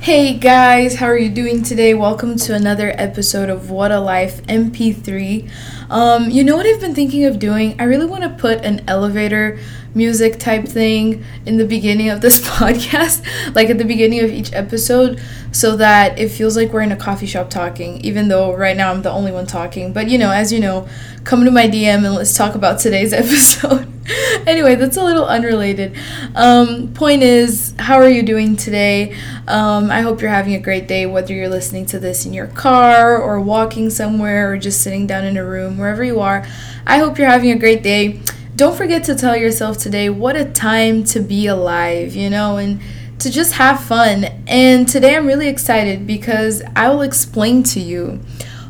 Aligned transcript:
Hey 0.00 0.38
guys, 0.38 0.94
how 0.94 1.08
are 1.08 1.18
you 1.18 1.28
doing 1.28 1.62
today? 1.62 1.92
Welcome 1.92 2.36
to 2.36 2.54
another 2.54 2.90
episode 2.96 3.50
of 3.50 3.70
What 3.70 3.92
a 3.92 4.00
Life 4.00 4.40
MP3. 4.46 5.46
Um, 5.90 6.30
you 6.30 6.44
know 6.44 6.56
what 6.56 6.66
I've 6.66 6.80
been 6.80 6.94
thinking 6.94 7.24
of 7.24 7.40
doing? 7.40 7.74
I 7.80 7.84
really 7.84 8.06
want 8.06 8.22
to 8.22 8.30
put 8.30 8.64
an 8.64 8.84
elevator 8.86 9.58
music 9.92 10.38
type 10.38 10.64
thing 10.66 11.24
in 11.46 11.56
the 11.56 11.66
beginning 11.66 12.08
of 12.10 12.20
this 12.20 12.40
podcast, 12.48 13.26
like 13.56 13.68
at 13.70 13.78
the 13.78 13.84
beginning 13.84 14.20
of 14.20 14.30
each 14.30 14.52
episode, 14.52 15.20
so 15.50 15.76
that 15.76 16.16
it 16.16 16.28
feels 16.28 16.56
like 16.56 16.72
we're 16.72 16.82
in 16.82 16.92
a 16.92 16.96
coffee 16.96 17.26
shop 17.26 17.50
talking, 17.50 18.00
even 18.02 18.28
though 18.28 18.54
right 18.54 18.76
now 18.76 18.92
I'm 18.92 19.02
the 19.02 19.10
only 19.10 19.32
one 19.32 19.46
talking. 19.46 19.92
But 19.92 20.08
you 20.08 20.16
know, 20.16 20.30
as 20.30 20.52
you 20.52 20.60
know, 20.60 20.88
come 21.24 21.44
to 21.44 21.50
my 21.50 21.66
DM 21.66 22.04
and 22.04 22.14
let's 22.14 22.36
talk 22.36 22.54
about 22.54 22.78
today's 22.78 23.12
episode. 23.12 23.88
anyway, 24.46 24.74
that's 24.74 24.96
a 24.96 25.04
little 25.04 25.26
unrelated. 25.26 25.96
Um, 26.34 26.92
point 26.94 27.22
is, 27.22 27.74
how 27.78 27.96
are 27.96 28.08
you 28.08 28.22
doing 28.22 28.56
today? 28.56 29.16
Um, 29.46 29.90
I 29.90 30.00
hope 30.00 30.20
you're 30.20 30.30
having 30.30 30.54
a 30.54 30.60
great 30.60 30.88
day, 30.88 31.06
whether 31.06 31.32
you're 31.32 31.48
listening 31.48 31.86
to 31.86 31.98
this 31.98 32.26
in 32.26 32.32
your 32.32 32.48
car 32.48 33.16
or 33.16 33.40
walking 33.40 33.90
somewhere 33.90 34.52
or 34.52 34.58
just 34.58 34.82
sitting 34.82 35.06
down 35.06 35.24
in 35.24 35.36
a 35.36 35.44
room, 35.44 35.79
wherever 35.80 36.04
you 36.04 36.20
are. 36.20 36.46
I 36.86 36.98
hope 36.98 37.18
you're 37.18 37.28
having 37.28 37.50
a 37.50 37.58
great 37.58 37.82
day. 37.82 38.20
Don't 38.54 38.76
forget 38.76 39.04
to 39.04 39.14
tell 39.14 39.36
yourself 39.36 39.78
today 39.78 40.10
what 40.10 40.36
a 40.36 40.44
time 40.44 41.02
to 41.04 41.20
be 41.20 41.46
alive, 41.46 42.14
you 42.14 42.30
know, 42.30 42.58
and 42.58 42.80
to 43.18 43.30
just 43.30 43.54
have 43.54 43.82
fun. 43.82 44.24
And 44.46 44.88
today 44.88 45.16
I'm 45.16 45.26
really 45.26 45.48
excited 45.48 46.06
because 46.06 46.62
I 46.76 46.88
will 46.90 47.02
explain 47.02 47.62
to 47.64 47.80
you 47.80 48.20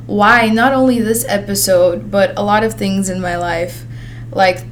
why 0.06 0.48
not 0.48 0.72
only 0.72 1.00
this 1.00 1.24
episode, 1.28 2.10
but 2.10 2.36
a 2.36 2.42
lot 2.42 2.64
of 2.64 2.74
things 2.74 3.08
in 3.08 3.20
my 3.20 3.36
life, 3.36 3.84
like 4.32 4.64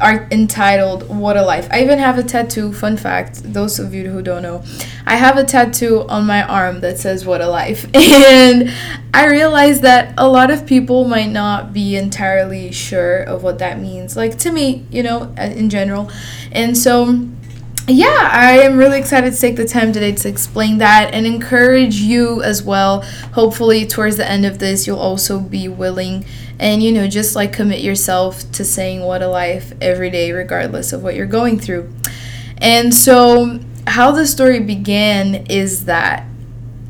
are 0.00 0.28
entitled 0.30 1.08
What 1.08 1.36
a 1.36 1.42
Life. 1.42 1.68
I 1.70 1.82
even 1.82 1.98
have 1.98 2.18
a 2.18 2.22
tattoo, 2.22 2.72
fun 2.72 2.96
fact, 2.96 3.42
those 3.52 3.78
of 3.78 3.94
you 3.94 4.10
who 4.10 4.22
don't 4.22 4.42
know. 4.42 4.62
I 5.06 5.16
have 5.16 5.36
a 5.36 5.44
tattoo 5.44 6.06
on 6.08 6.26
my 6.26 6.42
arm 6.42 6.80
that 6.80 6.98
says 6.98 7.24
What 7.24 7.40
a 7.40 7.48
Life. 7.48 7.86
And 8.28 8.70
I 9.12 9.26
realized 9.26 9.82
that 9.82 10.14
a 10.18 10.28
lot 10.28 10.50
of 10.50 10.66
people 10.66 11.04
might 11.04 11.30
not 11.30 11.72
be 11.72 11.96
entirely 11.96 12.72
sure 12.72 13.22
of 13.22 13.42
what 13.42 13.58
that 13.58 13.80
means. 13.80 14.16
Like 14.16 14.38
to 14.38 14.52
me, 14.52 14.86
you 14.90 15.02
know, 15.02 15.34
uh, 15.38 15.42
in 15.42 15.70
general. 15.70 16.10
And 16.52 16.76
so 16.76 17.28
yeah, 17.88 18.28
I 18.32 18.58
am 18.58 18.76
really 18.76 18.98
excited 18.98 19.32
to 19.32 19.40
take 19.40 19.56
the 19.56 19.66
time 19.66 19.92
today 19.92 20.12
to 20.12 20.28
explain 20.28 20.78
that 20.78 21.14
and 21.14 21.26
encourage 21.26 21.96
you 21.96 22.42
as 22.42 22.62
well. 22.62 23.00
Hopefully, 23.32 23.86
towards 23.86 24.18
the 24.18 24.28
end 24.28 24.44
of 24.44 24.58
this, 24.58 24.86
you'll 24.86 24.98
also 24.98 25.40
be 25.40 25.68
willing 25.68 26.26
and, 26.58 26.82
you 26.82 26.92
know, 26.92 27.08
just 27.08 27.34
like 27.34 27.52
commit 27.52 27.80
yourself 27.80 28.50
to 28.52 28.64
saying 28.64 29.00
what 29.02 29.22
a 29.22 29.28
life 29.28 29.72
every 29.80 30.10
day, 30.10 30.32
regardless 30.32 30.92
of 30.92 31.02
what 31.02 31.14
you're 31.14 31.26
going 31.26 31.58
through. 31.58 31.90
And 32.58 32.92
so, 32.92 33.58
how 33.86 34.10
the 34.10 34.26
story 34.26 34.60
began 34.60 35.46
is 35.46 35.86
that 35.86 36.26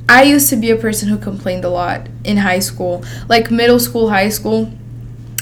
I 0.09 0.25
used 0.25 0.49
to 0.51 0.57
be 0.57 0.71
a 0.71 0.77
person 0.77 1.09
who 1.09 1.19
complained 1.19 1.65
a 1.65 1.69
lot 1.69 2.09
in 2.25 2.39
high 2.39 2.59
school, 2.59 3.05
like 3.29 3.51
middle 3.53 3.79
school, 3.79 4.09
high 4.09 4.31
school. 4.31 4.73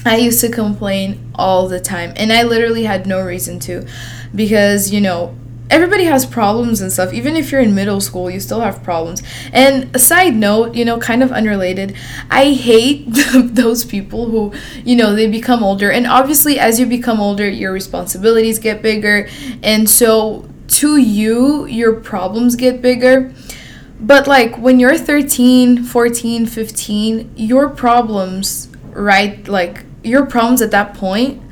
I 0.05 0.19
used 0.19 0.41
to 0.43 0.51
complain 0.51 1.33
all 1.35 1.67
the 1.67 1.81
time, 1.81 2.13
and 2.17 2.33
I 2.33 2.43
literally 2.43 2.85
had 2.85 3.07
no 3.07 3.25
reason 3.25 3.59
to 3.61 3.87
because, 4.35 4.93
you 4.93 5.01
know, 5.01 5.35
everybody 5.71 6.05
has 6.05 6.25
problems 6.25 6.81
and 6.81 6.93
stuff. 6.93 7.13
Even 7.13 7.37
if 7.37 7.51
you're 7.51 7.61
in 7.61 7.75
middle 7.75 8.01
school, 8.01 8.31
you 8.31 8.41
still 8.41 8.61
have 8.61 8.83
problems. 8.83 9.23
And 9.53 9.95
a 9.95 9.99
side 9.99 10.35
note, 10.35 10.75
you 10.75 10.85
know, 10.85 10.99
kind 10.99 11.23
of 11.23 11.33
unrelated, 11.33 11.97
I 12.31 12.53
hate 12.53 13.07
those 13.35 13.85
people 13.85 14.31
who, 14.31 14.53
you 14.85 14.97
know, 14.97 15.15
they 15.15 15.29
become 15.29 15.63
older. 15.63 15.91
And 15.91 16.07
obviously, 16.07 16.59
as 16.59 16.79
you 16.79 16.87
become 16.87 17.21
older, 17.21 17.49
your 17.49 17.73
responsibilities 17.73 18.59
get 18.59 18.83
bigger. 18.83 19.29
And 19.63 19.89
so, 19.89 20.49
to 20.69 20.97
you, 20.97 21.67
your 21.67 22.01
problems 22.01 22.57
get 22.57 22.83
bigger. 22.83 23.33
But 23.99 24.27
like 24.27 24.59
when 24.59 24.79
you're 24.79 24.99
13, 24.99 25.85
14, 25.85 26.47
15, 26.47 27.33
your 27.37 27.71
problems, 27.71 28.69
right? 28.91 29.47
Like 29.49 29.85
your 30.03 30.27
problems 30.27 30.61
at 30.61 30.71
that 30.73 30.95
point 30.95 31.43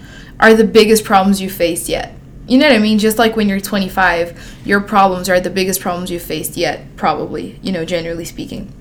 are 0.41 0.53
the 0.53 0.64
biggest 0.64 1.04
problems 1.04 1.41
you 1.41 1.48
face 1.48 1.88
yet 1.88 2.14
you 2.47 2.59
know 2.59 2.66
what 2.66 2.75
I 2.75 2.78
mean? 2.78 2.99
Just 2.99 3.19
like 3.19 3.37
when 3.37 3.49
you're 3.49 3.60
25, 3.60 4.62
your 4.65 4.81
problems 4.81 5.28
are 5.28 5.41
the 5.41 5.50
biggest 5.50 5.81
problems 5.81 6.10
you've 6.10 6.22
faced 6.22 6.56
yet, 6.56 6.97
probably, 6.97 7.59
you 7.62 7.72
know, 7.72 7.84
generally 7.84 8.25
speaking. 8.25 8.72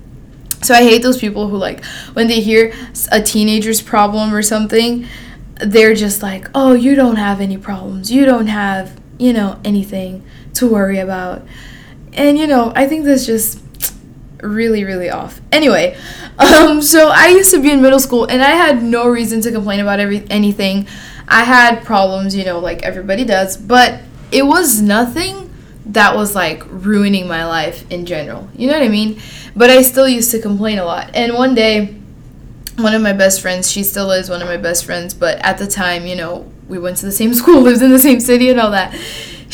So 0.62 0.74
I 0.74 0.82
hate 0.82 1.02
those 1.02 1.18
people 1.18 1.48
who, 1.48 1.56
like, 1.56 1.84
when 2.14 2.26
they 2.26 2.40
hear 2.40 2.72
a 3.12 3.20
teenager's 3.20 3.82
problem 3.82 4.34
or 4.34 4.42
something, 4.42 5.06
they're 5.60 5.94
just 5.94 6.22
like, 6.22 6.48
oh, 6.54 6.72
you 6.72 6.94
don't 6.94 7.16
have 7.16 7.40
any 7.40 7.56
problems. 7.56 8.10
You 8.10 8.24
don't 8.24 8.46
have, 8.48 8.98
you 9.18 9.32
know, 9.32 9.60
anything 9.64 10.24
to 10.54 10.68
worry 10.68 10.98
about. 10.98 11.42
And, 12.12 12.38
you 12.38 12.46
know, 12.46 12.72
I 12.74 12.86
think 12.86 13.04
that's 13.04 13.26
just 13.26 13.60
really, 14.40 14.84
really 14.84 15.10
off. 15.10 15.40
Anyway, 15.52 15.96
um, 16.38 16.82
so 16.82 17.08
I 17.08 17.28
used 17.28 17.50
to 17.52 17.60
be 17.60 17.70
in 17.70 17.82
middle 17.82 18.00
school 18.00 18.24
and 18.24 18.42
I 18.42 18.50
had 18.50 18.82
no 18.82 19.08
reason 19.08 19.40
to 19.42 19.52
complain 19.52 19.80
about 19.80 20.00
every 20.00 20.26
anything. 20.30 20.86
I 21.28 21.44
had 21.44 21.84
problems, 21.84 22.34
you 22.34 22.44
know, 22.44 22.58
like 22.58 22.82
everybody 22.82 23.24
does, 23.24 23.56
but 23.56 24.00
it 24.30 24.44
was 24.46 24.80
nothing 24.80 25.50
that 25.86 26.16
was 26.16 26.34
like 26.34 26.62
ruining 26.66 27.28
my 27.28 27.46
life 27.46 27.90
in 27.90 28.06
general. 28.06 28.48
You 28.56 28.68
know 28.68 28.74
what 28.74 28.82
I 28.82 28.88
mean? 28.88 29.20
But 29.54 29.70
I 29.70 29.82
still 29.82 30.08
used 30.08 30.30
to 30.32 30.40
complain 30.40 30.78
a 30.78 30.84
lot. 30.84 31.10
And 31.14 31.34
one 31.34 31.54
day, 31.54 31.96
one 32.76 32.94
of 32.94 33.02
my 33.02 33.12
best 33.12 33.40
friends, 33.40 33.70
she 33.70 33.84
still 33.84 34.10
is 34.10 34.28
one 34.28 34.42
of 34.42 34.48
my 34.48 34.56
best 34.56 34.84
friends, 34.84 35.14
but 35.14 35.38
at 35.38 35.58
the 35.58 35.66
time, 35.66 36.06
you 36.06 36.16
know, 36.16 36.50
we 36.68 36.78
went 36.78 36.96
to 36.98 37.06
the 37.06 37.12
same 37.12 37.34
school, 37.40 37.60
lived 37.60 37.82
in 37.82 37.90
the 37.90 37.98
same 37.98 38.20
city, 38.20 38.50
and 38.50 38.60
all 38.60 38.70
that 38.70 38.94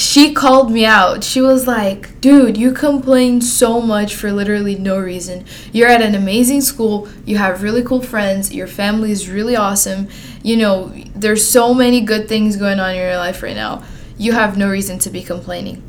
she 0.01 0.33
called 0.33 0.73
me 0.73 0.87
out. 0.87 1.23
She 1.23 1.43
was 1.43 1.67
like, 1.67 2.19
dude, 2.23 2.57
you 2.57 2.73
complain 2.73 3.43
so 3.43 3.83
much 3.83 4.15
for 4.15 4.33
literally 4.33 4.75
no 4.75 4.99
reason. 4.99 5.45
You're 5.75 5.89
at 5.89 6.01
an 6.01 6.15
amazing 6.15 6.63
school, 6.63 7.07
you 7.27 7.37
have 7.37 7.63
really 7.63 7.83
cool 7.83 8.01
friends, 8.01 8.51
your 8.51 8.67
family 8.67 9.13
is 9.13 9.29
really 9.29 9.57
awesome. 9.57 10.09
You 10.43 10.57
know, 10.57 10.95
there's 11.15 11.47
so 11.47 11.75
many 11.75 12.01
good 12.01 12.31
things 12.31 12.57
going 12.57 12.81
on 12.81 12.93
in 12.93 12.97
your 12.97 13.19
life 13.19 13.43
right 13.43 13.55
now. 13.55 13.85
You 14.17 14.33
have 14.33 14.57
no 14.57 14.71
reason 14.71 14.99
to 15.01 15.11
be 15.11 15.23
complaining. 15.23 15.83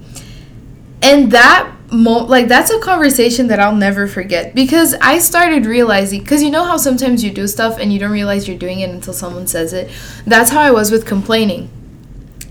And 1.02 1.32
that 1.32 1.72
mo- 1.90 2.26
like 2.26 2.50
that's 2.50 2.70
a 2.70 2.80
conversation 2.82 3.48
that 3.48 3.62
I'll 3.62 3.76
never 3.76 4.08
forget 4.08 4.54
because 4.54 4.94
I 4.96 5.20
started 5.20 5.66
realizing 5.66 6.26
cuz 6.26 6.44
you 6.44 6.52
know 6.52 6.66
how 6.66 6.76
sometimes 6.76 7.24
you 7.24 7.32
do 7.32 7.48
stuff 7.48 7.78
and 7.80 7.94
you 7.94 8.00
don't 8.00 8.12
realize 8.12 8.46
you're 8.46 8.58
doing 8.58 8.82
it 8.82 8.90
until 8.90 9.14
someone 9.14 9.48
says 9.48 9.72
it. 9.72 9.90
That's 10.28 10.52
how 10.52 10.60
I 10.60 10.72
was 10.72 10.92
with 10.92 11.06
complaining 11.06 11.70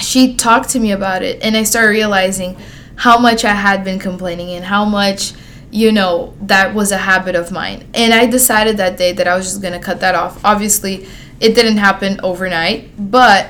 she 0.01 0.35
talked 0.35 0.71
to 0.71 0.81
me 0.81 0.93
about 0.93 1.23
it 1.23 1.43
and 1.43 1.57
I 1.57 1.63
started 1.63 1.89
realizing 1.89 2.57
how 2.97 3.19
much 3.19 3.45
I 3.45 3.55
had 3.55 3.85
been 3.85 3.99
complaining 3.99 4.51
and 4.51 4.65
how 4.65 4.85
much 4.85 5.33
you 5.71 5.93
know 5.93 6.35
that 6.43 6.75
was 6.75 6.91
a 6.91 6.99
habit 6.99 7.35
of 7.35 7.53
mine. 7.53 7.89
And 7.95 8.13
I 8.13 8.27
decided 8.27 8.77
that 8.79 8.97
day 8.97 9.13
that 9.13 9.29
I 9.29 9.37
was 9.37 9.47
just 9.47 9.63
going 9.63 9.73
to 9.73 9.81
cut 9.81 10.01
that 10.01 10.15
off. 10.15 10.45
Obviously, 10.45 11.07
it 11.41 11.55
didn't 11.55 11.79
happen 11.79 12.21
overnight, 12.23 12.91
but 12.99 13.49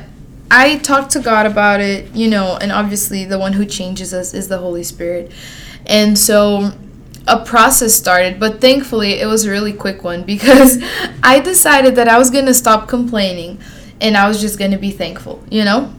I 0.51 0.79
talked 0.79 1.13
to 1.13 1.21
God 1.21 1.47
about 1.47 1.81
it, 1.81 2.15
you 2.15 2.29
know, 2.29 2.59
and 2.61 2.73
obviously 2.73 3.25
the 3.25 3.39
one 3.39 3.53
who 3.53 3.65
changes 3.65 4.13
us 4.13 4.35
is 4.35 4.49
the 4.49 4.59
Holy 4.59 4.83
Spirit. 4.83 5.33
And 5.87 6.19
so 6.19 6.73
a 7.27 7.45
process 7.45 7.95
started, 7.95 8.41
but 8.41 8.61
thankfully 8.61 9.21
it 9.21 9.27
was 9.27 9.45
a 9.45 9.51
really 9.51 9.73
quick 9.73 10.05
one 10.05 10.23
because 10.35 10.79
I 11.23 11.41
decided 11.41 11.97
that 11.97 12.09
I 12.09 12.19
was 12.19 12.31
going 12.31 12.47
to 12.47 12.55
stop 12.55 12.89
complaining 12.89 13.61
and 14.01 14.17
I 14.17 14.29
was 14.29 14.41
just 14.41 14.59
going 14.59 14.71
to 14.71 14.79
be 14.79 14.91
thankful, 14.91 15.43
you 15.51 15.65
know? 15.65 15.95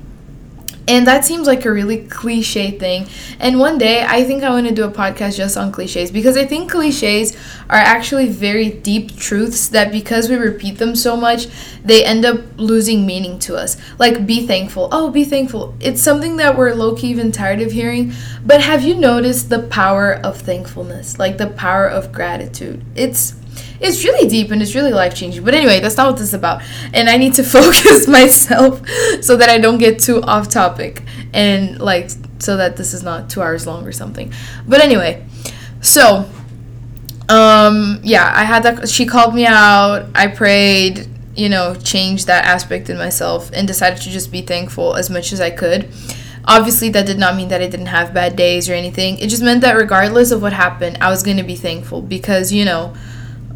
And 0.91 1.07
that 1.07 1.23
seems 1.23 1.47
like 1.47 1.63
a 1.63 1.71
really 1.71 2.05
cliche 2.07 2.77
thing. 2.77 3.07
And 3.39 3.59
one 3.59 3.77
day, 3.77 4.03
I 4.03 4.25
think 4.25 4.43
I 4.43 4.49
want 4.49 4.67
to 4.67 4.75
do 4.75 4.83
a 4.83 4.91
podcast 4.91 5.37
just 5.37 5.55
on 5.55 5.71
cliches 5.71 6.11
because 6.11 6.35
I 6.35 6.45
think 6.45 6.69
cliches 6.69 7.37
are 7.69 7.77
actually 7.77 8.27
very 8.27 8.69
deep 8.69 9.15
truths 9.15 9.69
that 9.69 9.93
because 9.93 10.27
we 10.27 10.35
repeat 10.35 10.79
them 10.79 10.97
so 10.97 11.15
much, 11.15 11.47
they 11.85 12.03
end 12.03 12.25
up 12.25 12.41
losing 12.57 13.05
meaning 13.05 13.39
to 13.39 13.55
us. 13.55 13.77
Like, 13.99 14.27
be 14.27 14.45
thankful. 14.45 14.89
Oh, 14.91 15.09
be 15.09 15.23
thankful. 15.23 15.75
It's 15.79 16.01
something 16.01 16.35
that 16.35 16.57
we're 16.57 16.73
low 16.73 16.93
key 16.93 17.07
even 17.07 17.31
tired 17.31 17.61
of 17.61 17.71
hearing. 17.71 18.11
But 18.45 18.59
have 18.59 18.83
you 18.83 18.95
noticed 18.95 19.49
the 19.49 19.59
power 19.59 20.15
of 20.15 20.41
thankfulness? 20.41 21.17
Like, 21.17 21.37
the 21.37 21.47
power 21.47 21.87
of 21.87 22.11
gratitude? 22.11 22.83
It's 22.95 23.40
it's 23.81 24.03
really 24.03 24.27
deep 24.27 24.51
and 24.51 24.61
it's 24.61 24.75
really 24.75 24.91
life 24.91 25.15
changing. 25.15 25.43
But 25.43 25.53
anyway, 25.53 25.79
that's 25.79 25.97
not 25.97 26.07
what 26.07 26.17
this 26.17 26.27
is 26.27 26.33
about. 26.33 26.61
And 26.93 27.09
I 27.09 27.17
need 27.17 27.33
to 27.35 27.43
focus 27.57 28.07
myself 28.07 28.87
so 29.21 29.35
that 29.37 29.49
I 29.49 29.57
don't 29.57 29.77
get 29.77 29.99
too 29.99 30.21
off 30.21 30.49
topic 30.49 31.03
and 31.33 31.79
like 31.79 32.09
so 32.39 32.57
that 32.57 32.77
this 32.77 32.93
is 32.93 33.03
not 33.03 33.29
two 33.29 33.41
hours 33.41 33.65
long 33.67 33.85
or 33.85 33.91
something. 33.91 34.31
But 34.67 34.81
anyway, 34.81 35.25
so 35.81 36.29
um 37.29 37.99
yeah, 38.03 38.31
I 38.35 38.43
had 38.43 38.63
that. 38.63 38.89
She 38.89 39.05
called 39.05 39.33
me 39.33 39.45
out. 39.45 40.07
I 40.15 40.27
prayed. 40.27 41.07
You 41.33 41.47
know, 41.47 41.75
changed 41.75 42.27
that 42.27 42.43
aspect 42.43 42.89
in 42.89 42.97
myself 42.97 43.51
and 43.53 43.65
decided 43.65 44.01
to 44.01 44.09
just 44.09 44.33
be 44.33 44.41
thankful 44.41 44.95
as 44.95 45.09
much 45.09 45.31
as 45.31 45.39
I 45.39 45.49
could. 45.49 45.89
Obviously, 46.43 46.89
that 46.89 47.05
did 47.05 47.17
not 47.17 47.37
mean 47.37 47.47
that 47.47 47.61
I 47.61 47.67
didn't 47.67 47.85
have 47.85 48.13
bad 48.13 48.35
days 48.35 48.69
or 48.69 48.73
anything. 48.73 49.17
It 49.17 49.29
just 49.29 49.41
meant 49.41 49.61
that 49.61 49.77
regardless 49.77 50.31
of 50.31 50.41
what 50.41 50.51
happened, 50.51 50.97
I 50.99 51.09
was 51.09 51.23
going 51.23 51.37
to 51.37 51.43
be 51.43 51.55
thankful 51.55 52.01
because, 52.01 52.51
you 52.51 52.65
know, 52.65 52.93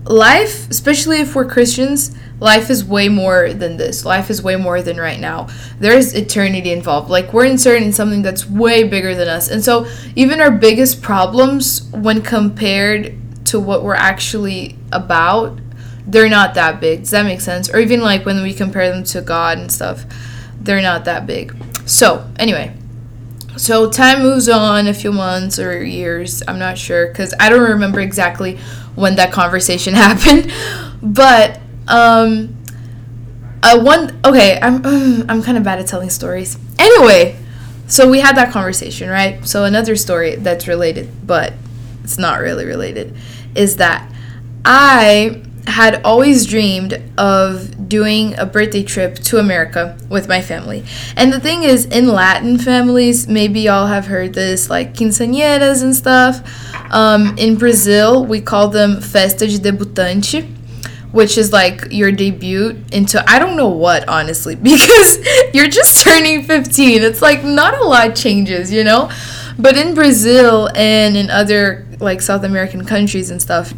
life, 0.05 0.69
especially 0.69 1.19
if 1.19 1.35
we're 1.35 1.45
Christians, 1.45 2.15
life 2.39 2.69
is 2.69 2.83
way 2.83 3.09
more 3.09 3.53
than 3.53 3.77
this. 3.77 4.05
Life 4.05 4.29
is 4.29 4.41
way 4.41 4.55
more 4.55 4.81
than 4.81 4.97
right 4.97 5.19
now. 5.19 5.47
There's 5.79 6.13
eternity 6.13 6.71
involved. 6.71 7.09
Like 7.09 7.33
we're 7.33 7.45
inserted 7.45 7.83
in 7.83 7.93
something 7.93 8.21
that's 8.21 8.47
way 8.47 8.83
bigger 8.83 9.15
than 9.15 9.27
us. 9.27 9.49
And 9.49 9.63
so 9.63 9.87
even 10.15 10.41
our 10.41 10.51
biggest 10.51 11.01
problems 11.01 11.89
when 11.91 12.21
compared 12.21 13.17
to 13.45 13.59
what 13.59 13.83
we're 13.83 13.95
actually 13.95 14.77
about, 14.91 15.59
they're 16.07 16.29
not 16.29 16.53
that 16.53 16.79
big. 16.79 17.01
Does 17.01 17.11
that 17.11 17.25
make 17.25 17.41
sense? 17.41 17.69
Or 17.69 17.79
even 17.79 18.01
like 18.01 18.25
when 18.25 18.43
we 18.43 18.53
compare 18.53 18.91
them 18.91 19.03
to 19.05 19.21
God 19.21 19.57
and 19.57 19.71
stuff, 19.71 20.05
they're 20.59 20.81
not 20.81 21.05
that 21.05 21.25
big. 21.25 21.55
So, 21.85 22.29
anyway, 22.37 22.75
so 23.57 23.89
time 23.89 24.21
moves 24.21 24.49
on 24.49 24.87
a 24.87 24.93
few 24.93 25.11
months 25.11 25.59
or 25.59 25.83
years, 25.83 26.43
I'm 26.47 26.59
not 26.59 26.77
sure 26.77 27.13
cuz 27.13 27.33
I 27.39 27.49
don't 27.49 27.69
remember 27.69 27.99
exactly 27.99 28.57
when 28.95 29.15
that 29.15 29.31
conversation 29.31 29.93
happened. 30.05 30.51
But 31.01 31.59
um 31.87 32.55
uh, 33.63 33.79
one 33.79 34.19
okay, 34.23 34.59
I'm 34.61 34.85
I'm 35.29 35.41
kind 35.43 35.57
of 35.57 35.63
bad 35.63 35.79
at 35.79 35.87
telling 35.87 36.09
stories. 36.09 36.57
Anyway, 36.77 37.35
so 37.87 38.09
we 38.09 38.19
had 38.19 38.37
that 38.37 38.51
conversation, 38.51 39.09
right? 39.09 39.45
So 39.45 39.63
another 39.63 39.95
story 39.95 40.35
that's 40.35 40.67
related, 40.67 41.09
but 41.25 41.53
it's 42.03 42.17
not 42.17 42.39
really 42.39 42.65
related, 42.65 43.15
is 43.55 43.77
that 43.77 44.11
I 44.63 45.41
had 45.67 46.01
always 46.03 46.45
dreamed 46.45 47.01
of 47.17 47.89
doing 47.89 48.37
a 48.37 48.45
birthday 48.45 48.83
trip 48.83 49.15
to 49.15 49.37
America 49.37 49.97
with 50.09 50.27
my 50.27 50.41
family. 50.41 50.83
And 51.15 51.33
the 51.33 51.39
thing 51.39 51.63
is, 51.63 51.85
in 51.85 52.07
Latin 52.07 52.57
families, 52.57 53.27
maybe 53.27 53.61
y'all 53.61 53.87
have 53.87 54.05
heard 54.05 54.33
this, 54.33 54.69
like 54.69 54.93
quinceañeras 54.93 55.83
and 55.83 55.95
stuff. 55.95 56.41
Um, 56.93 57.35
in 57.37 57.57
Brazil, 57.57 58.25
we 58.25 58.41
call 58.41 58.69
them 58.69 59.01
festa 59.01 59.47
de 59.47 59.57
debutante, 59.59 60.45
which 61.11 61.37
is 61.37 61.51
like 61.51 61.87
your 61.91 62.11
debut 62.11 62.81
into 62.91 63.23
I 63.29 63.39
don't 63.39 63.57
know 63.57 63.69
what, 63.69 64.07
honestly, 64.07 64.55
because 64.71 65.17
you're 65.53 65.67
just 65.67 66.03
turning 66.03 66.43
15. 66.43 67.01
It's 67.01 67.21
like 67.21 67.43
not 67.43 67.73
a 67.73 67.83
lot 67.83 68.15
changes, 68.15 68.71
you 68.71 68.83
know? 68.83 69.09
But 69.57 69.77
in 69.77 69.93
Brazil 69.93 70.69
and 70.75 71.15
in 71.15 71.29
other 71.29 71.87
like 71.99 72.21
South 72.21 72.43
American 72.43 72.85
countries 72.85 73.31
and 73.31 73.41
stuff, 73.41 73.73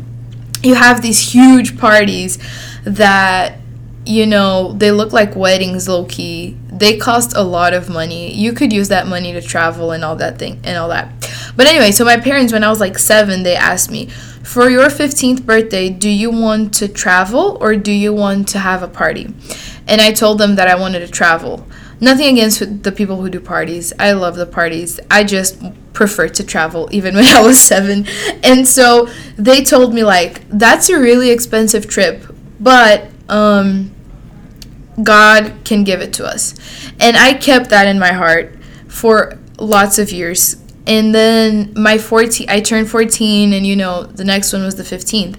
you 0.67 0.75
have 0.75 1.01
these 1.01 1.33
huge 1.33 1.77
parties 1.77 2.37
that 2.83 3.59
you 4.05 4.25
know 4.25 4.73
they 4.73 4.91
look 4.91 5.11
like 5.11 5.35
weddings 5.35 5.87
low 5.87 6.05
key 6.05 6.57
they 6.79 6.97
cost 6.97 7.35
a 7.35 7.41
lot 7.41 7.73
of 7.73 7.89
money. 7.89 8.33
You 8.33 8.53
could 8.53 8.71
use 8.71 8.89
that 8.89 9.07
money 9.07 9.33
to 9.33 9.41
travel 9.41 9.91
and 9.91 10.03
all 10.03 10.15
that 10.17 10.37
thing 10.37 10.59
and 10.63 10.77
all 10.77 10.89
that. 10.89 11.11
But 11.55 11.67
anyway 11.67 11.91
so 11.91 12.05
my 12.05 12.19
parents 12.19 12.53
when 12.53 12.63
i 12.63 12.69
was 12.69 12.79
like 12.79 12.97
seven 12.97 13.43
they 13.43 13.55
asked 13.55 13.89
me 13.89 14.07
for 14.43 14.69
your 14.69 14.87
15th 14.87 15.45
birthday 15.45 15.89
do 15.89 16.09
you 16.09 16.29
want 16.29 16.73
to 16.75 16.87
travel 16.87 17.57
or 17.59 17.75
do 17.75 17.91
you 17.91 18.13
want 18.13 18.47
to 18.49 18.59
have 18.59 18.83
a 18.83 18.87
party? 18.87 19.33
And 19.87 20.01
i 20.01 20.11
told 20.11 20.37
them 20.37 20.55
that 20.55 20.67
i 20.67 20.75
wanted 20.75 20.99
to 20.99 21.07
travel. 21.07 21.67
Nothing 21.99 22.27
against 22.33 22.83
the 22.83 22.91
people 22.91 23.21
who 23.21 23.29
do 23.29 23.39
parties. 23.39 23.91
I 23.97 24.11
love 24.11 24.35
the 24.35 24.45
parties. 24.45 24.99
I 25.09 25.23
just 25.23 25.59
prefer 25.97 26.27
to 26.29 26.44
travel 26.44 26.88
even 26.91 27.15
when 27.19 27.25
I 27.25 27.41
was 27.41 27.59
seven. 27.59 28.05
And 28.44 28.65
so 28.67 29.09
they 29.35 29.63
told 29.63 29.94
me 29.94 30.03
like 30.03 30.47
that's 30.47 30.89
a 30.89 30.99
really 30.99 31.31
expensive 31.31 31.88
trip, 31.89 32.23
but 32.59 33.09
um, 33.27 33.91
God 35.01 35.53
can 35.65 35.83
give 35.83 36.01
it 36.01 36.13
to 36.13 36.25
us. 36.25 36.53
And 36.99 37.17
I 37.17 37.33
kept 37.33 37.71
that 37.71 37.88
in 37.88 37.97
my 37.97 38.13
heart 38.13 38.55
for 38.88 39.39
lots 39.57 39.97
of 39.97 40.11
years. 40.11 40.57
And 40.85 41.13
then 41.13 41.73
my 41.75 41.97
14 41.97 42.49
I 42.49 42.61
turned 42.61 42.89
14 42.89 43.51
and 43.51 43.67
you 43.67 43.75
know 43.75 44.03
the 44.03 44.23
next 44.23 44.53
one 44.53 44.63
was 44.63 44.75
the 44.75 44.83
15th. 44.83 45.35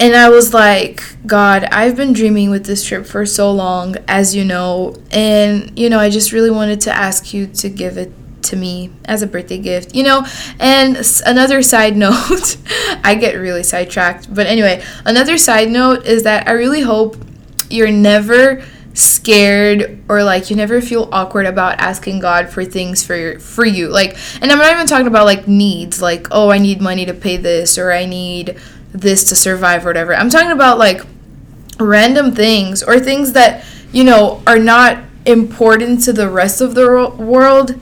And 0.00 0.16
I 0.16 0.30
was 0.30 0.52
like, 0.52 1.00
God, 1.24 1.62
I've 1.70 1.94
been 1.94 2.12
dreaming 2.12 2.50
with 2.50 2.66
this 2.66 2.84
trip 2.84 3.06
for 3.06 3.24
so 3.24 3.52
long, 3.52 3.94
as 4.08 4.34
you 4.34 4.44
know. 4.44 4.96
And, 5.12 5.78
you 5.78 5.88
know, 5.88 6.00
I 6.00 6.10
just 6.10 6.32
really 6.32 6.50
wanted 6.50 6.80
to 6.82 6.92
ask 6.92 7.32
you 7.32 7.46
to 7.46 7.68
give 7.68 7.96
it 7.96 8.12
to 8.44 8.56
me 8.56 8.90
as 9.04 9.22
a 9.22 9.26
birthday 9.26 9.58
gift, 9.58 9.94
you 9.94 10.02
know. 10.02 10.26
And 10.58 10.96
another 11.26 11.62
side 11.62 11.96
note, 12.02 12.56
I 13.04 13.14
get 13.14 13.34
really 13.34 13.62
sidetracked, 13.62 14.32
but 14.32 14.46
anyway, 14.46 14.84
another 15.04 15.38
side 15.38 15.70
note 15.70 16.06
is 16.06 16.22
that 16.24 16.48
I 16.48 16.52
really 16.52 16.82
hope 16.82 17.16
you're 17.70 17.90
never 17.90 18.62
scared 18.94 20.04
or 20.08 20.22
like 20.22 20.50
you 20.50 20.56
never 20.56 20.82
feel 20.82 21.08
awkward 21.12 21.46
about 21.46 21.78
asking 21.78 22.18
God 22.18 22.50
for 22.50 22.64
things 22.64 23.02
for 23.02 23.16
your, 23.16 23.40
for 23.40 23.64
you. 23.64 23.88
Like 23.88 24.16
and 24.42 24.52
I'm 24.52 24.58
not 24.58 24.72
even 24.72 24.86
talking 24.86 25.06
about 25.06 25.24
like 25.24 25.48
needs, 25.48 26.02
like 26.02 26.28
oh, 26.30 26.50
I 26.50 26.58
need 26.58 26.80
money 26.80 27.06
to 27.06 27.14
pay 27.14 27.36
this 27.36 27.78
or 27.78 27.92
I 27.92 28.04
need 28.04 28.58
this 28.92 29.24
to 29.24 29.34
survive 29.34 29.86
or 29.86 29.88
whatever. 29.88 30.14
I'm 30.14 30.30
talking 30.30 30.50
about 30.50 30.78
like 30.78 31.00
random 31.78 32.34
things 32.34 32.82
or 32.82 33.00
things 33.00 33.32
that, 33.32 33.64
you 33.92 34.04
know, 34.04 34.42
are 34.46 34.58
not 34.58 35.02
important 35.24 36.02
to 36.04 36.12
the 36.12 36.28
rest 36.28 36.60
of 36.60 36.74
the 36.74 37.08
world 37.18 37.80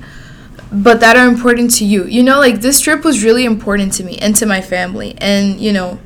but 0.72 1.00
that 1.00 1.16
are 1.16 1.26
important 1.26 1.72
to 1.76 1.84
you. 1.84 2.04
You 2.04 2.22
know, 2.22 2.38
like 2.38 2.60
this 2.60 2.80
trip 2.80 3.04
was 3.04 3.24
really 3.24 3.44
important 3.44 3.92
to 3.94 4.04
me 4.04 4.18
and 4.18 4.34
to 4.36 4.46
my 4.46 4.60
family, 4.60 5.14
and 5.18 5.60
you 5.60 5.72
know, 5.72 5.98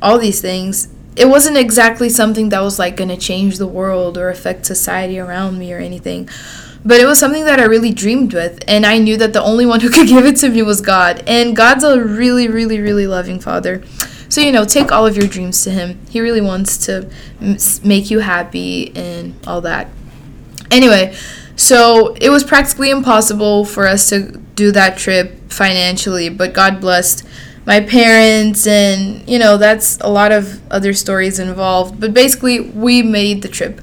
all 0.00 0.18
these 0.18 0.40
things. 0.40 0.88
It 1.16 1.28
wasn't 1.28 1.56
exactly 1.56 2.10
something 2.10 2.50
that 2.50 2.60
was 2.60 2.78
like 2.78 2.96
gonna 2.96 3.16
change 3.16 3.56
the 3.58 3.66
world 3.66 4.18
or 4.18 4.28
affect 4.28 4.66
society 4.66 5.18
around 5.18 5.58
me 5.58 5.72
or 5.72 5.78
anything, 5.78 6.28
but 6.84 7.00
it 7.00 7.06
was 7.06 7.18
something 7.18 7.44
that 7.46 7.58
I 7.58 7.64
really 7.64 7.92
dreamed 7.92 8.32
with, 8.34 8.62
and 8.68 8.86
I 8.86 8.98
knew 8.98 9.16
that 9.16 9.32
the 9.32 9.42
only 9.42 9.66
one 9.66 9.80
who 9.80 9.90
could 9.96 10.06
give 10.08 10.24
it 10.24 10.36
to 10.36 10.50
me 10.50 10.62
was 10.62 10.80
God, 10.80 11.24
and 11.26 11.56
God's 11.56 11.84
a 11.84 12.02
really, 12.02 12.48
really, 12.48 12.80
really 12.80 13.06
loving 13.06 13.40
Father. 13.40 13.82
So, 14.28 14.40
you 14.40 14.52
know, 14.52 14.64
take 14.64 14.92
all 14.92 15.06
of 15.06 15.16
your 15.16 15.26
dreams 15.26 15.62
to 15.64 15.70
Him. 15.70 15.98
He 16.08 16.20
really 16.20 16.40
wants 16.40 16.78
to 16.86 17.08
make 17.84 18.10
you 18.10 18.18
happy 18.18 18.94
and 18.96 19.34
all 19.46 19.60
that. 19.62 19.88
Anyway, 20.70 21.16
so 21.56 22.14
it 22.20 22.30
was 22.30 22.44
practically 22.44 22.90
impossible 22.90 23.64
for 23.64 23.86
us 23.86 24.08
to 24.10 24.38
do 24.54 24.70
that 24.72 24.98
trip 24.98 25.50
financially, 25.50 26.28
but 26.28 26.52
God 26.52 26.80
blessed 26.80 27.26
my 27.66 27.80
parents, 27.80 28.66
and 28.66 29.28
you 29.28 29.38
know, 29.38 29.56
that's 29.56 29.98
a 30.00 30.08
lot 30.08 30.32
of 30.32 30.60
other 30.70 30.92
stories 30.92 31.38
involved. 31.38 32.00
But 32.00 32.14
basically, 32.14 32.60
we 32.60 33.02
made 33.02 33.42
the 33.42 33.48
trip. 33.48 33.80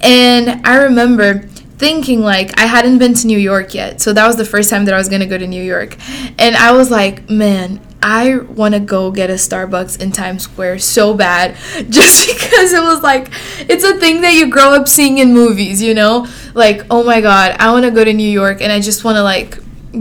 And 0.00 0.66
I 0.66 0.82
remember 0.82 1.46
thinking 1.78 2.20
like 2.20 2.58
I 2.58 2.66
hadn't 2.66 2.98
been 2.98 3.14
to 3.14 3.26
New 3.26 3.38
York 3.38 3.74
yet. 3.74 4.00
So 4.00 4.12
that 4.12 4.26
was 4.26 4.36
the 4.36 4.44
first 4.44 4.70
time 4.70 4.84
that 4.86 4.94
I 4.94 4.98
was 4.98 5.08
going 5.08 5.20
to 5.20 5.26
go 5.26 5.38
to 5.38 5.46
New 5.46 5.62
York. 5.62 5.96
And 6.38 6.56
I 6.56 6.72
was 6.72 6.90
like, 6.90 7.28
man, 7.30 7.80
I 8.02 8.38
want 8.38 8.74
to 8.74 8.80
go 8.80 9.10
get 9.12 9.30
a 9.30 9.34
Starbucks 9.34 10.02
in 10.02 10.12
Times 10.12 10.42
Square 10.42 10.80
so 10.80 11.14
bad 11.14 11.56
just 11.88 12.26
because 12.32 12.72
it 12.72 12.82
was 12.82 13.02
like 13.02 13.30
it's 13.60 13.84
a 13.84 13.98
thing 13.98 14.22
that 14.22 14.34
you 14.34 14.50
grow 14.50 14.74
up 14.74 14.88
seeing 14.88 15.18
in 15.18 15.32
movies, 15.32 15.80
you 15.80 15.94
know? 15.94 16.26
Like, 16.54 16.84
oh 16.90 17.04
my 17.04 17.20
god, 17.20 17.56
I 17.58 17.72
want 17.72 17.84
to 17.84 17.90
go 17.90 18.04
to 18.04 18.12
New 18.12 18.28
York 18.28 18.60
and 18.60 18.72
I 18.72 18.80
just 18.80 19.04
want 19.04 19.16
to 19.16 19.22
like 19.22 19.58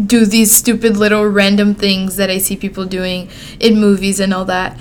do 0.07 0.25
these 0.25 0.51
stupid 0.55 0.97
little 0.97 1.25
random 1.25 1.75
things 1.75 2.15
that 2.15 2.29
I 2.29 2.37
see 2.39 2.55
people 2.55 2.85
doing 2.85 3.29
in 3.59 3.79
movies 3.79 4.19
and 4.19 4.33
all 4.33 4.45
that. 4.45 4.79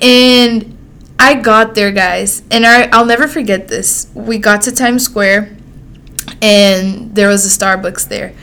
And 0.00 0.76
I 1.18 1.34
got 1.34 1.74
there, 1.74 1.92
guys, 1.92 2.42
and 2.50 2.64
I, 2.64 2.88
I'll 2.92 3.04
never 3.04 3.28
forget 3.28 3.68
this. 3.68 4.08
We 4.14 4.38
got 4.38 4.62
to 4.62 4.72
Times 4.72 5.04
Square 5.04 5.56
and 6.40 7.14
there 7.14 7.28
was 7.28 7.44
a 7.44 7.58
Starbucks 7.58 8.08
there 8.08 8.34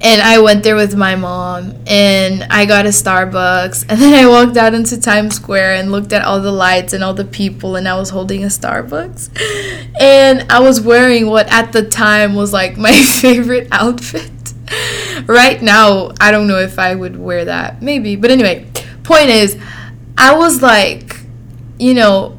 and 0.00 0.20
I 0.20 0.38
went 0.40 0.62
there 0.62 0.76
with 0.76 0.94
my 0.94 1.16
mom 1.16 1.74
and 1.86 2.44
I 2.44 2.66
got 2.66 2.84
a 2.84 2.90
Starbucks 2.90 3.86
and 3.88 4.00
then 4.00 4.14
I 4.14 4.28
walked 4.28 4.56
out 4.56 4.74
into 4.74 5.00
Times 5.00 5.36
Square 5.36 5.74
and 5.74 5.90
looked 5.90 6.12
at 6.12 6.22
all 6.22 6.40
the 6.40 6.52
lights 6.52 6.92
and 6.92 7.02
all 7.02 7.14
the 7.14 7.24
people 7.24 7.76
and 7.76 7.88
I 7.88 7.96
was 7.96 8.10
holding 8.10 8.44
a 8.44 8.48
Starbucks 8.48 9.30
and 10.00 10.50
I 10.50 10.60
was 10.60 10.80
wearing 10.80 11.28
what 11.28 11.50
at 11.52 11.72
the 11.72 11.82
time 11.82 12.34
was 12.34 12.52
like 12.52 12.76
my 12.86 12.92
favorite 12.92 13.68
outfit. 13.72 14.30
right 15.26 15.62
now, 15.62 16.10
I 16.20 16.30
don't 16.30 16.48
know 16.48 16.58
if 16.58 16.78
I 16.78 16.94
would 16.94 17.16
wear 17.16 17.44
that. 17.44 17.80
Maybe. 17.82 18.16
But 18.16 18.30
anyway, 18.30 18.66
point 19.04 19.28
is 19.28 19.56
I 20.18 20.36
was 20.36 20.60
like, 20.60 21.16
you 21.78 21.94
know, 21.94 22.36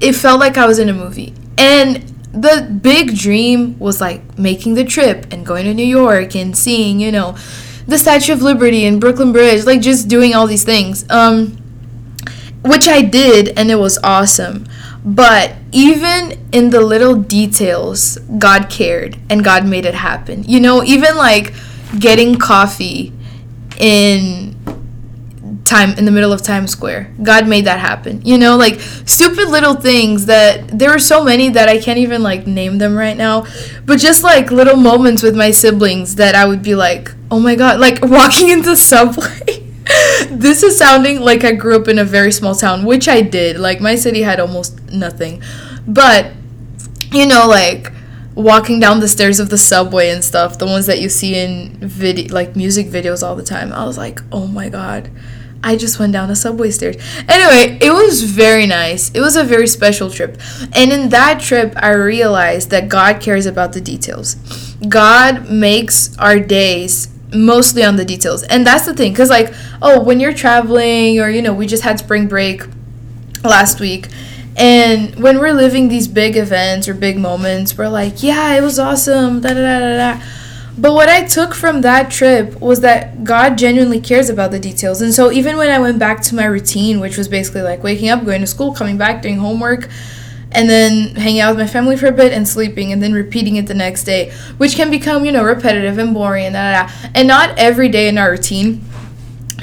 it 0.00 0.14
felt 0.14 0.40
like 0.40 0.56
I 0.56 0.66
was 0.66 0.78
in 0.78 0.88
a 0.88 0.92
movie. 0.92 1.34
And 1.56 2.09
the 2.32 2.78
big 2.82 3.16
dream 3.16 3.78
was 3.78 4.00
like 4.00 4.38
making 4.38 4.74
the 4.74 4.84
trip 4.84 5.32
and 5.32 5.44
going 5.44 5.64
to 5.64 5.74
New 5.74 5.82
York 5.82 6.36
and 6.36 6.56
seeing, 6.56 7.00
you 7.00 7.10
know, 7.10 7.36
the 7.86 7.98
Statue 7.98 8.32
of 8.32 8.42
Liberty 8.42 8.84
and 8.84 9.00
Brooklyn 9.00 9.32
Bridge, 9.32 9.64
like 9.64 9.80
just 9.80 10.08
doing 10.08 10.34
all 10.34 10.46
these 10.46 10.64
things. 10.64 11.04
Um 11.10 11.56
which 12.62 12.86
I 12.88 13.00
did 13.02 13.58
and 13.58 13.70
it 13.70 13.76
was 13.76 13.98
awesome. 14.04 14.66
But 15.04 15.54
even 15.72 16.38
in 16.52 16.70
the 16.70 16.80
little 16.80 17.14
details, 17.14 18.18
God 18.38 18.68
cared 18.68 19.18
and 19.30 19.42
God 19.42 19.66
made 19.66 19.86
it 19.86 19.94
happen. 19.94 20.44
You 20.44 20.60
know, 20.60 20.84
even 20.84 21.16
like 21.16 21.54
getting 21.98 22.36
coffee 22.36 23.12
in 23.78 24.59
time 25.70 25.96
in 25.96 26.04
the 26.04 26.10
middle 26.10 26.32
of 26.32 26.42
Times 26.42 26.72
Square. 26.72 27.14
God 27.22 27.46
made 27.46 27.64
that 27.66 27.78
happen. 27.78 28.20
You 28.22 28.36
know, 28.36 28.56
like 28.56 28.80
stupid 28.80 29.48
little 29.48 29.74
things 29.74 30.26
that 30.26 30.76
there 30.76 30.90
are 30.90 30.98
so 30.98 31.22
many 31.22 31.48
that 31.50 31.68
I 31.68 31.78
can't 31.78 31.98
even 31.98 32.22
like 32.22 32.46
name 32.46 32.78
them 32.78 32.96
right 32.96 33.16
now. 33.16 33.46
But 33.86 34.00
just 34.00 34.24
like 34.24 34.50
little 34.50 34.76
moments 34.76 35.22
with 35.22 35.36
my 35.36 35.52
siblings 35.52 36.16
that 36.16 36.34
I 36.34 36.44
would 36.44 36.62
be 36.62 36.74
like, 36.74 37.14
"Oh 37.30 37.38
my 37.38 37.54
god, 37.54 37.78
like 37.78 38.00
walking 38.02 38.48
into 38.48 38.76
Subway." 38.76 39.66
this 40.30 40.62
is 40.62 40.76
sounding 40.76 41.20
like 41.20 41.44
I 41.44 41.52
grew 41.52 41.76
up 41.76 41.88
in 41.88 41.98
a 41.98 42.04
very 42.04 42.32
small 42.32 42.54
town, 42.54 42.84
which 42.84 43.08
I 43.08 43.22
did. 43.22 43.56
Like 43.56 43.80
my 43.80 43.94
city 43.94 44.22
had 44.22 44.40
almost 44.40 44.90
nothing. 44.90 45.40
But 45.86 46.32
you 47.12 47.26
know, 47.26 47.46
like 47.46 47.92
walking 48.34 48.80
down 48.80 49.00
the 49.00 49.08
stairs 49.08 49.38
of 49.38 49.50
the 49.50 49.58
subway 49.58 50.10
and 50.10 50.24
stuff, 50.24 50.58
the 50.58 50.66
ones 50.66 50.86
that 50.86 51.00
you 51.00 51.08
see 51.08 51.36
in 51.36 51.76
video 51.80 52.34
like 52.34 52.56
music 52.56 52.88
videos 52.88 53.22
all 53.22 53.36
the 53.36 53.44
time. 53.44 53.72
I 53.72 53.84
was 53.84 53.96
like, 53.96 54.20
"Oh 54.32 54.48
my 54.48 54.68
god." 54.68 55.10
I 55.62 55.76
just 55.76 55.98
went 55.98 56.12
down 56.12 56.28
the 56.28 56.36
subway 56.36 56.70
stairs. 56.70 56.96
Anyway, 57.28 57.78
it 57.80 57.92
was 57.92 58.22
very 58.22 58.66
nice. 58.66 59.10
It 59.10 59.20
was 59.20 59.36
a 59.36 59.44
very 59.44 59.66
special 59.66 60.10
trip. 60.10 60.40
And 60.72 60.90
in 60.90 61.10
that 61.10 61.40
trip, 61.40 61.74
I 61.76 61.92
realized 61.92 62.70
that 62.70 62.88
God 62.88 63.20
cares 63.20 63.46
about 63.46 63.72
the 63.72 63.80
details. 63.80 64.36
God 64.88 65.50
makes 65.50 66.16
our 66.18 66.38
days 66.38 67.08
mostly 67.32 67.84
on 67.84 67.96
the 67.96 68.04
details. 68.04 68.42
And 68.44 68.66
that's 68.66 68.86
the 68.86 68.94
thing 68.94 69.14
cuz 69.14 69.28
like, 69.28 69.52
oh, 69.82 70.02
when 70.02 70.18
you're 70.18 70.34
traveling 70.34 71.20
or 71.20 71.28
you 71.28 71.42
know, 71.42 71.52
we 71.52 71.66
just 71.66 71.82
had 71.82 71.98
spring 71.98 72.26
break 72.26 72.62
last 73.44 73.80
week 73.80 74.08
and 74.56 75.16
when 75.16 75.38
we're 75.38 75.54
living 75.54 75.88
these 75.88 76.08
big 76.08 76.36
events 76.36 76.88
or 76.88 76.94
big 76.94 77.16
moments, 77.18 77.78
we're 77.78 77.88
like, 77.88 78.22
yeah, 78.22 78.54
it 78.54 78.62
was 78.62 78.78
awesome, 78.78 79.40
da 79.40 79.54
da 79.54 79.54
da 79.54 79.78
da 79.78 79.96
da. 79.96 80.22
But 80.78 80.94
what 80.94 81.08
I 81.08 81.24
took 81.24 81.54
from 81.54 81.82
that 81.82 82.10
trip 82.10 82.60
was 82.60 82.80
that 82.80 83.24
God 83.24 83.58
genuinely 83.58 84.00
cares 84.00 84.28
about 84.28 84.50
the 84.50 84.58
details. 84.58 85.02
And 85.02 85.12
so 85.12 85.30
even 85.30 85.56
when 85.56 85.70
I 85.70 85.78
went 85.78 85.98
back 85.98 86.22
to 86.22 86.34
my 86.34 86.46
routine, 86.46 87.00
which 87.00 87.18
was 87.18 87.28
basically 87.28 87.62
like 87.62 87.82
waking 87.82 88.08
up, 88.08 88.24
going 88.24 88.40
to 88.40 88.46
school, 88.46 88.72
coming 88.72 88.96
back, 88.96 89.22
doing 89.22 89.38
homework, 89.38 89.88
and 90.52 90.68
then 90.68 91.14
hanging 91.14 91.40
out 91.40 91.56
with 91.56 91.64
my 91.64 91.70
family 91.70 91.96
for 91.96 92.06
a 92.06 92.12
bit 92.12 92.32
and 92.32 92.46
sleeping 92.46 92.92
and 92.92 93.02
then 93.02 93.12
repeating 93.12 93.56
it 93.56 93.66
the 93.66 93.74
next 93.74 94.04
day, 94.04 94.32
which 94.56 94.74
can 94.74 94.90
become, 94.90 95.24
you 95.24 95.32
know, 95.32 95.44
repetitive 95.44 95.98
and 95.98 96.14
boring 96.14 96.46
and 96.46 96.54
da 96.54 96.72
da 96.72 96.86
da. 96.86 97.10
And 97.14 97.28
not 97.28 97.58
every 97.58 97.88
day 97.88 98.08
in 98.08 98.18
our 98.18 98.30
routine 98.30 98.84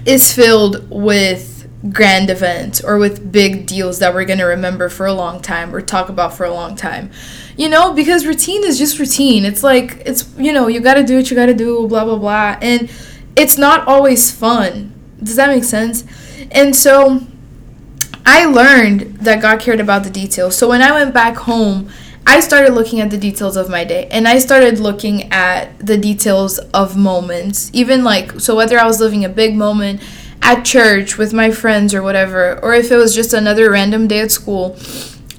is 0.05 0.31
filled 0.31 0.89
with 0.89 1.67
grand 1.91 2.29
events 2.29 2.81
or 2.81 2.97
with 2.97 3.31
big 3.31 3.65
deals 3.65 3.99
that 3.99 4.13
we're 4.13 4.25
going 4.25 4.39
to 4.39 4.45
remember 4.45 4.89
for 4.89 5.05
a 5.05 5.13
long 5.13 5.41
time 5.41 5.73
or 5.75 5.81
talk 5.81 6.09
about 6.09 6.33
for 6.33 6.45
a 6.45 6.53
long 6.53 6.75
time. 6.75 7.11
You 7.57 7.69
know, 7.69 7.93
because 7.93 8.25
routine 8.25 8.63
is 8.63 8.77
just 8.77 8.99
routine. 8.99 9.43
It's 9.43 9.63
like, 9.63 10.03
it's, 10.05 10.31
you 10.37 10.53
know, 10.53 10.67
you 10.67 10.79
got 10.79 10.93
to 10.93 11.03
do 11.03 11.17
what 11.17 11.29
you 11.29 11.35
got 11.35 11.47
to 11.47 11.53
do, 11.53 11.87
blah, 11.87 12.05
blah, 12.05 12.17
blah. 12.17 12.57
And 12.61 12.89
it's 13.35 13.57
not 13.57 13.87
always 13.87 14.31
fun. 14.31 14.93
Does 15.21 15.35
that 15.35 15.49
make 15.49 15.63
sense? 15.63 16.03
And 16.51 16.75
so 16.75 17.21
I 18.25 18.45
learned 18.45 19.17
that 19.17 19.41
God 19.41 19.59
cared 19.59 19.79
about 19.79 20.03
the 20.03 20.09
details. 20.09 20.55
So 20.55 20.69
when 20.69 20.81
I 20.81 20.91
went 20.91 21.13
back 21.13 21.35
home, 21.35 21.89
I 22.27 22.41
started 22.41 22.73
looking 22.73 22.99
at 22.99 23.09
the 23.09 23.17
details 23.17 23.57
of 23.57 23.69
my 23.69 23.83
day 23.83 24.07
and 24.11 24.27
I 24.27 24.37
started 24.37 24.79
looking 24.79 25.31
at 25.31 25.79
the 25.79 25.97
details 25.97 26.59
of 26.59 26.95
moments. 26.95 27.71
Even 27.73 28.03
like, 28.03 28.39
so 28.39 28.55
whether 28.55 28.77
I 28.77 28.85
was 28.85 28.99
living 28.99 29.25
a 29.25 29.29
big 29.29 29.55
moment, 29.55 30.01
at 30.41 30.63
church 30.63 31.17
with 31.17 31.33
my 31.33 31.51
friends 31.51 31.93
or 31.93 32.01
whatever, 32.01 32.59
or 32.63 32.73
if 32.73 32.91
it 32.91 32.95
was 32.95 33.13
just 33.15 33.33
another 33.33 33.71
random 33.71 34.07
day 34.07 34.19
at 34.19 34.31
school, 34.31 34.77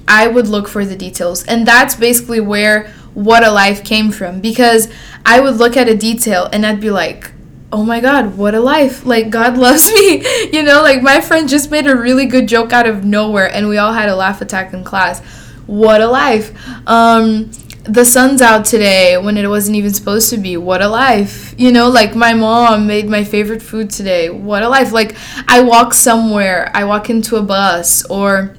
I 0.09 0.27
would 0.27 0.47
look 0.47 0.67
for 0.67 0.83
the 0.83 0.95
details. 0.95 1.45
And 1.45 1.65
that's 1.65 1.95
basically 1.95 2.39
where 2.39 2.87
What 3.13 3.45
a 3.45 3.51
Life 3.51 3.85
came 3.85 4.11
from 4.11 4.41
because 4.41 4.89
I 5.25 5.39
would 5.39 5.55
look 5.57 5.77
at 5.77 5.87
a 5.87 5.95
detail 5.95 6.49
and 6.51 6.65
I'd 6.65 6.81
be 6.81 6.89
like, 6.89 7.31
oh 7.71 7.83
my 7.83 7.99
god, 7.99 8.35
what 8.35 8.55
a 8.55 8.59
life. 8.59 9.05
Like, 9.05 9.29
God 9.29 9.57
loves 9.65 9.87
me. 9.93 10.25
you 10.51 10.63
know, 10.63 10.81
like 10.81 11.03
my 11.03 11.21
friend 11.21 11.47
just 11.47 11.69
made 11.69 11.87
a 11.87 11.95
really 11.95 12.25
good 12.25 12.47
joke 12.47 12.73
out 12.73 12.87
of 12.87 13.05
nowhere 13.05 13.53
and 13.53 13.69
we 13.69 13.77
all 13.77 13.93
had 13.93 14.09
a 14.09 14.15
laugh 14.15 14.41
attack 14.41 14.73
in 14.73 14.83
class. 14.83 15.21
What 15.67 16.01
a 16.01 16.07
life. 16.07 16.51
Um, 16.87 17.51
the 17.83 18.03
sun's 18.03 18.41
out 18.41 18.65
today 18.65 19.17
when 19.17 19.37
it 19.37 19.47
wasn't 19.47 19.77
even 19.77 19.93
supposed 19.93 20.29
to 20.31 20.37
be. 20.37 20.57
What 20.57 20.81
a 20.81 20.87
life. 20.87 21.53
You 21.57 21.71
know, 21.71 21.89
like 21.89 22.15
my 22.15 22.33
mom 22.33 22.87
made 22.87 23.07
my 23.07 23.23
favorite 23.23 23.61
food 23.61 23.89
today. 23.89 24.29
What 24.29 24.63
a 24.63 24.69
life. 24.69 24.91
Like 24.91 25.15
I 25.47 25.61
walk 25.61 25.93
somewhere, 25.93 26.71
I 26.73 26.83
walk 26.85 27.09
into 27.09 27.35
a 27.35 27.41
bus 27.43 28.05
or 28.05 28.55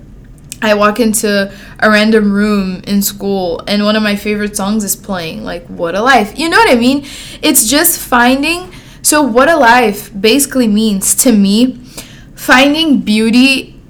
I 0.63 0.75
walk 0.75 1.01
into 1.01 1.53
a 1.79 1.91
random 1.91 2.33
room 2.33 2.83
in 2.87 3.03
school 3.03 3.63
and 3.67 3.83
one 3.85 3.97
of 3.97 4.03
my 4.03 4.17
favorite 4.17 4.57
songs 4.57 4.85
is 4.85 4.95
playing. 4.95 5.45
Like 5.45 5.67
what 5.67 5.95
a 5.95 6.03
life. 6.03 6.39
You 6.39 6.49
know 6.49 6.59
what 6.59 6.71
I 6.71 6.79
mean? 6.79 7.07
It's 7.43 7.69
just 7.69 7.99
finding 7.99 8.73
so 9.03 9.23
what 9.23 9.49
a 9.49 9.57
life 9.57 10.11
basically 10.19 10.69
means 10.69 11.15
to 11.17 11.33
me 11.33 11.77
finding 12.35 13.01
beauty 13.01 13.81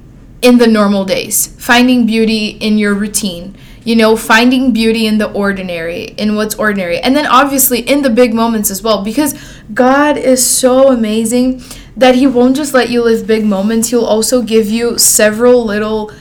in 0.42 0.58
the 0.58 0.66
normal 0.66 1.04
days. 1.04 1.48
Finding 1.58 2.06
beauty 2.06 2.50
in 2.50 2.78
your 2.78 2.94
routine 2.94 3.56
you 3.84 3.96
know, 3.96 4.16
finding 4.16 4.72
beauty 4.72 5.06
in 5.06 5.18
the 5.18 5.30
ordinary, 5.32 6.04
in 6.04 6.36
what's 6.36 6.54
ordinary. 6.54 6.98
And 6.98 7.16
then 7.16 7.26
obviously 7.26 7.80
in 7.80 8.02
the 8.02 8.10
big 8.10 8.34
moments 8.34 8.70
as 8.70 8.82
well, 8.82 9.02
because 9.02 9.34
God 9.72 10.16
is 10.16 10.44
so 10.44 10.92
amazing 10.92 11.62
that 11.96 12.14
He 12.14 12.26
won't 12.26 12.56
just 12.56 12.74
let 12.74 12.90
you 12.90 13.02
live 13.02 13.26
big 13.26 13.44
moments, 13.44 13.88
He'll 13.88 14.04
also 14.04 14.42
give 14.42 14.68
you 14.68 14.98
several 14.98 15.64
little 15.64 16.12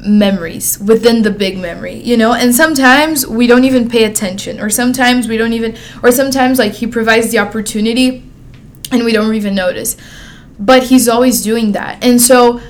memories 0.00 0.78
within 0.78 1.22
the 1.22 1.30
big 1.30 1.58
memory, 1.58 1.94
you 1.94 2.16
know? 2.16 2.32
And 2.32 2.54
sometimes 2.54 3.26
we 3.26 3.46
don't 3.46 3.64
even 3.64 3.88
pay 3.88 4.04
attention, 4.04 4.60
or 4.60 4.70
sometimes 4.70 5.28
we 5.28 5.36
don't 5.36 5.52
even, 5.52 5.76
or 6.02 6.12
sometimes 6.12 6.58
like 6.58 6.74
He 6.74 6.86
provides 6.86 7.30
the 7.30 7.38
opportunity 7.38 8.24
and 8.90 9.04
we 9.04 9.12
don't 9.12 9.34
even 9.34 9.54
notice. 9.54 9.96
But 10.58 10.84
He's 10.84 11.08
always 11.08 11.42
doing 11.42 11.72
that. 11.72 12.02
And 12.04 12.20
so, 12.20 12.60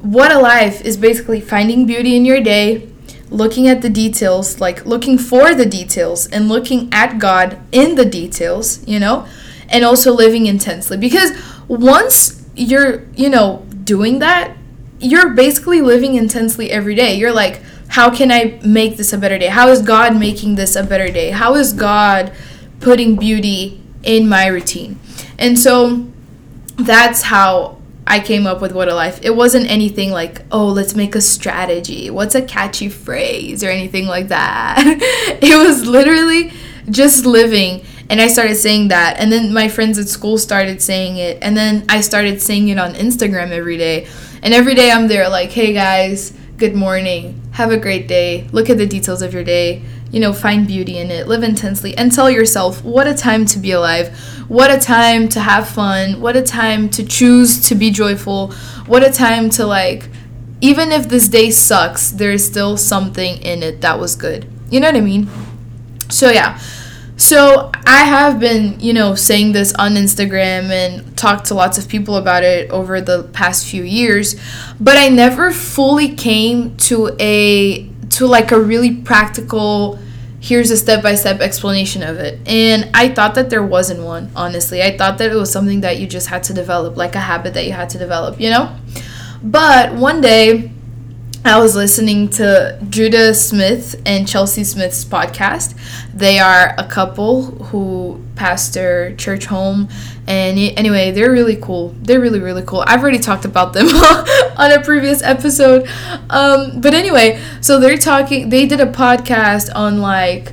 what 0.00 0.30
a 0.30 0.38
life 0.38 0.84
is 0.84 0.96
basically 0.96 1.40
finding 1.40 1.86
beauty 1.86 2.16
in 2.16 2.24
your 2.24 2.40
day 2.40 2.88
looking 3.30 3.66
at 3.68 3.82
the 3.82 3.90
details, 3.90 4.60
like 4.60 4.86
looking 4.86 5.18
for 5.18 5.54
the 5.54 5.66
details 5.66 6.26
and 6.26 6.48
looking 6.48 6.88
at 6.92 7.18
God 7.18 7.58
in 7.72 7.96
the 7.96 8.04
details, 8.04 8.86
you 8.86 9.00
know, 9.00 9.26
and 9.68 9.84
also 9.84 10.12
living 10.12 10.46
intensely. 10.46 10.96
Because 10.96 11.32
once 11.68 12.44
you're, 12.54 13.02
you 13.14 13.28
know, 13.28 13.66
doing 13.84 14.20
that, 14.20 14.56
you're 14.98 15.30
basically 15.30 15.80
living 15.80 16.14
intensely 16.14 16.70
every 16.70 16.94
day. 16.94 17.14
You're 17.14 17.32
like, 17.32 17.60
how 17.88 18.14
can 18.14 18.30
I 18.30 18.58
make 18.64 18.96
this 18.96 19.12
a 19.12 19.18
better 19.18 19.38
day? 19.38 19.46
How 19.46 19.68
is 19.68 19.82
God 19.82 20.16
making 20.18 20.56
this 20.56 20.76
a 20.76 20.82
better 20.82 21.10
day? 21.10 21.30
How 21.30 21.54
is 21.54 21.72
God 21.72 22.32
putting 22.80 23.16
beauty 23.16 23.80
in 24.02 24.28
my 24.28 24.46
routine? 24.46 24.98
And 25.38 25.58
so 25.58 26.06
that's 26.76 27.22
how 27.22 27.78
I 28.06 28.20
came 28.20 28.46
up 28.46 28.60
with 28.60 28.72
What 28.72 28.88
a 28.88 28.94
Life. 28.94 29.18
It 29.22 29.34
wasn't 29.34 29.68
anything 29.68 30.12
like, 30.12 30.42
oh, 30.52 30.66
let's 30.66 30.94
make 30.94 31.14
a 31.14 31.20
strategy. 31.20 32.08
What's 32.08 32.34
a 32.34 32.42
catchy 32.42 32.88
phrase 32.88 33.64
or 33.64 33.68
anything 33.68 34.06
like 34.06 34.28
that. 34.28 34.78
it 35.42 35.56
was 35.56 35.86
literally 35.86 36.52
just 36.88 37.26
living. 37.26 37.84
And 38.08 38.20
I 38.20 38.28
started 38.28 38.56
saying 38.56 38.88
that. 38.88 39.18
And 39.18 39.32
then 39.32 39.52
my 39.52 39.68
friends 39.68 39.98
at 39.98 40.08
school 40.08 40.38
started 40.38 40.80
saying 40.80 41.16
it. 41.16 41.38
And 41.42 41.56
then 41.56 41.84
I 41.88 42.00
started 42.00 42.40
saying 42.40 42.68
it 42.68 42.78
on 42.78 42.94
Instagram 42.94 43.50
every 43.50 43.76
day. 43.76 44.06
And 44.46 44.54
every 44.54 44.76
day 44.76 44.92
I'm 44.92 45.08
there, 45.08 45.28
like, 45.28 45.50
hey 45.50 45.72
guys, 45.72 46.30
good 46.56 46.76
morning. 46.76 47.42
Have 47.50 47.72
a 47.72 47.76
great 47.76 48.06
day. 48.06 48.46
Look 48.52 48.70
at 48.70 48.78
the 48.78 48.86
details 48.86 49.20
of 49.20 49.34
your 49.34 49.42
day 49.42 49.82
you 50.12 50.20
know, 50.20 50.32
find 50.32 50.68
beauty 50.68 50.98
in 50.98 51.10
it, 51.10 51.26
live 51.26 51.42
intensely, 51.42 51.96
and 51.96 52.12
tell 52.12 52.30
yourself, 52.30 52.82
what 52.84 53.08
a 53.08 53.12
time 53.12 53.44
to 53.44 53.58
be 53.58 53.72
alive. 53.72 54.16
What 54.48 54.70
a 54.70 54.78
time 54.78 55.28
to 55.30 55.40
have 55.40 55.68
fun. 55.68 56.20
What 56.20 56.36
a 56.36 56.42
time 56.42 56.88
to 56.90 57.04
choose 57.04 57.68
to 57.68 57.74
be 57.74 57.90
joyful. 57.90 58.52
What 58.86 59.02
a 59.02 59.12
time 59.12 59.50
to, 59.50 59.66
like, 59.66 60.08
even 60.60 60.92
if 60.92 61.08
this 61.08 61.28
day 61.28 61.50
sucks, 61.50 62.12
there 62.12 62.30
is 62.30 62.46
still 62.46 62.76
something 62.76 63.42
in 63.42 63.64
it 63.64 63.80
that 63.80 63.98
was 63.98 64.14
good. 64.14 64.48
You 64.70 64.78
know 64.78 64.86
what 64.86 64.96
I 64.96 65.00
mean? 65.00 65.28
So, 66.08 66.30
yeah. 66.30 66.60
So, 67.18 67.70
I 67.86 68.04
have 68.04 68.38
been, 68.38 68.78
you 68.78 68.92
know, 68.92 69.14
saying 69.14 69.52
this 69.52 69.72
on 69.74 69.94
Instagram 69.94 70.70
and 70.70 71.16
talked 71.16 71.46
to 71.46 71.54
lots 71.54 71.78
of 71.78 71.88
people 71.88 72.16
about 72.16 72.42
it 72.42 72.70
over 72.70 73.00
the 73.00 73.22
past 73.32 73.66
few 73.66 73.82
years, 73.82 74.38
but 74.78 74.98
I 74.98 75.08
never 75.08 75.50
fully 75.50 76.14
came 76.14 76.76
to 76.78 77.16
a 77.18 77.88
to 78.10 78.26
like 78.26 78.52
a 78.52 78.60
really 78.60 78.94
practical 78.94 79.98
here's 80.40 80.70
a 80.70 80.76
step-by-step 80.76 81.40
explanation 81.40 82.02
of 82.02 82.18
it. 82.18 82.38
And 82.46 82.88
i 82.94 83.08
thought 83.08 83.34
that 83.34 83.50
there 83.50 83.64
wasn't 83.64 84.02
one 84.02 84.30
honestly. 84.36 84.82
I 84.82 84.96
thought 84.96 85.18
that 85.18 85.32
it 85.32 85.34
was 85.34 85.50
something 85.50 85.80
that 85.80 85.98
you 85.98 86.06
just 86.06 86.28
had 86.28 86.44
to 86.44 86.54
develop 86.54 86.96
like 86.96 87.14
a 87.14 87.20
habit 87.20 87.54
that 87.54 87.66
you 87.66 87.72
had 87.72 87.90
to 87.90 87.98
develop 87.98 88.40
you 88.40 88.50
know? 88.50 88.74
But 89.42 89.94
one 89.94 90.20
day 90.20 90.70
I 91.46 91.58
was 91.58 91.76
listening 91.76 92.28
to 92.30 92.76
Judah 92.90 93.32
Smith 93.32 94.02
and 94.04 94.26
Chelsea 94.26 94.64
Smith's 94.64 95.04
podcast. 95.04 95.78
They 96.12 96.40
are 96.40 96.74
a 96.76 96.82
couple 96.82 97.42
who 97.42 98.20
pastor 98.34 99.14
Churchome. 99.16 99.88
And 100.26 100.58
anyway, 100.58 101.12
they're 101.12 101.30
really 101.30 101.54
cool. 101.54 101.94
They're 102.02 102.18
really, 102.18 102.40
really 102.40 102.64
cool. 102.64 102.82
I've 102.84 103.00
already 103.00 103.20
talked 103.20 103.44
about 103.44 103.74
them 103.74 103.86
on 104.56 104.72
a 104.72 104.82
previous 104.82 105.22
episode. 105.22 105.88
Um, 106.30 106.80
but 106.80 106.94
anyway, 106.94 107.40
so 107.60 107.78
they're 107.78 107.96
talking, 107.96 108.48
they 108.48 108.66
did 108.66 108.80
a 108.80 108.86
podcast 108.86 109.70
on 109.72 110.00
like 110.00 110.52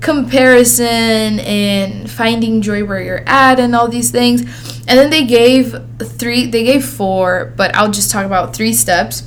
comparison 0.00 1.40
and 1.40 2.10
finding 2.10 2.60
joy 2.60 2.84
where 2.84 3.00
you're 3.00 3.24
at 3.26 3.58
and 3.58 3.74
all 3.74 3.88
these 3.88 4.10
things. 4.10 4.42
And 4.86 4.98
then 4.98 5.08
they 5.08 5.24
gave 5.24 5.74
three, 5.98 6.44
they 6.44 6.64
gave 6.64 6.84
four, 6.84 7.54
but 7.56 7.74
I'll 7.74 7.90
just 7.90 8.10
talk 8.10 8.26
about 8.26 8.54
three 8.54 8.74
steps 8.74 9.22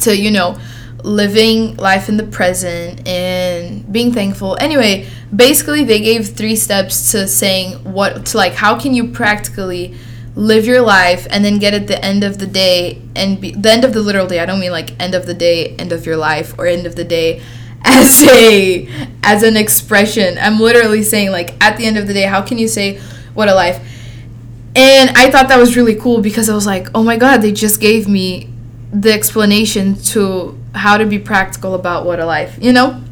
to, 0.00 0.16
you 0.16 0.30
know, 0.30 0.58
living 1.04 1.76
life 1.76 2.08
in 2.08 2.16
the 2.16 2.24
present 2.24 3.06
and 3.06 3.90
being 3.92 4.12
thankful. 4.12 4.56
Anyway, 4.60 5.08
basically 5.34 5.84
they 5.84 6.00
gave 6.00 6.28
three 6.28 6.56
steps 6.56 7.12
to 7.12 7.26
saying 7.26 7.72
what 7.84 8.26
to 8.26 8.36
like 8.36 8.54
how 8.54 8.78
can 8.78 8.94
you 8.94 9.08
practically 9.08 9.94
live 10.34 10.64
your 10.64 10.80
life 10.80 11.26
and 11.30 11.44
then 11.44 11.58
get 11.58 11.74
at 11.74 11.86
the 11.86 12.02
end 12.04 12.24
of 12.24 12.38
the 12.38 12.46
day 12.46 13.02
and 13.14 13.40
be 13.40 13.50
the 13.52 13.70
end 13.70 13.84
of 13.84 13.92
the 13.92 14.00
literal 14.00 14.26
day 14.26 14.40
i 14.40 14.46
don't 14.46 14.60
mean 14.60 14.70
like 14.70 14.98
end 15.00 15.14
of 15.14 15.26
the 15.26 15.34
day 15.34 15.76
end 15.76 15.92
of 15.92 16.06
your 16.06 16.16
life 16.16 16.58
or 16.58 16.66
end 16.66 16.86
of 16.86 16.96
the 16.96 17.04
day 17.04 17.42
as 17.84 18.24
a 18.24 18.88
as 19.22 19.42
an 19.42 19.56
expression 19.56 20.38
i'm 20.38 20.58
literally 20.58 21.02
saying 21.02 21.30
like 21.30 21.62
at 21.62 21.76
the 21.76 21.84
end 21.84 21.96
of 21.96 22.06
the 22.06 22.14
day 22.14 22.22
how 22.22 22.40
can 22.40 22.58
you 22.58 22.66
say 22.66 22.98
what 23.34 23.48
a 23.48 23.54
life 23.54 23.76
and 24.74 25.10
i 25.16 25.30
thought 25.30 25.48
that 25.48 25.58
was 25.58 25.76
really 25.76 25.94
cool 25.94 26.20
because 26.20 26.48
i 26.48 26.54
was 26.54 26.66
like 26.66 26.88
oh 26.94 27.02
my 27.02 27.16
god 27.16 27.38
they 27.38 27.52
just 27.52 27.80
gave 27.80 28.08
me 28.08 28.50
the 28.92 29.12
explanation 29.12 29.94
to 29.96 30.58
how 30.74 30.96
to 30.96 31.06
be 31.06 31.18
practical 31.18 31.74
about 31.74 32.06
a 32.06 32.24
life 32.24 32.56
you 32.60 32.72
know 32.72 33.02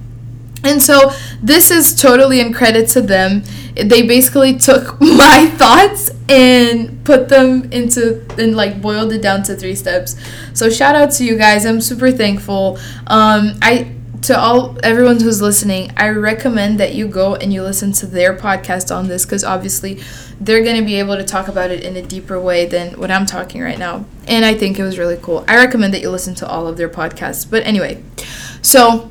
and 0.67 0.83
so 0.83 1.13
this 1.43 1.71
is 1.71 1.95
totally 1.95 2.41
in 2.41 2.53
credit 2.53 2.89
to 2.91 3.01
them. 3.01 3.45
They 3.75 4.07
basically 4.07 4.57
took 4.57 5.01
my 5.01 5.53
thoughts 5.57 6.11
and 6.29 7.05
put 7.05 7.29
them 7.29 7.71
into 7.73 8.27
and 8.39 8.57
like 8.57 8.81
boiled 8.83 9.13
it 9.13 9.23
down 9.23 9.43
to 9.45 9.55
three 9.55 9.75
steps. 9.75 10.17
So 10.55 10.71
shout 10.71 10.95
out 10.97 11.13
to 11.13 11.25
you 11.25 11.37
guys. 11.37 11.65
I'm 11.65 11.81
super 11.81 12.11
thankful. 12.11 12.79
Um, 13.07 13.59
I 13.63 13.93
to 14.23 14.39
all 14.39 14.77
everyone 14.83 15.21
who's 15.21 15.41
listening, 15.41 15.93
I 15.97 16.09
recommend 16.09 16.81
that 16.81 16.95
you 16.95 17.09
go 17.09 17.35
and 17.35 17.53
you 17.53 17.63
listen 17.63 17.93
to 17.93 18.07
their 18.07 18.37
podcast 18.37 18.95
on 18.95 19.09
this 19.09 19.25
because 19.25 19.45
obviously 19.45 20.01
they're 20.41 20.63
going 20.63 20.77
to 20.77 20.85
be 20.85 20.97
able 20.97 21.17
to 21.17 21.25
talk 21.25 21.49
about 21.49 21.71
it 21.71 21.85
in 21.85 21.97
a 21.97 22.03
deeper 22.03 22.41
way 22.41 22.67
than 22.67 22.99
what 22.99 23.11
I'm 23.11 23.27
talking 23.27 23.61
right 23.61 23.79
now. 23.79 24.05
And 24.27 24.45
I 24.45 24.55
think 24.55 24.79
it 24.79 24.83
was 24.83 24.99
really 24.99 25.19
cool. 25.21 25.45
I 25.47 25.57
recommend 25.57 25.95
that 25.95 26.01
you 26.01 26.11
listen 26.11 26.35
to 26.37 26.49
all 26.49 26.67
of 26.67 26.77
their 26.77 26.89
podcasts. 26.89 27.49
But 27.49 27.65
anyway, 27.65 28.03
so 28.63 29.11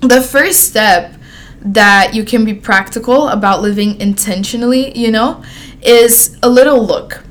the 0.00 0.20
first 0.20 0.64
step 0.64 1.14
that 1.60 2.14
you 2.14 2.24
can 2.24 2.44
be 2.44 2.54
practical 2.54 3.28
about 3.28 3.62
living 3.62 4.00
intentionally, 4.00 4.96
you 4.96 5.10
know, 5.10 5.42
is 5.82 6.38
a 6.42 6.48
little 6.48 6.84
look. 6.84 7.24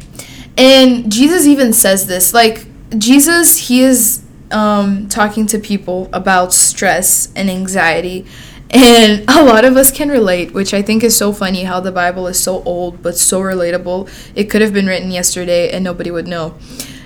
And 0.57 1.11
Jesus 1.11 1.45
even 1.45 1.73
says 1.73 2.07
this 2.07 2.33
like, 2.33 2.67
Jesus, 2.97 3.67
he 3.67 3.81
is 3.81 4.24
um, 4.51 5.07
talking 5.07 5.45
to 5.47 5.59
people 5.59 6.09
about 6.13 6.53
stress 6.53 7.31
and 7.35 7.49
anxiety. 7.49 8.25
And 8.69 9.23
a 9.29 9.43
lot 9.43 9.65
of 9.65 9.77
us 9.77 9.91
can 9.91 10.09
relate, 10.09 10.53
which 10.53 10.73
I 10.73 10.81
think 10.81 11.03
is 11.03 11.15
so 11.15 11.33
funny 11.33 11.63
how 11.63 11.79
the 11.79 11.91
Bible 11.91 12.27
is 12.27 12.41
so 12.41 12.63
old 12.63 13.01
but 13.01 13.17
so 13.17 13.41
relatable. 13.41 14.09
It 14.35 14.45
could 14.45 14.61
have 14.61 14.73
been 14.73 14.87
written 14.87 15.11
yesterday 15.11 15.71
and 15.71 15.83
nobody 15.83 16.11
would 16.11 16.27
know, 16.27 16.57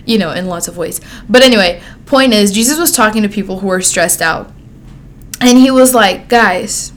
you 0.06 0.18
know, 0.18 0.32
in 0.32 0.48
lots 0.48 0.68
of 0.68 0.78
ways. 0.78 1.02
But 1.28 1.42
anyway, 1.42 1.82
point 2.06 2.34
is, 2.34 2.52
Jesus 2.52 2.80
was 2.80 2.92
talking 2.92 3.24
to 3.24 3.30
people 3.30 3.60
who 3.60 3.68
were 3.68 3.82
stressed 3.82 4.22
out 4.22 4.52
and 5.42 5.58
he 5.58 5.72
was 5.72 5.94
like, 5.94 6.28
guys, 6.28 6.92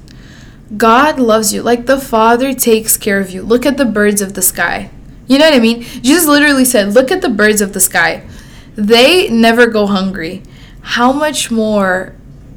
God 0.76 1.20
loves 1.20 1.52
you. 1.52 1.62
Like 1.62 1.86
the 1.86 1.98
Father 1.98 2.54
takes 2.54 2.96
care 2.96 3.20
of 3.20 3.30
you. 3.30 3.42
Look 3.42 3.66
at 3.66 3.76
the 3.76 3.84
birds 3.84 4.20
of 4.20 4.34
the 4.34 4.42
sky. 4.42 4.90
You 5.26 5.38
know 5.38 5.44
what 5.44 5.54
I 5.54 5.60
mean? 5.60 5.82
Jesus 5.82 6.26
literally 6.26 6.64
said, 6.64 6.94
Look 6.94 7.10
at 7.10 7.22
the 7.22 7.28
birds 7.28 7.60
of 7.60 7.72
the 7.72 7.80
sky. 7.80 8.26
They 8.74 9.28
never 9.28 9.66
go 9.66 9.86
hungry. 9.86 10.42
How 10.82 11.12
much 11.12 11.50
more, 11.50 12.16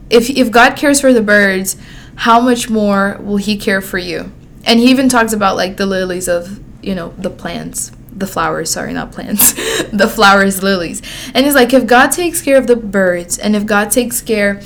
if, 0.10 0.30
if 0.30 0.52
God 0.52 0.76
cares 0.76 1.02
for 1.02 1.14
the 1.14 1.22
birds, 1.22 1.78
how 2.16 2.40
much 2.40 2.70
more 2.70 3.18
will 3.22 3.38
He 3.38 3.58
care 3.58 3.82
for 3.82 3.98
you? 3.98 4.32
And 4.66 4.80
He 4.80 4.90
even 4.90 5.10
talks 5.10 5.34
about 5.34 5.56
like 5.56 5.78
the 5.78 5.86
lilies 5.86 6.28
of, 6.28 6.60
you 6.84 6.96
know, 6.96 7.14
the 7.18 7.30
plants, 7.30 7.92
the 8.12 8.28
flowers, 8.28 8.72
sorry, 8.72 8.94
not 8.94 9.12
plants, 9.12 9.54
the 9.92 10.08
flowers, 10.08 10.64
lilies. 10.64 11.02
And 11.34 11.46
He's 11.46 11.56
like, 11.56 11.74
if 11.74 11.86
God 11.86 12.12
takes 12.12 12.42
care 12.42 12.58
of 12.58 12.68
the 12.68 12.76
birds 12.76 13.38
and 13.38 13.56
if 13.56 13.66
God 13.66 13.92
takes 13.92 14.22
care 14.22 14.62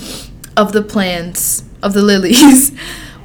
of 0.55 0.71
the 0.71 0.81
plants 0.81 1.63
of 1.81 1.93
the 1.93 2.01
lilies 2.03 2.71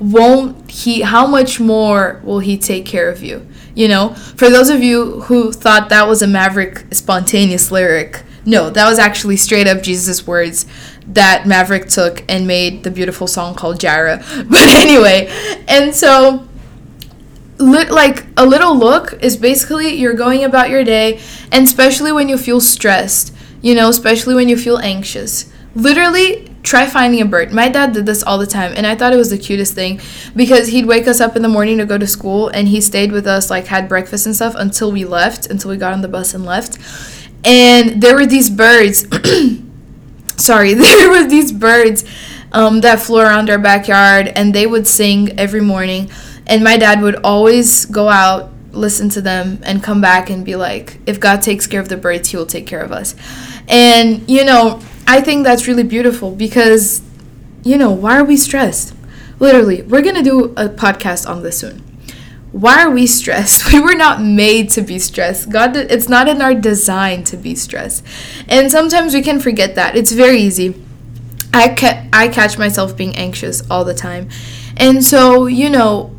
won't 0.01 0.71
he 0.71 1.03
how 1.03 1.27
much 1.27 1.61
more 1.61 2.21
will 2.25 2.41
he 2.41 2.59
take 2.59 2.85
care 2.85 3.09
of 3.09 3.23
you 3.23 3.47
you 3.75 3.89
know 3.89 4.15
for 4.15 4.49
those 4.51 4.71
of 4.71 4.83
you 4.83 5.21
who 5.23 5.53
thought 5.53 5.89
that 5.89 6.09
was 6.09 6.23
a 6.23 6.27
maverick 6.27 6.85
spontaneous 6.93 7.71
lyric 7.71 8.23
no 8.45 8.71
that 8.71 8.89
was 8.89 8.99
actually 8.99 9.37
straight 9.37 9.67
up 9.67 9.83
jesus 9.83 10.27
words 10.27 10.67
that 11.07 11.47
maverick 11.47 11.89
took 11.89 12.25
and 12.29 12.47
made 12.47 12.83
the 12.85 12.91
beautiful 12.91 13.27
song 13.27 13.55
called 13.55 13.79
Jireh 13.79 14.19
but 14.49 14.69
anyway 14.69 15.27
and 15.69 15.95
so 15.95 16.47
li- 17.59 17.89
like 17.91 18.25
a 18.37 18.47
little 18.47 18.77
look 18.77 19.13
is 19.23 19.37
basically 19.37 19.95
you're 19.95 20.15
going 20.15 20.45
about 20.45 20.71
your 20.71 20.85
day 20.85 21.21
and 21.53 21.67
especially 21.67 22.13
when 22.13 22.29
you 22.29 22.39
feel 22.39 22.61
stressed 22.61 23.35
you 23.65 23.75
know 23.75 23.89
especially 23.89 24.35
when 24.35 24.49
you 24.49 24.59
feel 24.59 24.79
anxious. 24.79 25.51
Literally 25.75 26.54
try 26.65 26.87
finding 26.87 27.21
a 27.21 27.27
bird. 27.27 27.53
My 27.53 27.69
dad 27.69 27.93
did 27.93 28.07
this 28.07 28.23
all 28.23 28.39
the 28.39 28.47
time, 28.47 28.73
and 28.75 28.87
I 28.87 28.97
thought 28.97 29.13
it 29.13 29.17
was 29.17 29.31
the 29.31 29.39
cutest 29.39 29.75
thing 29.75 30.01
because 30.35 30.69
he'd 30.69 30.87
wake 30.87 31.07
us 31.07 31.21
up 31.21 31.37
in 31.37 31.43
the 31.43 31.49
morning 31.49 31.79
to 31.79 31.87
go 31.87 31.99
to 31.99 32.07
school, 32.07 32.49
and 32.49 32.67
he 32.67 32.81
stayed 32.81 33.13
with 33.13 33.27
us, 33.27 33.51
like 33.51 33.67
had 33.67 33.89
breakfast 33.89 34.27
and 34.27 34.35
stuff 34.35 34.55
until 34.57 34.91
we 34.91 35.05
left, 35.05 35.47
until 35.47 35.71
we 35.71 35.77
got 35.77 35.93
on 35.93 36.01
the 36.01 36.09
bus 36.09 36.35
and 36.35 36.45
left. 36.45 36.79
And 37.45 38.03
there 38.03 38.17
were 38.17 38.27
these 38.27 38.49
birds. 38.49 39.07
sorry, 40.37 40.75
there 40.75 41.11
were 41.11 41.29
these 41.29 41.53
birds 41.53 42.05
um, 42.51 42.81
that 42.81 42.99
flew 43.01 43.21
around 43.21 43.51
our 43.51 43.59
backyard, 43.59 44.29
and 44.29 44.55
they 44.55 44.67
would 44.67 44.87
sing 44.87 45.39
every 45.39 45.61
morning. 45.61 46.11
And 46.47 46.65
my 46.65 46.79
dad 46.79 47.03
would 47.03 47.17
always 47.17 47.85
go 47.85 48.09
out, 48.09 48.51
listen 48.73 49.11
to 49.11 49.21
them, 49.21 49.61
and 49.65 49.83
come 49.83 50.01
back 50.01 50.31
and 50.31 50.45
be 50.45 50.57
like, 50.57 50.99
"If 51.05 51.21
God 51.21 51.43
takes 51.43 51.67
care 51.67 51.81
of 51.81 51.91
the 51.91 51.97
birds, 51.99 52.31
He 52.31 52.39
will 52.39 52.47
take 52.47 52.67
care 52.67 52.81
of 52.81 52.91
us." 52.91 53.15
And 53.69 54.29
you 54.31 54.45
know 54.45 54.81
I 55.07 55.21
think 55.21 55.45
that's 55.45 55.67
really 55.67 55.83
beautiful 55.83 56.31
because, 56.31 57.03
you 57.63 57.77
know, 57.77 57.91
why 57.91 58.19
are 58.19 58.25
we 58.25 58.37
stressed? 58.37 58.95
Literally, 59.39 59.83
we're 59.83 60.03
going 60.03 60.15
to 60.15 60.23
do 60.23 60.45
a 60.57 60.69
podcast 60.69 61.29
on 61.29 61.43
this 61.43 61.59
soon. 61.59 61.81
Why 62.53 62.83
are 62.85 62.91
we 62.91 63.07
stressed? 63.07 63.73
We 63.73 63.81
were 63.87 63.95
not 63.95 64.23
made 64.23 64.71
to 64.71 64.83
be 64.83 64.99
stressed. 64.99 65.51
God, 65.51 65.77
it's 65.77 66.09
not 66.09 66.29
in 66.29 66.41
our 66.41 66.55
design 66.55 67.25
to 67.25 67.37
be 67.37 67.55
stressed. 67.55 68.05
And 68.49 68.71
sometimes 68.71 69.13
we 69.13 69.23
can 69.23 69.41
forget 69.41 69.75
that. 69.75 69.97
It's 69.97 70.13
very 70.13 70.39
easy. 70.39 70.81
I, 71.53 71.75
ca- 71.75 72.07
I 72.13 72.29
catch 72.29 72.59
myself 72.59 72.97
being 72.97 73.15
anxious 73.17 73.69
all 73.71 73.85
the 73.85 73.95
time. 73.95 74.29
And 74.77 75.05
so, 75.05 75.47
you 75.47 75.69
know, 75.69 76.15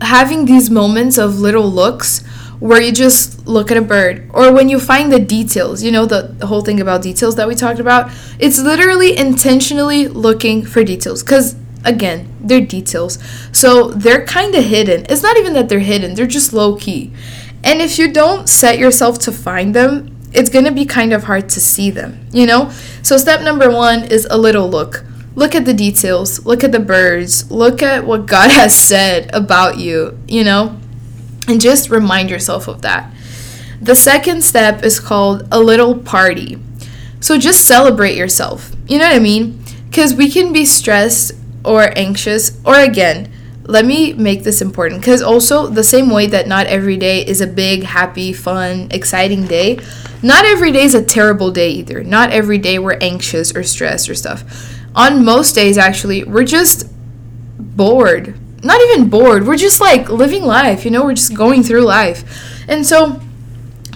having 0.00 0.44
these 0.44 0.70
moments 0.70 1.18
of 1.18 1.38
little 1.38 1.68
looks 1.70 2.22
where 2.58 2.80
you 2.80 2.92
just 2.92 3.46
look 3.46 3.70
at 3.70 3.76
a 3.76 3.82
bird 3.82 4.28
or 4.32 4.52
when 4.52 4.68
you 4.68 4.80
find 4.80 5.12
the 5.12 5.18
details 5.18 5.82
you 5.82 5.90
know 5.90 6.06
the, 6.06 6.34
the 6.38 6.46
whole 6.46 6.62
thing 6.62 6.80
about 6.80 7.02
details 7.02 7.36
that 7.36 7.46
we 7.46 7.54
talked 7.54 7.80
about 7.80 8.10
it's 8.38 8.58
literally 8.58 9.16
intentionally 9.16 10.08
looking 10.08 10.64
for 10.64 10.82
details 10.82 11.22
because 11.22 11.54
again 11.84 12.32
they're 12.40 12.60
details. 12.60 13.18
So 13.52 13.90
they're 13.90 14.24
kind 14.24 14.54
of 14.54 14.64
hidden. 14.64 15.04
It's 15.08 15.22
not 15.22 15.36
even 15.36 15.52
that 15.54 15.68
they're 15.68 15.80
hidden 15.80 16.14
they're 16.14 16.26
just 16.26 16.52
low 16.52 16.76
key 16.76 17.12
and 17.62 17.80
if 17.80 17.98
you 17.98 18.12
don't 18.12 18.48
set 18.48 18.78
yourself 18.78 19.18
to 19.20 19.32
find 19.32 19.74
them 19.74 20.12
it's 20.32 20.50
going 20.50 20.64
to 20.64 20.72
be 20.72 20.84
kind 20.84 21.12
of 21.12 21.24
hard 21.24 21.48
to 21.50 21.60
see 21.60 21.90
them 21.90 22.26
you 22.32 22.46
know? 22.46 22.70
So 23.02 23.16
step 23.16 23.42
number 23.42 23.70
one 23.70 24.04
is 24.04 24.26
a 24.30 24.36
little 24.36 24.68
look. 24.68 25.04
Look 25.34 25.54
at 25.54 25.66
the 25.66 25.74
details 25.74 26.44
look 26.46 26.64
at 26.64 26.72
the 26.72 26.80
birds 26.80 27.50
look 27.50 27.82
at 27.82 28.06
what 28.06 28.24
god 28.24 28.50
has 28.60 28.74
said 28.74 29.30
about 29.34 29.76
you 29.76 30.18
you 30.26 30.42
know 30.42 30.80
and 31.48 31.60
just 31.60 31.90
remind 31.90 32.30
yourself 32.30 32.68
of 32.68 32.82
that. 32.82 33.12
The 33.80 33.94
second 33.94 34.42
step 34.42 34.82
is 34.82 34.98
called 34.98 35.46
a 35.52 35.60
little 35.60 35.98
party. 35.98 36.58
So 37.20 37.38
just 37.38 37.66
celebrate 37.66 38.16
yourself. 38.16 38.72
You 38.86 38.98
know 38.98 39.06
what 39.06 39.16
I 39.16 39.20
mean? 39.20 39.62
Because 39.88 40.14
we 40.14 40.30
can 40.30 40.52
be 40.52 40.64
stressed 40.64 41.32
or 41.64 41.92
anxious, 41.96 42.58
or 42.64 42.78
again, 42.78 43.32
let 43.64 43.84
me 43.84 44.12
make 44.12 44.44
this 44.44 44.62
important 44.62 45.00
because 45.00 45.22
also 45.22 45.66
the 45.66 45.82
same 45.82 46.10
way 46.10 46.28
that 46.28 46.46
not 46.46 46.66
every 46.66 46.96
day 46.96 47.26
is 47.26 47.40
a 47.40 47.46
big, 47.46 47.82
happy, 47.82 48.32
fun, 48.32 48.88
exciting 48.92 49.46
day, 49.46 49.78
not 50.22 50.44
every 50.44 50.72
day 50.72 50.84
is 50.84 50.94
a 50.94 51.04
terrible 51.04 51.50
day 51.50 51.70
either. 51.70 52.02
Not 52.04 52.30
every 52.30 52.58
day 52.58 52.78
we're 52.78 52.98
anxious 53.00 53.54
or 53.54 53.62
stressed 53.62 54.08
or 54.08 54.14
stuff. 54.14 54.44
On 54.94 55.24
most 55.24 55.54
days, 55.54 55.76
actually, 55.76 56.24
we're 56.24 56.44
just 56.44 56.88
bored 57.58 58.38
not 58.62 58.80
even 58.80 59.08
bored. 59.08 59.46
We're 59.46 59.56
just 59.56 59.80
like 59.80 60.08
living 60.08 60.44
life, 60.44 60.84
you 60.84 60.90
know, 60.90 61.04
we're 61.04 61.14
just 61.14 61.34
going 61.34 61.62
through 61.62 61.82
life. 61.82 62.24
And 62.68 62.86
so, 62.86 63.20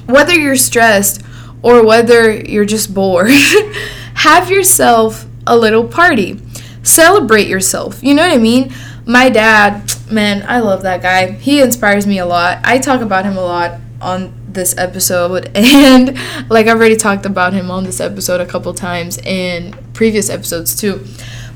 whether 0.06 0.34
you're 0.34 0.56
stressed 0.56 1.22
or 1.62 1.84
whether 1.84 2.32
you're 2.32 2.64
just 2.64 2.94
bored, 2.94 3.30
have 4.14 4.50
yourself 4.50 5.26
a 5.46 5.56
little 5.56 5.86
party. 5.86 6.40
Celebrate 6.82 7.46
yourself. 7.46 8.02
You 8.02 8.14
know 8.14 8.22
what 8.22 8.32
I 8.32 8.38
mean? 8.38 8.72
My 9.06 9.28
dad, 9.28 9.92
man, 10.10 10.44
I 10.48 10.60
love 10.60 10.82
that 10.82 11.02
guy. 11.02 11.32
He 11.32 11.60
inspires 11.60 12.06
me 12.06 12.18
a 12.18 12.26
lot. 12.26 12.58
I 12.64 12.78
talk 12.78 13.00
about 13.00 13.24
him 13.24 13.36
a 13.36 13.42
lot 13.42 13.80
on 14.00 14.34
this 14.48 14.76
episode 14.78 15.50
and 15.54 16.18
like 16.48 16.66
I've 16.66 16.76
already 16.76 16.96
talked 16.96 17.24
about 17.26 17.52
him 17.52 17.70
on 17.70 17.84
this 17.84 18.00
episode 18.00 18.40
a 18.40 18.46
couple 18.46 18.72
times 18.74 19.18
in 19.18 19.74
previous 19.92 20.28
episodes 20.30 20.74
too. 20.74 21.04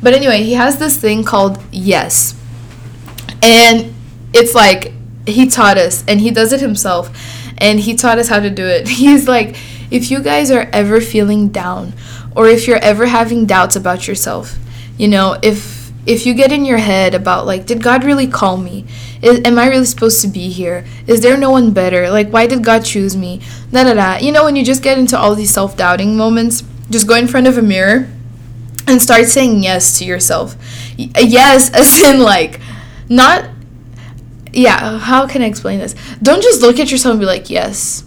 But 0.03 0.14
anyway, 0.14 0.43
he 0.43 0.55
has 0.55 0.79
this 0.79 0.97
thing 0.97 1.25
called 1.25 1.62
Yes. 1.73 2.35
And 3.44 3.94
it's 4.33 4.54
like 4.54 4.92
he 5.26 5.46
taught 5.46 5.76
us 5.76 6.02
and 6.09 6.18
he 6.18 6.30
does 6.30 6.52
it 6.52 6.61
himself 6.61 7.11
and 7.59 7.78
he 7.78 7.94
taught 7.94 8.18
us 8.18 8.28
how 8.28 8.40
to 8.40 8.48
do 8.48 8.66
it. 8.66 8.88
He's 9.02 9.28
like 9.28 9.57
if 9.90 10.11
you 10.11 10.22
guys 10.22 10.50
are 10.50 10.68
ever 10.72 11.00
feeling 11.00 11.50
down 11.50 11.92
or 12.35 12.48
if 12.48 12.66
you're 12.66 12.78
ever 12.78 13.07
having 13.07 13.44
doubts 13.44 13.76
about 13.76 14.09
yourself, 14.09 14.57
you 14.96 15.09
know, 15.09 15.38
if 15.42 15.92
if 16.07 16.26
you 16.26 16.35
get 16.35 16.52
in 16.52 16.64
your 16.64 16.78
head 16.78 17.14
about 17.14 17.46
like 17.46 17.66
did 17.66 17.83
God 17.83 18.02
really 18.02 18.26
call 18.26 18.57
me? 18.57 18.87
Is, 19.20 19.40
am 19.44 19.59
I 19.59 19.68
really 19.68 19.85
supposed 19.85 20.22
to 20.22 20.28
be 20.28 20.48
here? 20.48 20.87
Is 21.07 21.20
there 21.20 21.37
no 21.37 21.50
one 21.50 21.72
better? 21.72 22.11
Like, 22.11 22.30
why 22.30 22.46
did 22.46 22.64
God 22.64 22.85
choose 22.85 23.16
me? 23.16 23.40
Da 23.70 23.85
da 23.85 23.94
da. 23.94 24.16
You 24.16 24.33
know, 24.33 24.44
when 24.44 24.57
you 24.57 24.64
just 24.64 24.83
get 24.83 24.98
into 24.98 25.18
all 25.18 25.35
these 25.35 25.52
self 25.52 25.76
doubting 25.76 26.16
moments, 26.16 26.62
just 26.90 27.07
go 27.07 27.14
in 27.14 27.26
front 27.26 27.46
of 27.46 27.57
a 27.57 27.62
mirror 27.62 28.09
and 28.87 29.00
start 29.00 29.26
saying 29.26 29.62
yes 29.62 29.98
to 29.98 30.04
yourself. 30.04 30.57
Yes, 30.96 31.70
as 31.74 32.02
in, 32.02 32.20
like, 32.20 32.61
not. 33.09 33.51
Yeah, 34.53 34.99
how 34.99 35.27
can 35.27 35.43
I 35.43 35.47
explain 35.47 35.81
this? 35.81 35.95
Don't 36.23 36.43
just 36.43 36.62
look 36.62 36.79
at 36.79 36.90
yourself 36.90 37.12
and 37.14 37.21
be 37.21 37.27
like, 37.27 37.51
yes, 37.51 38.05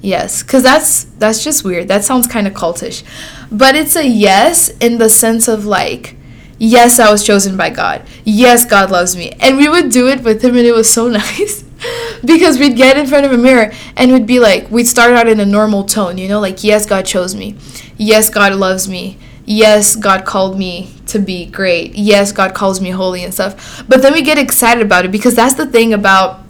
yes, 0.00 0.42
because 0.42 0.62
that's 0.62 1.04
that's 1.04 1.42
just 1.42 1.64
weird. 1.64 1.88
That 1.88 2.04
sounds 2.04 2.26
kind 2.26 2.46
of 2.46 2.52
cultish, 2.52 3.02
but 3.50 3.74
it's 3.74 3.96
a 3.96 4.06
yes 4.06 4.68
in 4.78 4.98
the 4.98 5.08
sense 5.08 5.48
of 5.48 5.64
like, 5.64 6.16
yes, 6.58 6.98
I 6.98 7.10
was 7.10 7.24
chosen 7.24 7.56
by 7.56 7.70
God. 7.70 8.02
Yes, 8.24 8.66
God 8.66 8.90
loves 8.90 9.16
me. 9.16 9.30
And 9.40 9.56
we 9.56 9.68
would 9.68 9.90
do 9.90 10.08
it 10.08 10.22
with 10.22 10.44
him, 10.44 10.56
and 10.56 10.66
it 10.66 10.72
was 10.74 10.90
so 10.90 11.08
nice. 11.22 11.64
because 12.24 12.58
we'd 12.58 12.76
get 12.76 12.96
in 12.96 13.06
front 13.06 13.24
of 13.24 13.32
a 13.32 13.38
mirror 13.38 13.72
and 13.96 14.12
we'd 14.12 14.26
be 14.26 14.40
like, 14.40 14.70
we'd 14.70 14.86
start 14.86 15.12
out 15.12 15.28
in 15.28 15.40
a 15.40 15.46
normal 15.46 15.84
tone, 15.84 16.18
you 16.18 16.28
know, 16.28 16.40
like, 16.40 16.64
yes, 16.64 16.86
God 16.86 17.06
chose 17.06 17.34
me. 17.34 17.56
Yes, 17.96 18.30
God 18.30 18.52
loves 18.54 18.88
me. 18.88 19.18
Yes, 19.50 19.96
God 19.96 20.26
called 20.26 20.58
me 20.58 20.92
to 21.06 21.18
be 21.18 21.46
great. 21.46 21.94
Yes, 21.94 22.32
God 22.32 22.54
calls 22.54 22.82
me 22.82 22.90
holy 22.90 23.24
and 23.24 23.32
stuff. 23.32 23.82
But 23.88 24.02
then 24.02 24.12
we 24.12 24.20
get 24.20 24.36
excited 24.36 24.84
about 24.84 25.06
it 25.06 25.10
because 25.10 25.34
that's 25.34 25.54
the 25.54 25.64
thing 25.64 25.94
about 25.94 26.42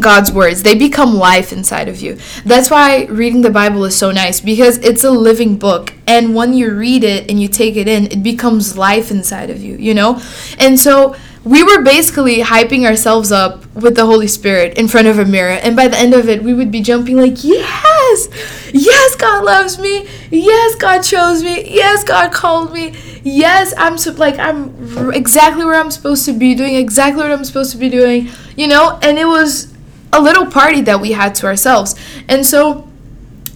God's 0.00 0.32
words. 0.32 0.62
They 0.62 0.74
become 0.74 1.14
life 1.14 1.52
inside 1.52 1.88
of 1.88 2.00
you. 2.00 2.18
That's 2.46 2.70
why 2.70 3.04
reading 3.10 3.42
the 3.42 3.50
Bible 3.50 3.84
is 3.84 3.94
so 3.94 4.10
nice 4.10 4.40
because 4.40 4.78
it's 4.78 5.04
a 5.04 5.10
living 5.10 5.58
book. 5.58 5.92
And 6.06 6.34
when 6.34 6.54
you 6.54 6.74
read 6.74 7.04
it 7.04 7.30
and 7.30 7.42
you 7.42 7.46
take 7.46 7.76
it 7.76 7.86
in, 7.86 8.06
it 8.06 8.22
becomes 8.22 8.78
life 8.78 9.10
inside 9.10 9.50
of 9.50 9.62
you, 9.62 9.76
you 9.76 9.92
know? 9.92 10.22
And 10.58 10.80
so 10.80 11.16
we 11.44 11.62
were 11.62 11.82
basically 11.82 12.38
hyping 12.40 12.84
ourselves 12.84 13.32
up 13.32 13.64
with 13.74 13.96
the 13.96 14.04
Holy 14.04 14.28
Spirit 14.28 14.76
in 14.76 14.88
front 14.88 15.08
of 15.08 15.18
a 15.18 15.24
mirror. 15.24 15.52
And 15.52 15.74
by 15.74 15.88
the 15.88 15.96
end 15.96 16.12
of 16.12 16.28
it, 16.28 16.42
we 16.42 16.52
would 16.52 16.70
be 16.70 16.82
jumping 16.82 17.16
like, 17.16 17.42
yes, 17.42 18.28
yes, 18.74 19.16
God 19.16 19.44
loves 19.44 19.78
me. 19.78 20.06
Yes, 20.30 20.74
God 20.74 21.00
chose 21.00 21.42
me. 21.42 21.74
Yes, 21.74 22.04
God 22.04 22.30
called 22.30 22.74
me. 22.74 22.94
Yes, 23.22 23.72
I'm 23.78 23.96
so, 23.96 24.12
like, 24.12 24.38
I'm 24.38 25.12
exactly 25.14 25.64
where 25.64 25.80
I'm 25.80 25.90
supposed 25.90 26.26
to 26.26 26.32
be, 26.34 26.54
doing 26.54 26.74
exactly 26.74 27.22
what 27.22 27.32
I'm 27.32 27.44
supposed 27.44 27.72
to 27.72 27.78
be 27.78 27.88
doing, 27.88 28.28
you 28.56 28.68
know? 28.68 28.98
And 29.02 29.18
it 29.18 29.26
was 29.26 29.72
a 30.12 30.20
little 30.20 30.44
party 30.44 30.82
that 30.82 31.00
we 31.00 31.12
had 31.12 31.34
to 31.36 31.46
ourselves. 31.46 31.94
And 32.28 32.44
so, 32.44 32.89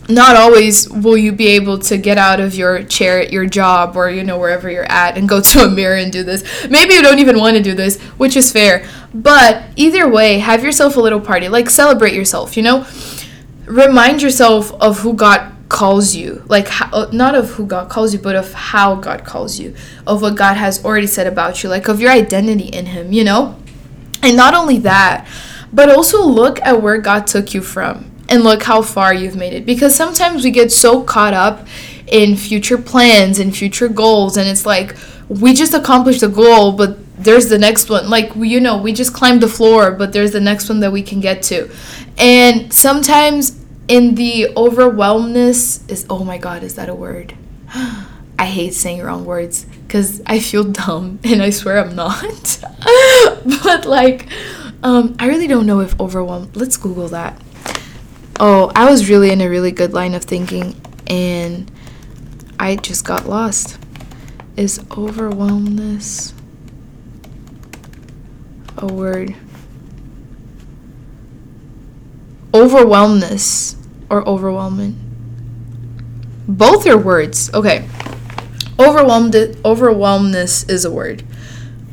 not 0.09 0.37
always 0.37 0.89
will 0.91 1.17
you 1.17 1.33
be 1.33 1.49
able 1.49 1.79
to 1.79 1.97
get 1.97 2.19
out 2.19 2.41
of 2.41 2.55
your 2.55 2.83
chair 2.83 3.21
at 3.21 3.33
your 3.33 3.47
job 3.47 3.97
or 3.97 4.11
you 4.11 4.23
know 4.23 4.39
wherever 4.39 4.71
you're 4.71 4.91
at 4.91 5.17
and 5.17 5.29
go 5.29 5.41
to 5.53 5.61
a 5.61 5.71
mirror 5.71 5.97
and 5.97 6.13
do 6.13 6.23
this. 6.23 6.43
Maybe 6.69 6.95
you 6.95 7.03
don't 7.03 7.19
even 7.19 7.39
want 7.39 7.57
to 7.57 7.63
do 7.63 7.75
this 7.75 8.01
which 8.19 8.37
is 8.37 8.53
fair. 8.53 8.87
But 9.13 9.65
either 9.77 10.09
way 10.09 10.39
have 10.39 10.63
yourself 10.63 10.97
a 10.97 11.01
little 11.01 11.21
party. 11.21 11.49
Like 11.49 11.71
celebrate 11.71 12.15
yourself 12.15 12.57
you 12.57 12.63
know? 12.63 12.87
Remind 13.67 14.21
yourself 14.21 14.73
of 14.75 15.01
who 15.01 15.15
god 15.15 15.53
calls 15.71 16.15
you. 16.15 16.45
Like 16.49 16.69
how, 16.69 16.91
uh, 16.93 17.11
not 17.13 17.35
of 17.35 17.51
who 17.53 17.67
god 17.67 17.89
calls 17.89 18.13
you 18.13 18.19
but 18.19 18.37
of 18.37 18.53
how 18.53 18.97
god 18.97 19.25
calls 19.25 19.59
you. 19.59 19.75
Of 20.07 20.21
what 20.21 20.37
god 20.37 20.57
has 20.57 20.85
already 20.85 21.07
said 21.07 21.27
about 21.27 21.63
you. 21.63 21.71
Like 21.71 21.89
of 21.89 22.01
your 22.01 22.11
identity 22.11 22.67
in 22.67 22.87
him 22.87 23.13
you 23.13 23.25
know? 23.25 23.57
And 24.23 24.37
not 24.37 24.55
only 24.55 24.79
that 24.79 25.27
but 25.73 25.89
also 25.89 26.25
look 26.25 26.61
at 26.63 26.81
where 26.81 26.99
God 26.99 27.27
took 27.27 27.53
you 27.53 27.61
from 27.61 28.14
and 28.29 28.43
look 28.43 28.63
how 28.63 28.83
far 28.83 29.13
you've 29.13 29.37
made 29.37 29.53
it. 29.53 29.67
Because 29.67 29.95
sometimes 29.95 30.45
we 30.45 30.51
get 30.51 30.73
so 30.73 31.03
caught 31.03 31.35
up 31.35 31.67
in 32.07 32.37
future 32.37 32.79
plans 32.79 33.39
and 33.39 33.57
future 33.57 33.89
goals, 33.89 34.37
and 34.37 34.49
it's 34.49 34.67
like 34.67 34.97
we 35.29 35.55
just 35.55 35.75
accomplished 35.75 36.23
a 36.23 36.29
goal, 36.29 36.73
but 36.73 36.99
there's 37.17 37.49
the 37.49 37.59
next 37.59 37.89
one. 37.89 38.11
Like, 38.11 38.35
you 38.37 38.61
know, 38.61 38.77
we 38.77 38.93
just 38.93 39.15
climbed 39.15 39.41
the 39.41 39.49
floor, 39.49 39.93
but 39.93 40.13
there's 40.13 40.33
the 40.33 40.41
next 40.41 40.69
one 40.69 40.81
that 40.81 40.93
we 40.93 41.03
can 41.03 41.21
get 41.21 41.43
to. 41.45 41.71
And 42.19 42.73
sometimes 42.73 43.61
in 43.89 44.15
the 44.15 44.49
overwhelmness 44.57 45.87
is 45.89 46.07
oh 46.09 46.25
my 46.25 46.39
god, 46.39 46.63
is 46.63 46.75
that 46.77 46.89
a 46.89 46.95
word? 46.95 47.35
I 48.37 48.47
hate 48.47 48.75
saying 48.75 49.01
wrong 49.01 49.25
words 49.25 49.65
because 49.87 50.21
I 50.27 50.41
feel 50.41 50.65
dumb 50.65 51.21
and 51.25 51.43
I 51.43 51.51
swear 51.51 51.79
I'm 51.79 51.95
not. 51.95 52.61
but 53.65 53.87
like, 53.87 54.29
um, 54.83 55.17
I 55.19 55.29
really 55.29 55.47
don't 55.47 55.67
know 55.67 55.81
if 55.81 55.99
overwhelmed. 56.01 56.57
Let's 56.57 56.77
Google 56.77 57.09
that. 57.09 57.41
Oh, 58.41 58.73
I 58.75 58.91
was 58.91 59.09
really 59.09 59.31
in 59.31 59.41
a 59.41 59.49
really 59.49 59.71
good 59.71 59.93
line 59.93 60.13
of 60.15 60.25
thinking, 60.25 60.81
and 61.07 61.71
I 62.59 62.77
just 62.77 63.05
got 63.05 63.29
lost. 63.29 63.79
Is 64.57 64.81
overwhelmness 64.97 66.35
a 68.77 68.87
word? 68.87 69.37
Overwhelmness 72.53 73.77
or 74.11 74.27
overwhelming? 74.29 75.01
Both 76.47 76.87
are 76.87 76.99
words. 76.99 77.53
Okay. 77.55 77.89
Overwhelmed 78.79 79.37
overwhelmness 79.65 80.65
is 80.65 80.85
a 80.85 80.91
word. 80.91 81.23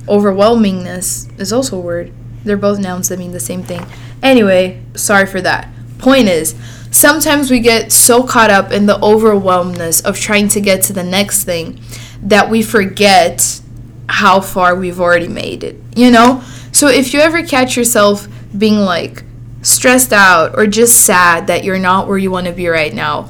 Overwhelmingness 0.08 1.40
is 1.40 1.54
also 1.54 1.78
a 1.78 1.82
word. 1.82 2.12
They're 2.44 2.58
both 2.58 2.80
nouns 2.80 3.10
that 3.10 3.20
mean 3.20 3.32
the 3.32 3.40
same 3.40 3.64
thing. 3.64 3.86
Anyway, 4.24 4.84
sorry 4.96 5.28
for 5.28 5.42
that. 5.42 5.70
Point 6.02 6.28
is, 6.28 6.56
sometimes 6.90 7.52
we 7.52 7.60
get 7.60 7.92
so 7.92 8.24
caught 8.24 8.50
up 8.50 8.72
in 8.72 8.88
the 8.88 9.00
overwhelmness 9.04 10.02
of 10.02 10.20
trying 10.20 10.48
to 10.50 10.60
get 10.60 10.82
to 10.84 10.94
the 10.94 11.04
next 11.04 11.44
thing 11.44 11.80
that 12.24 12.50
we 12.50 12.64
forget 12.64 13.62
how 14.10 14.42
far 14.42 14.76
we've 14.76 15.00
already 15.00 15.28
made 15.28 15.64
it, 15.64 15.78
you 15.96 16.12
know? 16.12 16.44
So 16.72 16.88
if 16.88 17.14
you 17.14 17.20
ever 17.20 17.44
catch 17.44 17.78
yourself 17.78 18.28
being 18.58 18.80
like 18.80 19.24
stressed 19.62 20.12
out 20.12 20.58
or 20.58 20.66
just 20.66 21.06
sad 21.06 21.48
that 21.48 21.64
you're 21.64 21.80
not 21.80 22.08
where 22.08 22.18
you 22.18 22.32
want 22.32 22.48
to 22.48 22.54
be 22.54 22.68
right 22.68 22.94
now, 22.94 23.30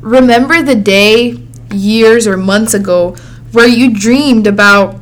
remember 0.00 0.62
the 0.62 0.74
day, 0.74 1.40
years, 1.72 2.26
or 2.26 2.36
months 2.36 2.74
ago 2.74 3.16
where 3.52 3.68
you 3.68 3.94
dreamed 3.94 4.46
about 4.46 5.00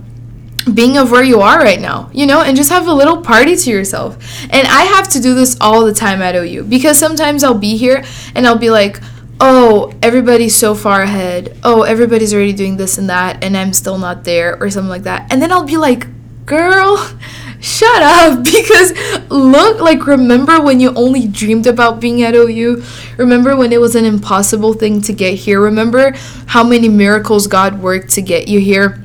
being 0.74 0.96
of 0.98 1.10
where 1.10 1.22
you 1.22 1.40
are 1.40 1.58
right 1.58 1.80
now, 1.80 2.10
you 2.12 2.26
know, 2.26 2.42
and 2.42 2.56
just 2.56 2.70
have 2.70 2.88
a 2.88 2.92
little 2.92 3.22
party 3.22 3.56
to 3.56 3.70
yourself. 3.70 4.16
And 4.50 4.66
I 4.66 4.82
have 4.82 5.08
to 5.10 5.20
do 5.20 5.34
this 5.34 5.56
all 5.60 5.84
the 5.84 5.94
time 5.94 6.20
at 6.22 6.34
OU 6.34 6.64
because 6.64 6.98
sometimes 6.98 7.44
I'll 7.44 7.54
be 7.54 7.76
here 7.76 8.04
and 8.34 8.46
I'll 8.46 8.58
be 8.58 8.70
like, 8.70 9.00
oh, 9.40 9.92
everybody's 10.02 10.56
so 10.56 10.74
far 10.74 11.02
ahead. 11.02 11.58
Oh, 11.62 11.82
everybody's 11.82 12.34
already 12.34 12.52
doing 12.52 12.76
this 12.76 12.98
and 12.98 13.08
that, 13.10 13.44
and 13.44 13.56
I'm 13.56 13.72
still 13.72 13.98
not 13.98 14.24
there, 14.24 14.60
or 14.60 14.70
something 14.70 14.88
like 14.88 15.02
that. 15.02 15.30
And 15.30 15.42
then 15.42 15.52
I'll 15.52 15.66
be 15.66 15.76
like, 15.76 16.06
girl, 16.46 16.96
shut 17.60 18.02
up 18.02 18.44
because 18.44 18.92
look 19.30 19.80
like 19.80 20.06
remember 20.06 20.60
when 20.60 20.78
you 20.80 20.92
only 20.94 21.26
dreamed 21.26 21.66
about 21.66 22.00
being 22.00 22.22
at 22.22 22.34
OU 22.34 22.84
remember 23.16 23.56
when 23.56 23.72
it 23.72 23.80
was 23.80 23.96
an 23.96 24.04
impossible 24.04 24.74
thing 24.74 25.00
to 25.00 25.12
get 25.12 25.34
here 25.34 25.58
remember 25.60 26.12
how 26.46 26.62
many 26.62 26.86
miracles 26.86 27.46
God 27.46 27.80
worked 27.80 28.10
to 28.10 28.20
get 28.20 28.46
you 28.46 28.60
here 28.60 29.02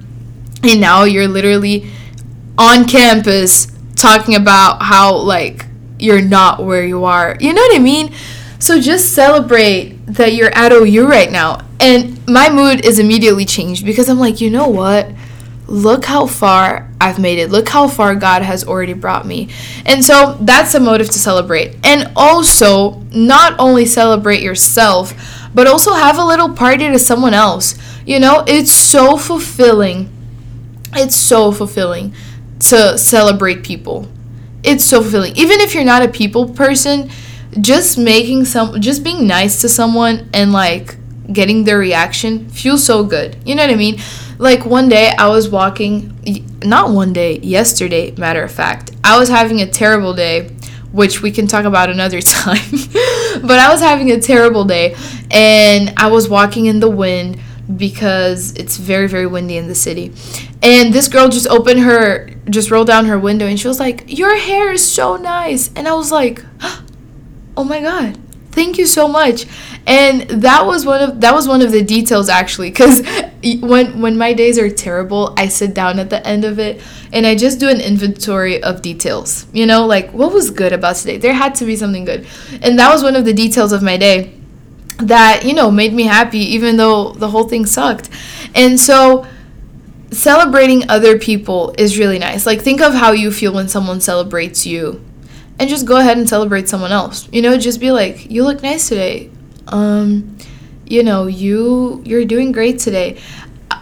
and 0.63 0.79
now 0.79 1.03
you're 1.03 1.27
literally 1.27 1.89
on 2.57 2.87
campus 2.87 3.67
talking 3.95 4.35
about 4.35 4.81
how 4.81 5.15
like 5.15 5.65
you're 5.99 6.21
not 6.21 6.63
where 6.63 6.83
you 6.83 7.05
are. 7.05 7.37
You 7.39 7.53
know 7.53 7.61
what 7.61 7.75
I 7.75 7.79
mean? 7.79 8.13
So 8.59 8.79
just 8.79 9.13
celebrate 9.13 10.05
that 10.07 10.33
you're 10.33 10.53
at 10.53 10.71
OU 10.71 11.07
right 11.07 11.31
now. 11.31 11.65
And 11.79 12.27
my 12.27 12.49
mood 12.49 12.85
is 12.85 12.99
immediately 12.99 13.45
changed 13.45 13.85
because 13.85 14.09
I'm 14.09 14.19
like, 14.19 14.41
you 14.41 14.49
know 14.49 14.67
what? 14.67 15.11
Look 15.67 16.05
how 16.05 16.27
far 16.27 16.91
I've 16.99 17.17
made 17.17 17.39
it. 17.39 17.49
Look 17.49 17.69
how 17.69 17.87
far 17.87 18.13
God 18.15 18.41
has 18.41 18.63
already 18.63 18.93
brought 18.93 19.25
me. 19.25 19.49
And 19.85 20.03
so 20.03 20.37
that's 20.41 20.75
a 20.75 20.79
motive 20.79 21.07
to 21.07 21.19
celebrate. 21.19 21.75
And 21.83 22.11
also, 22.15 22.99
not 23.11 23.55
only 23.57 23.85
celebrate 23.85 24.41
yourself, 24.41 25.13
but 25.55 25.67
also 25.67 25.93
have 25.93 26.17
a 26.17 26.23
little 26.25 26.49
party 26.49 26.87
to 26.89 26.99
someone 26.99 27.33
else. 27.33 27.75
You 28.05 28.19
know, 28.19 28.43
it's 28.47 28.71
so 28.71 29.17
fulfilling 29.17 30.09
it's 30.93 31.15
so 31.15 31.51
fulfilling 31.51 32.13
to 32.59 32.97
celebrate 32.97 33.63
people. 33.63 34.07
It's 34.63 34.85
so 34.85 35.01
fulfilling. 35.01 35.35
Even 35.35 35.59
if 35.59 35.73
you're 35.73 35.83
not 35.83 36.03
a 36.03 36.07
people 36.07 36.49
person, 36.49 37.09
just 37.59 37.97
making 37.97 38.45
some 38.45 38.79
just 38.79 39.03
being 39.03 39.27
nice 39.27 39.61
to 39.61 39.69
someone 39.69 40.29
and 40.33 40.53
like 40.53 40.95
getting 41.31 41.63
their 41.63 41.77
reaction 41.77 42.49
feels 42.49 42.83
so 42.83 43.03
good. 43.03 43.37
You 43.45 43.55
know 43.55 43.63
what 43.63 43.71
I 43.71 43.75
mean? 43.75 43.99
Like 44.37 44.65
one 44.65 44.89
day 44.89 45.11
I 45.17 45.27
was 45.27 45.49
walking 45.49 46.17
not 46.63 46.91
one 46.91 47.13
day, 47.13 47.39
yesterday, 47.39 48.11
matter 48.11 48.43
of 48.43 48.51
fact. 48.51 48.91
I 49.03 49.17
was 49.17 49.29
having 49.29 49.61
a 49.61 49.69
terrible 49.69 50.13
day, 50.13 50.49
which 50.91 51.21
we 51.21 51.31
can 51.31 51.47
talk 51.47 51.65
about 51.65 51.89
another 51.89 52.21
time. 52.21 52.69
but 53.41 53.59
I 53.59 53.69
was 53.71 53.81
having 53.81 54.11
a 54.11 54.19
terrible 54.19 54.65
day 54.65 54.95
and 55.29 55.93
I 55.97 56.07
was 56.07 56.29
walking 56.29 56.67
in 56.67 56.79
the 56.79 56.89
wind 56.89 57.39
because 57.77 58.53
it's 58.53 58.77
very 58.77 59.07
very 59.07 59.27
windy 59.27 59.57
in 59.57 59.67
the 59.67 59.75
city. 59.75 60.13
And 60.61 60.93
this 60.93 61.07
girl 61.07 61.29
just 61.29 61.47
opened 61.47 61.81
her 61.81 62.29
just 62.49 62.71
rolled 62.71 62.87
down 62.87 63.05
her 63.05 63.19
window 63.19 63.47
and 63.47 63.59
she 63.59 63.67
was 63.67 63.79
like 63.79 64.03
your 64.07 64.37
hair 64.37 64.71
is 64.71 64.87
so 64.87 65.17
nice. 65.17 65.71
And 65.75 65.87
i 65.87 65.93
was 65.93 66.11
like 66.11 66.43
oh 67.57 67.63
my 67.63 67.81
god 67.81 68.17
thank 68.51 68.77
you 68.77 68.85
so 68.85 69.07
much. 69.07 69.45
And 69.87 70.21
that 70.29 70.65
was 70.65 70.85
one 70.85 71.01
of 71.01 71.21
that 71.21 71.33
was 71.33 71.47
one 71.47 71.61
of 71.61 71.71
the 71.71 71.83
details 71.83 72.29
actually 72.29 72.69
because 72.69 73.01
when 73.61 73.99
when 74.01 74.17
my 74.17 74.33
days 74.33 74.59
are 74.59 74.69
terrible 74.69 75.33
i 75.37 75.47
sit 75.47 75.73
down 75.73 75.97
at 75.97 76.11
the 76.11 76.25
end 76.27 76.45
of 76.45 76.59
it 76.59 76.79
and 77.11 77.25
i 77.25 77.33
just 77.33 77.59
do 77.59 77.67
an 77.67 77.81
inventory 77.81 78.61
of 78.61 78.83
details 78.83 79.47
you 79.51 79.65
know 79.65 79.87
like 79.87 80.11
what 80.11 80.31
was 80.31 80.51
good 80.51 80.71
about 80.71 80.97
today? 80.97 81.17
There 81.17 81.33
had 81.33 81.55
to 81.55 81.65
be 81.65 81.75
something 81.75 82.05
good. 82.05 82.27
And 82.61 82.77
that 82.77 82.93
was 82.93 83.01
one 83.01 83.15
of 83.15 83.25
the 83.25 83.33
details 83.33 83.71
of 83.71 83.81
my 83.81 83.97
day 83.97 84.33
that 85.07 85.43
you 85.45 85.53
know 85.53 85.71
made 85.71 85.93
me 85.93 86.03
happy 86.03 86.39
even 86.39 86.77
though 86.77 87.11
the 87.11 87.29
whole 87.29 87.47
thing 87.47 87.65
sucked 87.65 88.09
and 88.55 88.79
so 88.79 89.25
celebrating 90.11 90.89
other 90.89 91.17
people 91.17 91.73
is 91.77 91.97
really 91.97 92.19
nice 92.19 92.45
like 92.45 92.61
think 92.61 92.81
of 92.81 92.93
how 92.93 93.11
you 93.11 93.31
feel 93.31 93.53
when 93.53 93.67
someone 93.67 94.01
celebrates 94.01 94.65
you 94.65 95.01
and 95.61 95.69
just 95.69 95.85
go 95.85 95.97
ahead 95.97 96.17
and 96.17 96.27
celebrate 96.27 96.67
someone 96.67 96.91
else. 96.91 97.29
You 97.31 97.43
know, 97.43 97.55
just 97.55 97.79
be 97.79 97.91
like, 97.91 98.31
"You 98.31 98.43
look 98.43 98.63
nice 98.63 98.89
today." 98.89 99.29
Um, 99.67 100.37
you 100.87 101.03
know, 101.03 101.27
you 101.27 102.01
you're 102.03 102.25
doing 102.25 102.51
great 102.51 102.79
today. 102.79 103.19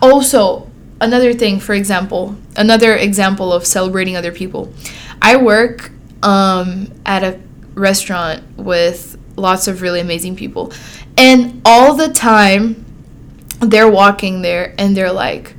Also, 0.02 0.70
another 1.00 1.34
thing, 1.34 1.62
for 1.62 1.74
example, 1.74 2.36
another 2.58 2.98
example 2.98 3.54
of 3.54 3.66
celebrating 3.66 4.18
other 4.18 4.34
people. 4.34 4.74
I 5.22 5.38
work 5.38 5.92
um, 6.22 6.92
at 7.06 7.24
a 7.24 7.40
restaurant 7.76 8.44
with 8.58 9.18
lots 9.38 9.70
of 9.70 9.82
really 9.82 10.02
amazing 10.02 10.36
people. 10.36 10.74
And 11.20 11.62
all 11.66 11.96
the 11.96 12.08
time 12.08 12.86
they're 13.60 13.92
walking 13.92 14.42
there 14.42 14.74
and 14.78 14.96
they're 14.96 15.12
like, 15.12 15.54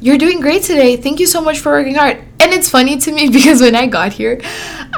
You're 0.00 0.18
doing 0.18 0.40
great 0.40 0.64
today. 0.64 0.96
Thank 0.96 1.20
you 1.20 1.26
so 1.26 1.40
much 1.40 1.60
for 1.60 1.70
working 1.70 1.94
hard. 1.94 2.16
And 2.40 2.52
it's 2.52 2.68
funny 2.68 2.98
to 2.98 3.12
me 3.12 3.28
because 3.32 3.60
when 3.60 3.76
I 3.76 3.86
got 3.86 4.12
here, 4.12 4.40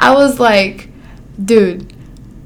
I 0.01 0.15
was 0.15 0.41
like, 0.41 0.89
dude, 1.45 1.93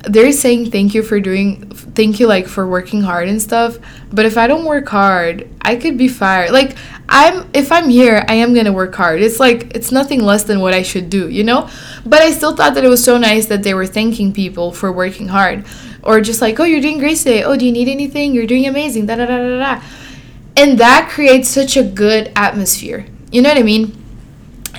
they're 0.02 0.32
saying 0.32 0.72
thank 0.72 0.94
you 0.94 1.02
for 1.02 1.20
doing 1.20 1.70
thank 1.70 2.18
you 2.18 2.26
like 2.26 2.48
for 2.48 2.66
working 2.66 3.02
hard 3.02 3.28
and 3.28 3.40
stuff 3.42 3.78
but 4.10 4.24
if 4.24 4.38
i 4.38 4.46
don't 4.46 4.64
work 4.64 4.88
hard 4.88 5.46
i 5.60 5.76
could 5.76 5.98
be 5.98 6.08
fired 6.08 6.50
like 6.52 6.74
i'm 7.10 7.48
if 7.52 7.70
i'm 7.70 7.90
here 7.90 8.24
i 8.26 8.32
am 8.32 8.54
gonna 8.54 8.72
work 8.72 8.94
hard 8.94 9.20
it's 9.20 9.38
like 9.38 9.74
it's 9.76 9.92
nothing 9.92 10.22
less 10.22 10.44
than 10.44 10.60
what 10.60 10.72
i 10.72 10.80
should 10.80 11.10
do 11.10 11.28
you 11.28 11.44
know 11.44 11.68
but 12.06 12.22
i 12.22 12.30
still 12.30 12.56
thought 12.56 12.72
that 12.72 12.82
it 12.82 12.88
was 12.88 13.04
so 13.04 13.18
nice 13.18 13.46
that 13.46 13.62
they 13.62 13.74
were 13.74 13.86
thanking 13.86 14.32
people 14.32 14.72
for 14.72 14.90
working 14.90 15.28
hard 15.28 15.66
or 16.02 16.20
just 16.20 16.40
like 16.40 16.58
oh 16.60 16.64
you're 16.64 16.80
doing 16.80 16.98
great 16.98 17.16
today 17.16 17.42
oh 17.42 17.56
do 17.56 17.64
you 17.66 17.72
need 17.72 17.88
anything 17.88 18.34
you're 18.34 18.46
doing 18.46 18.66
amazing 18.66 19.06
da 19.06 19.16
da 19.16 19.26
da 19.26 19.36
da 19.38 19.58
da 19.58 19.82
and 20.56 20.78
that 20.78 21.08
creates 21.10 21.48
such 21.48 21.76
a 21.76 21.82
good 21.82 22.30
atmosphere 22.36 23.06
you 23.30 23.40
know 23.42 23.48
what 23.48 23.58
i 23.58 23.62
mean 23.62 23.96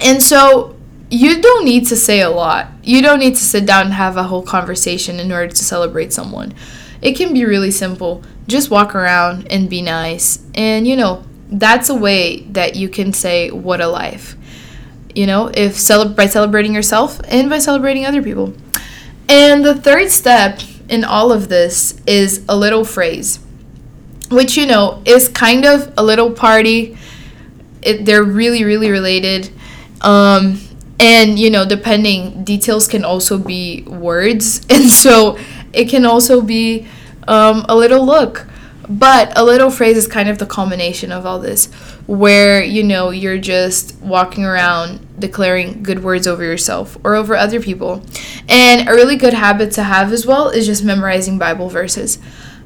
and 0.02 0.22
so 0.22 0.76
you 1.12 1.42
don't 1.42 1.66
need 1.66 1.88
to 1.88 1.96
say 1.98 2.22
a 2.22 2.30
lot. 2.30 2.68
You 2.84 3.02
don't 3.02 3.20
need 3.20 3.36
to 3.36 3.44
sit 3.44 3.66
down 3.66 3.88
and 3.88 3.94
have 3.94 4.16
a 4.16 4.24
whole 4.24 4.42
conversation 4.42 5.20
in 5.20 5.32
order 5.32 5.50
to 5.50 5.64
celebrate 5.64 6.14
someone. 6.14 6.54
It 7.02 7.18
can 7.18 7.34
be 7.34 7.44
really 7.44 7.70
simple. 7.70 8.24
Just 8.48 8.72
walk 8.72 8.96
around 8.96 9.52
and 9.52 9.70
be 9.70 9.82
nice. 9.82 10.40
And 10.56 10.88
you 10.88 10.96
know, 10.96 11.24
that's 11.52 11.90
a 11.90 11.96
way 11.96 12.44
that 12.52 12.78
you 12.78 12.88
can 12.88 13.12
say 13.12 13.52
what 13.52 13.82
a 13.82 13.88
life. 13.88 14.38
You 15.14 15.28
know, 15.28 15.52
if 15.54 15.78
cele- 15.78 16.14
by 16.14 16.28
celebrating 16.28 16.74
yourself 16.74 17.20
and 17.28 17.50
by 17.50 17.60
celebrating 17.60 18.06
other 18.06 18.24
people. 18.24 18.54
And 19.28 19.66
the 19.66 19.76
third 19.76 20.10
step 20.12 20.62
in 20.92 21.04
all 21.04 21.32
of 21.32 21.50
this 21.50 22.00
is 22.06 22.44
a 22.48 22.56
little 22.56 22.84
phrase, 22.84 23.40
which 24.30 24.58
you 24.58 24.68
know 24.68 25.02
is 25.06 25.30
kind 25.30 25.66
of 25.66 25.92
a 25.98 26.04
little 26.04 26.32
party. 26.32 26.98
It, 27.82 28.06
they're 28.06 28.24
really, 28.24 28.64
really 28.64 28.92
related. 28.92 29.50
Um, 30.02 30.60
and 31.00 31.40
you 31.40 31.50
know 31.50 31.66
depending 31.66 32.44
details 32.44 32.88
can 32.88 33.04
also 33.04 33.38
be 33.40 33.82
words 33.88 34.64
and 34.70 34.90
so 34.90 35.38
it 35.74 35.90
can 35.90 36.06
also 36.06 36.42
be 36.42 36.88
um, 37.28 37.66
a 37.68 37.76
little 37.76 38.06
look 38.06 38.48
but 38.90 39.38
a 39.38 39.44
little 39.44 39.70
phrase 39.70 39.98
is 39.98 40.08
kind 40.08 40.30
of 40.30 40.38
the 40.38 40.46
culmination 40.46 41.12
of 41.12 41.26
all 41.26 41.40
this 41.40 41.68
where 42.08 42.64
you 42.64 42.84
know 42.84 43.10
you're 43.10 43.38
just 43.38 43.96
walking 44.02 44.44
around 44.44 45.00
declaring 45.20 45.84
good 45.84 46.04
words 46.04 46.28
over 46.28 46.44
yourself 46.44 46.98
or 47.04 47.16
over 47.16 47.36
other 47.36 47.62
people 47.62 48.04
and 48.50 48.88
a 48.88 48.92
really 48.92 49.16
good 49.16 49.34
habit 49.34 49.72
to 49.72 49.84
have 49.84 50.12
as 50.12 50.26
well 50.26 50.50
is 50.50 50.66
just 50.66 50.84
memorizing 50.84 51.38
bible 51.38 51.70
verses 51.70 52.18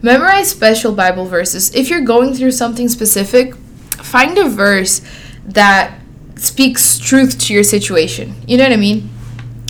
memorize 0.01 0.49
special 0.49 0.93
bible 0.93 1.25
verses 1.25 1.73
if 1.75 1.89
you're 1.89 2.01
going 2.01 2.33
through 2.33 2.51
something 2.51 2.87
specific 2.87 3.55
find 4.03 4.37
a 4.37 4.47
verse 4.47 5.01
that 5.45 5.99
speaks 6.37 6.97
truth 6.97 7.37
to 7.39 7.53
your 7.53 7.63
situation. 7.63 8.35
You 8.47 8.57
know 8.57 8.63
what 8.63 8.73
I 8.73 8.77
mean? 8.77 9.09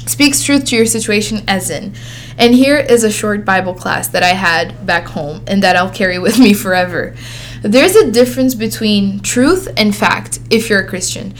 Speaks 0.05 0.43
truth 0.43 0.65
to 0.65 0.75
your 0.75 0.85
situation, 0.85 1.43
as 1.47 1.69
in. 1.69 1.93
And 2.37 2.53
here 2.53 2.77
is 2.77 3.03
a 3.03 3.11
short 3.11 3.45
Bible 3.45 3.73
class 3.73 4.07
that 4.09 4.23
I 4.23 4.33
had 4.33 4.85
back 4.85 5.07
home 5.07 5.43
and 5.47 5.63
that 5.63 5.75
I'll 5.75 5.89
carry 5.89 6.19
with 6.19 6.39
me 6.39 6.53
forever. 6.53 7.15
There's 7.61 7.95
a 7.95 8.11
difference 8.11 8.55
between 8.55 9.19
truth 9.21 9.67
and 9.77 9.95
fact 9.95 10.39
if 10.49 10.69
you're 10.69 10.81
a 10.81 10.87
Christian. 10.87 11.33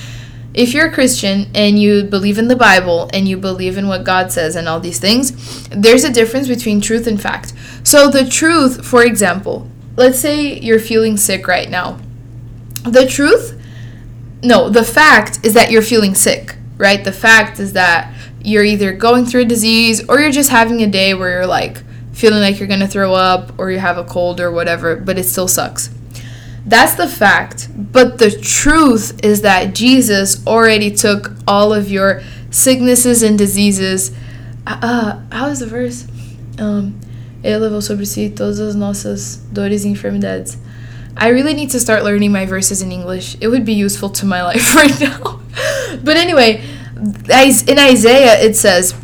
If 0.54 0.73
you're 0.73 0.88
a 0.88 0.93
Christian 0.93 1.47
and 1.54 1.78
you 1.78 2.06
believe 2.06 2.38
in 2.38 2.47
the 2.47 2.56
Bible 2.56 3.10
and 3.13 3.28
you 3.28 3.38
believe 3.38 3.78
in 3.78 3.88
what 3.88 4.06
God 4.06 4.32
says 4.32 4.56
and 4.56 4.69
all 4.69 4.80
these 4.80 4.99
things, 4.99 5.67
there's 5.67 6.06
a 6.06 6.12
difference 6.12 6.47
between 6.47 6.80
truth 6.80 7.08
and 7.08 7.21
fact. 7.21 7.54
So, 7.84 8.10
the 8.10 8.25
truth, 8.25 8.86
for 8.86 9.04
example, 9.04 9.69
let's 9.97 10.17
say 10.17 10.58
you're 10.60 10.80
feeling 10.80 11.17
sick 11.17 11.47
right 11.47 11.69
now. 11.69 11.99
The 12.84 13.06
truth 13.06 13.62
no, 14.45 14.69
the 14.69 14.84
fact 14.84 15.39
is 15.43 15.54
that 15.56 15.71
you're 15.71 15.82
feeling 15.82 16.13
sick, 16.13 16.56
right? 16.78 17.04
The 17.04 17.12
fact 17.12 17.60
is 17.60 17.73
that 17.73 18.13
you're 18.45 18.63
either 18.63 18.93
going 18.93 19.25
through 19.25 19.41
a 19.41 19.45
disease 19.45 20.08
or 20.08 20.19
you're 20.19 20.31
just 20.31 20.49
having 20.49 20.81
a 20.81 20.88
day 20.88 21.13
where 21.13 21.31
you're 21.31 21.47
like 21.47 21.84
feeling 22.13 22.39
like 22.39 22.60
you're 22.60 22.67
gonna 22.67 22.88
throw 22.88 23.13
up 23.13 23.58
or 23.58 23.71
you 23.71 23.79
have 23.79 23.97
a 23.97 24.03
cold 24.03 24.39
or 24.39 24.51
whatever, 24.51 24.95
but 24.95 25.17
it 25.17 25.25
still 25.25 25.47
sucks. 25.47 25.89
That's 26.65 26.95
the 26.95 27.08
fact. 27.08 27.69
But 27.75 28.17
the 28.17 28.31
truth 28.31 29.23
is 29.23 29.41
that 29.41 29.75
Jesus 29.75 30.45
already 30.47 30.91
took 30.91 31.31
all 31.47 31.73
of 31.73 31.91
your 31.91 32.21
sicknesses 32.49 33.21
and 33.21 33.38
diseases. 33.38 34.12
Uh, 34.65 34.79
uh 34.81 35.21
how 35.31 35.47
is 35.47 35.60
the 35.60 35.67
verse? 35.67 36.08
Um, 36.58 36.99
ele 37.43 37.60
levou 37.60 37.81
sobre 37.81 38.05
si 38.05 38.29
todas 38.29 38.60
as 38.60 38.75
nossas 38.75 39.41
dores 39.53 39.86
e 39.86 39.89
enfermidades. 39.89 40.58
I 41.17 41.29
really 41.29 41.53
need 41.53 41.69
to 41.71 41.79
start 41.79 42.03
learning 42.03 42.31
my 42.31 42.45
verses 42.45 42.81
in 42.81 42.91
English. 42.91 43.38
It 43.39 43.47
would 43.47 43.65
be 43.65 43.73
useful 43.73 44.10
to 44.10 44.25
my 44.25 44.43
life 44.49 44.75
right 44.75 44.99
now. 44.99 45.39
but 46.03 46.17
anyway, 46.17 46.63
in 46.97 47.79
Isaiah 47.79 48.39
it 48.41 48.55
says 48.55 48.95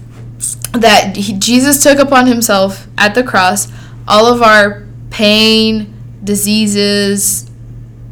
that 0.74 1.16
he, 1.16 1.34
Jesus 1.34 1.84
took 1.84 2.00
upon 2.00 2.28
himself 2.28 2.88
at 2.98 3.16
the 3.16 3.24
cross 3.24 3.72
all 4.08 4.34
of 4.34 4.42
our 4.42 4.88
pain, 5.10 5.94
diseases, 6.24 7.50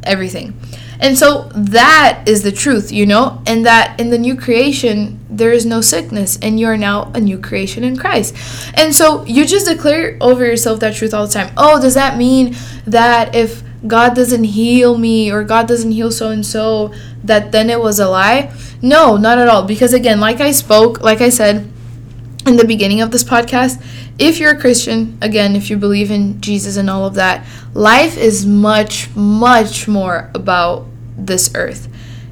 everything. 0.03 0.59
And 1.01 1.17
so 1.17 1.43
that 1.55 2.23
is 2.27 2.43
the 2.43 2.51
truth, 2.51 2.91
you 2.91 3.05
know, 3.05 3.41
and 3.47 3.65
that 3.65 3.99
in 3.99 4.09
the 4.09 4.17
new 4.17 4.35
creation, 4.35 5.25
there 5.29 5.53
is 5.53 5.65
no 5.65 5.79
sickness, 5.79 6.37
and 6.41 6.59
you're 6.59 6.75
now 6.75 7.09
a 7.13 7.21
new 7.21 7.39
creation 7.39 7.85
in 7.85 7.95
Christ. 7.95 8.35
And 8.73 8.93
so 8.93 9.23
you 9.23 9.45
just 9.45 9.65
declare 9.65 10.17
over 10.19 10.45
yourself 10.45 10.81
that 10.81 10.95
truth 10.95 11.13
all 11.13 11.25
the 11.25 11.33
time. 11.33 11.53
Oh, 11.55 11.81
does 11.81 11.93
that 11.93 12.17
mean 12.17 12.55
that 12.85 13.33
if 13.33 13.63
God 13.87 14.13
doesn't 14.13 14.43
heal 14.43 14.97
me 14.97 15.31
or 15.31 15.43
God 15.45 15.67
doesn't 15.67 15.91
heal 15.91 16.11
so 16.11 16.31
and 16.31 16.45
so, 16.45 16.93
that 17.23 17.53
then 17.53 17.69
it 17.69 17.79
was 17.79 17.99
a 17.99 18.09
lie. 18.09 18.51
No, 18.81 19.17
not 19.17 19.37
at 19.37 19.47
all. 19.47 19.63
Because 19.63 19.93
again, 19.93 20.19
like 20.19 20.39
I 20.39 20.51
spoke, 20.51 21.01
like 21.01 21.21
I 21.21 21.29
said 21.29 21.69
in 22.45 22.55
the 22.57 22.65
beginning 22.65 23.01
of 23.01 23.11
this 23.11 23.23
podcast, 23.23 23.83
if 24.17 24.39
you're 24.39 24.51
a 24.51 24.59
Christian, 24.59 25.17
again, 25.21 25.55
if 25.55 25.69
you 25.69 25.77
believe 25.77 26.11
in 26.11 26.41
Jesus 26.41 26.77
and 26.77 26.89
all 26.89 27.05
of 27.05 27.15
that, 27.15 27.45
life 27.73 28.17
is 28.17 28.45
much, 28.45 29.13
much 29.15 29.87
more 29.87 30.29
about 30.33 30.85
this 31.17 31.51
earth. 31.55 31.87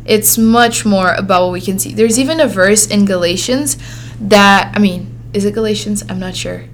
It's 0.06 0.38
much 0.38 0.86
more 0.86 1.14
about 1.14 1.46
what 1.46 1.54
we 1.54 1.62
can 1.62 1.80
see. 1.80 1.94
There's 1.94 2.18
even 2.20 2.40
a 2.40 2.48
verse 2.48 2.88
in 2.88 3.06
Galatians 3.06 3.78
that, 4.20 4.72
I 4.76 4.80
mean, 4.80 5.14
is 5.34 5.46
it 5.46 5.54
Galatians? 5.54 6.04
I'm 6.10 6.20
not 6.20 6.36
sure. 6.36 6.66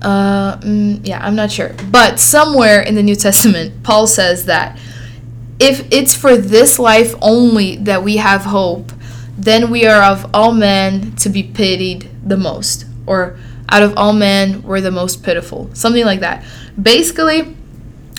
Uh, 0.00 0.58
mm, 0.58 1.00
yeah, 1.04 1.24
I'm 1.24 1.34
not 1.34 1.50
sure. 1.50 1.74
But 1.90 2.20
somewhere 2.20 2.80
in 2.80 2.94
the 2.94 3.02
New 3.02 3.16
Testament, 3.16 3.82
Paul 3.82 4.06
says 4.06 4.46
that 4.46 4.78
if 5.58 5.86
it's 5.92 6.14
for 6.14 6.36
this 6.36 6.78
life 6.78 7.14
only 7.22 7.76
that 7.76 8.02
we 8.02 8.16
have 8.16 8.42
hope, 8.42 8.92
then 9.36 9.70
we 9.70 9.86
are 9.86 10.02
of 10.02 10.30
all 10.34 10.52
men 10.52 11.14
to 11.16 11.28
be 11.28 11.42
pitied 11.42 12.08
the 12.24 12.36
most. 12.36 12.86
Or 13.06 13.38
out 13.68 13.82
of 13.82 13.96
all 13.96 14.12
men, 14.12 14.62
we're 14.62 14.80
the 14.80 14.90
most 14.90 15.22
pitiful. 15.22 15.70
Something 15.74 16.04
like 16.04 16.20
that. 16.20 16.44
Basically, 16.80 17.56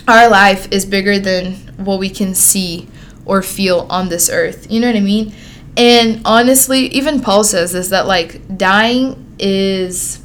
our 0.07 0.29
life 0.29 0.71
is 0.71 0.85
bigger 0.85 1.19
than 1.19 1.53
what 1.77 1.99
we 1.99 2.09
can 2.09 2.35
see 2.35 2.87
or 3.25 3.41
feel 3.41 3.87
on 3.89 4.09
this 4.09 4.29
earth. 4.29 4.71
You 4.71 4.79
know 4.79 4.87
what 4.87 4.95
I 4.95 5.01
mean? 5.01 5.33
And 5.77 6.21
honestly, 6.25 6.87
even 6.87 7.21
Paul 7.21 7.43
says 7.43 7.73
this 7.73 7.89
that 7.89 8.07
like 8.07 8.57
dying 8.57 9.35
is 9.39 10.21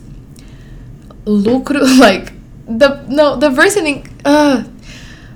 like 1.27 2.33
the 2.67 3.05
no 3.09 3.37
the 3.37 3.51
verse 3.51 3.77
in 3.77 4.09
uh 4.25 4.65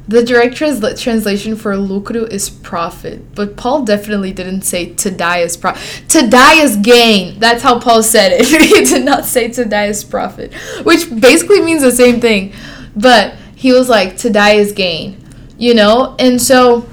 The 0.07 0.23
direct 0.23 0.57
trans- 0.57 1.01
translation 1.01 1.57
for 1.57 1.77
lucro 1.77 2.25
is 2.25 2.51
profit, 2.51 3.35
but 3.35 3.57
Paul 3.57 3.85
definitely 3.85 4.33
didn't 4.33 4.63
say 4.63 4.93
to 4.95 5.11
die 5.11 5.39
is 5.39 5.57
profit. 5.57 6.09
To 6.11 6.29
die 6.29 6.63
is 6.63 6.77
gain. 6.77 7.39
That's 7.39 7.63
how 7.63 7.79
Paul 7.79 8.03
said 8.03 8.33
it. 8.33 8.47
he 8.47 8.85
did 8.85 9.05
not 9.05 9.25
say 9.25 9.49
to 9.53 9.65
die 9.65 9.87
is 9.87 10.05
profit, 10.05 10.53
which 10.85 11.09
basically 11.09 11.63
means 11.63 11.83
the 11.83 11.93
same 11.93 12.21
thing. 12.21 12.53
But 12.95 13.35
he 13.57 13.73
was 13.73 13.89
like 13.89 14.19
to 14.19 14.31
die 14.31 14.55
is 14.55 14.73
gain, 14.73 15.25
you 15.57 15.75
know? 15.75 16.17
And 16.19 16.41
so 16.41 16.87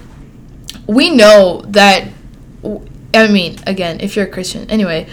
we 0.87 1.09
know 1.09 1.63
that 1.67 2.07
I 3.13 3.27
mean, 3.27 3.57
again, 3.67 3.99
if 3.99 4.15
you're 4.15 4.25
a 4.25 4.29
Christian. 4.29 4.69
Anyway, 4.69 5.07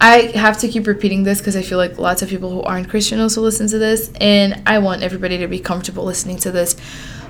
I 0.00 0.32
have 0.34 0.58
to 0.58 0.68
keep 0.68 0.86
repeating 0.86 1.24
this 1.24 1.38
because 1.38 1.56
I 1.56 1.62
feel 1.62 1.78
like 1.78 1.98
lots 1.98 2.22
of 2.22 2.28
people 2.28 2.50
who 2.50 2.62
aren't 2.62 2.88
Christian 2.88 3.18
also 3.20 3.40
listen 3.40 3.66
to 3.68 3.78
this, 3.78 4.12
and 4.20 4.62
I 4.66 4.78
want 4.78 5.02
everybody 5.02 5.38
to 5.38 5.48
be 5.48 5.58
comfortable 5.58 6.04
listening 6.04 6.36
to 6.38 6.52
this. 6.52 6.76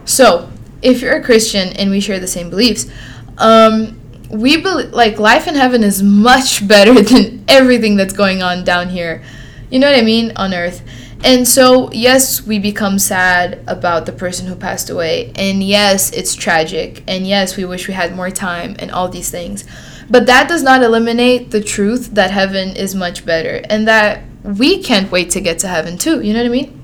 So, 0.04 0.50
if 0.82 1.00
you're 1.00 1.16
a 1.16 1.22
Christian 1.22 1.68
and 1.76 1.90
we 1.90 2.00
share 2.00 2.18
the 2.18 2.26
same 2.26 2.50
beliefs, 2.50 2.90
um, 3.38 4.00
we 4.30 4.56
believe 4.56 4.92
like 4.92 5.18
life 5.18 5.46
in 5.46 5.54
heaven 5.54 5.84
is 5.84 6.02
much 6.02 6.66
better 6.68 7.00
than 7.02 7.44
everything 7.48 7.96
that's 7.96 8.14
going 8.14 8.42
on 8.42 8.64
down 8.64 8.88
here. 8.88 9.22
You 9.70 9.78
know 9.78 9.90
what 9.90 9.98
I 9.98 10.02
mean 10.02 10.32
on 10.36 10.52
earth. 10.52 10.82
And 11.24 11.46
so, 11.46 11.90
yes, 11.92 12.44
we 12.44 12.58
become 12.58 12.98
sad 12.98 13.60
about 13.68 14.06
the 14.06 14.12
person 14.12 14.48
who 14.48 14.56
passed 14.56 14.90
away. 14.90 15.32
And 15.36 15.62
yes, 15.62 16.10
it's 16.10 16.34
tragic. 16.34 17.04
And 17.06 17.26
yes, 17.26 17.56
we 17.56 17.64
wish 17.64 17.86
we 17.86 17.94
had 17.94 18.16
more 18.16 18.30
time 18.30 18.74
and 18.80 18.90
all 18.90 19.08
these 19.08 19.30
things. 19.30 19.64
But 20.10 20.26
that 20.26 20.48
does 20.48 20.64
not 20.64 20.82
eliminate 20.82 21.52
the 21.52 21.62
truth 21.62 22.10
that 22.14 22.32
heaven 22.32 22.76
is 22.76 22.96
much 22.96 23.24
better 23.24 23.62
and 23.70 23.86
that 23.86 24.24
we 24.42 24.82
can't 24.82 25.12
wait 25.12 25.30
to 25.30 25.40
get 25.40 25.60
to 25.60 25.68
heaven 25.68 25.96
too. 25.96 26.20
You 26.20 26.32
know 26.32 26.40
what 26.40 26.46
I 26.46 26.48
mean? 26.48 26.80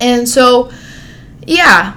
And 0.00 0.28
so, 0.28 0.72
yeah, 1.46 1.96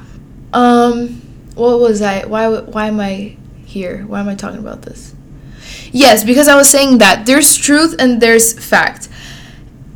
um, 0.56 1.22
what 1.54 1.80
was 1.80 2.02
I? 2.02 2.26
Why? 2.26 2.48
Why 2.48 2.88
am 2.88 3.00
I 3.00 3.36
here? 3.66 4.04
Why 4.08 4.22
am 4.22 4.30
I 4.30 4.36
talking 4.36 4.60
about 4.60 4.84
this? 4.84 5.14
Yes, 5.92 6.24
because 6.24 6.48
I 6.48 6.56
was 6.56 6.70
saying 6.70 7.00
that 7.00 7.26
there's 7.26 7.56
truth 7.56 7.96
and 8.00 8.22
there's 8.22 8.54
fact, 8.54 9.10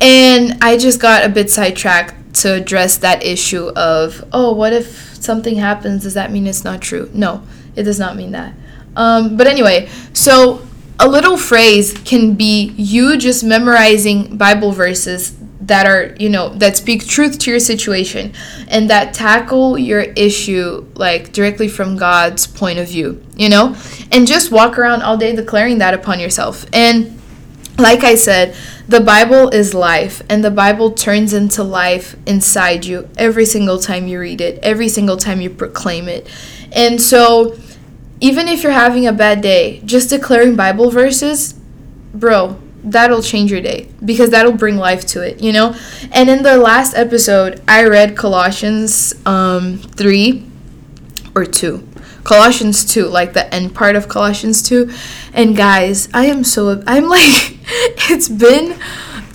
and 0.00 0.62
I 0.62 0.76
just 0.76 1.00
got 1.00 1.24
a 1.24 1.28
bit 1.28 1.50
sidetracked 1.50 2.34
to 2.42 2.54
address 2.54 2.98
that 2.98 3.24
issue 3.24 3.68
of 3.70 4.22
oh, 4.32 4.52
what 4.52 4.72
if 4.72 5.14
something 5.14 5.56
happens? 5.56 6.02
Does 6.02 6.14
that 6.14 6.30
mean 6.30 6.46
it's 6.46 6.62
not 6.62 6.80
true? 6.82 7.10
No, 7.14 7.42
it 7.74 7.84
does 7.84 7.98
not 7.98 8.16
mean 8.16 8.32
that. 8.32 8.54
Um, 8.96 9.36
but 9.36 9.46
anyway, 9.46 9.88
so 10.12 10.66
a 10.98 11.08
little 11.08 11.38
phrase 11.38 11.96
can 12.04 12.34
be 12.34 12.74
you 12.76 13.16
just 13.16 13.42
memorizing 13.42 14.36
Bible 14.36 14.72
verses 14.72 15.34
that 15.70 15.86
are 15.86 16.14
you 16.18 16.28
know 16.28 16.50
that 16.62 16.76
speak 16.76 17.06
truth 17.06 17.38
to 17.38 17.50
your 17.50 17.60
situation 17.60 18.32
and 18.68 18.90
that 18.90 19.14
tackle 19.14 19.78
your 19.78 20.02
issue 20.28 20.84
like 20.94 21.32
directly 21.32 21.68
from 21.68 21.96
god's 21.96 22.46
point 22.46 22.78
of 22.78 22.86
view 22.86 23.20
you 23.40 23.48
know? 23.48 23.74
And 24.12 24.26
just 24.26 24.52
walk 24.52 24.78
around 24.78 25.00
all 25.00 25.16
day 25.16 25.34
declaring 25.34 25.78
that 25.78 25.94
upon 25.94 26.20
yourself. 26.20 26.66
And 26.74 27.16
like 27.78 28.04
i 28.04 28.14
said 28.14 28.54
the 28.88 29.00
bible 29.00 29.48
is 29.48 29.72
life 29.72 30.20
and 30.28 30.44
the 30.44 30.50
bible 30.50 30.90
turns 30.90 31.32
into 31.32 31.62
life 31.62 32.14
inside 32.26 32.84
you 32.84 33.08
every 33.16 33.46
single 33.46 33.78
time 33.78 34.06
you 34.06 34.20
read 34.20 34.38
it 34.38 34.58
every 34.62 34.86
single 34.86 35.16
time 35.16 35.40
you 35.40 35.48
proclaim 35.48 36.06
it. 36.06 36.28
And 36.72 37.00
so 37.00 37.56
even 38.20 38.48
if 38.48 38.62
you're 38.62 38.72
having 38.72 39.06
a 39.06 39.12
bad 39.14 39.40
day 39.40 39.80
just 39.86 40.10
declaring 40.10 40.54
bible 40.54 40.90
verses 40.90 41.54
bro 42.12 42.60
that'll 42.82 43.22
change 43.22 43.50
your 43.50 43.60
day 43.60 43.88
because 44.04 44.30
that'll 44.30 44.52
bring 44.52 44.76
life 44.76 45.06
to 45.06 45.22
it, 45.22 45.40
you 45.40 45.52
know? 45.52 45.74
And 46.12 46.28
in 46.28 46.42
the 46.42 46.56
last 46.56 46.94
episode, 46.94 47.62
I 47.68 47.84
read 47.84 48.16
Colossians 48.16 49.14
um 49.26 49.78
3 49.78 50.46
or 51.34 51.44
2. 51.44 51.86
Colossians 52.24 52.84
2, 52.84 53.06
like 53.06 53.32
the 53.32 53.52
end 53.54 53.74
part 53.74 53.96
of 53.96 54.08
Colossians 54.08 54.62
2. 54.62 54.90
And 55.32 55.56
guys, 55.56 56.08
I 56.12 56.26
am 56.26 56.44
so 56.44 56.82
I'm 56.86 57.08
like 57.08 57.58
it's 58.10 58.28
been 58.28 58.78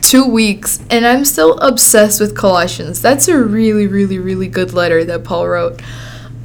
2 0.02 0.28
weeks 0.28 0.80
and 0.90 1.06
I'm 1.06 1.26
still 1.26 1.58
obsessed 1.60 2.20
with 2.20 2.36
Colossians. 2.36 3.02
That's 3.02 3.28
a 3.28 3.38
really 3.38 3.88
really 3.88 4.20
really 4.20 4.48
good 4.48 4.74
letter 4.74 5.04
that 5.06 5.24
Paul 5.24 5.48
wrote. 5.48 5.82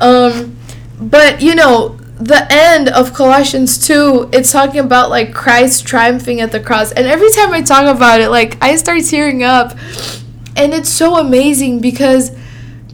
Um 0.00 0.56
but 1.00 1.40
you 1.40 1.54
know, 1.54 1.99
the 2.20 2.46
end 2.50 2.90
of 2.90 3.14
Colossians 3.14 3.86
2, 3.86 4.30
it's 4.32 4.52
talking 4.52 4.80
about 4.80 5.08
like 5.08 5.32
Christ 5.32 5.86
triumphing 5.86 6.40
at 6.40 6.52
the 6.52 6.60
cross. 6.60 6.92
And 6.92 7.06
every 7.06 7.30
time 7.30 7.50
I 7.52 7.62
talk 7.62 7.84
about 7.84 8.20
it, 8.20 8.28
like 8.28 8.62
I 8.62 8.76
start 8.76 9.02
tearing 9.04 9.42
up. 9.42 9.72
And 10.54 10.74
it's 10.74 10.90
so 10.90 11.16
amazing 11.16 11.80
because 11.80 12.36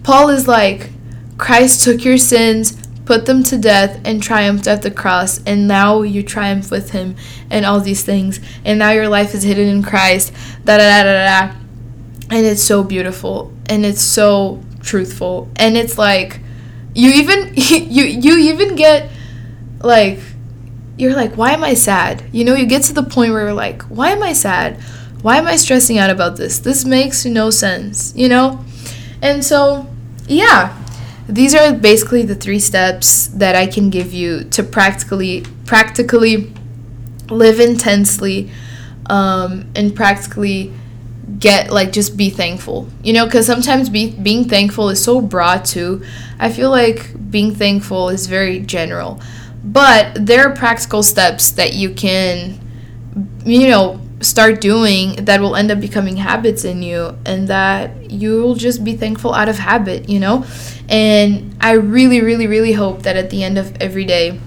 Paul 0.05 0.29
is 0.29 0.47
like, 0.47 0.91
Christ 1.39 1.83
took 1.83 2.05
your 2.05 2.19
sins, 2.19 2.77
put 3.05 3.27
them 3.27 3.43
to 3.45 3.59
death, 3.59 4.01
and 4.05 4.23
triumphed 4.23 4.69
at 4.69 4.83
the 4.83 4.93
cross. 4.93 5.43
And 5.45 5.67
now 5.67 6.03
you 6.03 6.23
triumph 6.23 6.71
with 6.71 6.91
him 6.91 7.17
and 7.51 7.67
all 7.67 7.81
these 7.81 8.05
things. 8.05 8.39
And 8.65 8.79
now 8.79 8.93
your 8.93 9.09
life 9.09 9.35
is 9.35 9.43
hidden 9.43 9.67
in 9.67 9.83
Christ. 9.83 10.33
Da 10.65 10.79
da 10.79 11.03
da 11.03 11.03
da 11.03 11.49
da. 11.49 11.57
And 12.31 12.47
it's 12.47 12.62
so 12.62 12.85
beautiful. 12.85 13.53
And 13.69 13.85
it's 13.85 14.03
so 14.03 14.62
truthful. 14.83 15.49
And 15.57 15.77
it's 15.77 15.99
like, 15.99 16.41
you 16.95 17.11
even 17.11 17.53
you 17.57 18.05
you 18.05 18.39
even 18.39 18.77
get 18.77 19.11
like 19.81 20.19
you're 20.97 21.15
like 21.15 21.37
why 21.37 21.53
am 21.53 21.62
i 21.65 21.75
sad? 21.75 22.25
You 22.33 22.45
know 22.45 22.55
you 22.55 22.67
get 22.67 22.83
to 22.85 22.93
the 22.93 23.03
point 23.03 23.33
where 23.33 23.45
you're 23.45 23.53
like 23.53 23.83
why 23.85 24.11
am 24.11 24.23
i 24.23 24.33
sad? 24.33 24.81
Why 25.23 25.39
am 25.39 25.47
i 25.47 25.57
stressing 25.57 25.99
out 25.99 26.11
about 26.11 26.37
this? 26.37 26.59
This 26.59 26.85
makes 26.85 27.25
no 27.25 27.51
sense 27.51 28.15
you 28.17 28.29
know? 28.29 28.65
And 29.23 29.45
so 29.45 29.87
yeah 30.29 30.83
these 31.29 31.55
are 31.55 31.73
basically 31.73 32.23
the 32.23 32.35
three 32.37 32.61
steps 32.61 33.27
that 33.29 33.57
i 33.57 33.67
can 33.67 33.91
give 33.91 34.12
you 34.12 34.45
to 34.45 34.62
practically 34.62 35.45
practically 35.65 36.53
live 37.29 37.59
intensely 37.59 38.49
um, 39.07 39.67
and 39.75 39.95
practically 39.95 40.73
get 41.39 41.71
like 41.71 41.93
just 41.93 42.17
be 42.17 42.31
thankful 42.31 42.89
you 43.03 43.12
know? 43.12 43.25
Because 43.25 43.47
sometimes 43.47 43.89
be, 43.89 44.11
being 44.11 44.49
thankful 44.49 44.89
is 44.91 45.03
so 45.03 45.21
broad 45.21 45.65
too. 45.65 46.05
I 46.39 46.53
feel 46.53 46.71
like 46.71 47.31
being 47.31 47.55
thankful 47.55 48.09
is 48.11 48.27
very 48.27 48.61
general 48.61 49.21
but 49.66 50.24
there 50.26 50.48
are 50.48 50.55
practical 50.55 51.02
steps 51.02 51.50
that 51.50 51.74
you 51.74 51.90
can, 51.90 52.61
you 53.44 53.68
know, 53.68 54.00
start 54.20 54.61
doing 54.61 55.16
that 55.24 55.40
will 55.40 55.57
end 55.57 55.70
up 55.70 55.81
becoming 55.81 56.16
habits 56.16 56.64
in 56.64 56.83
you 56.83 57.18
and 57.26 57.48
that 57.48 58.11
you'll 58.11 58.55
just 58.55 58.85
be 58.85 58.96
thankful 58.96 59.35
out 59.35 59.48
of 59.48 59.59
habit, 59.59 60.09
you 60.09 60.20
know? 60.20 60.46
And 60.88 61.57
I 61.61 61.72
really, 61.72 62.20
really, 62.20 62.46
really 62.46 62.72
hope 62.72 63.02
that 63.02 63.16
at 63.16 63.31
the 63.31 63.42
end 63.42 63.59
of 63.59 63.76
every 63.83 64.05
day, 64.05 64.38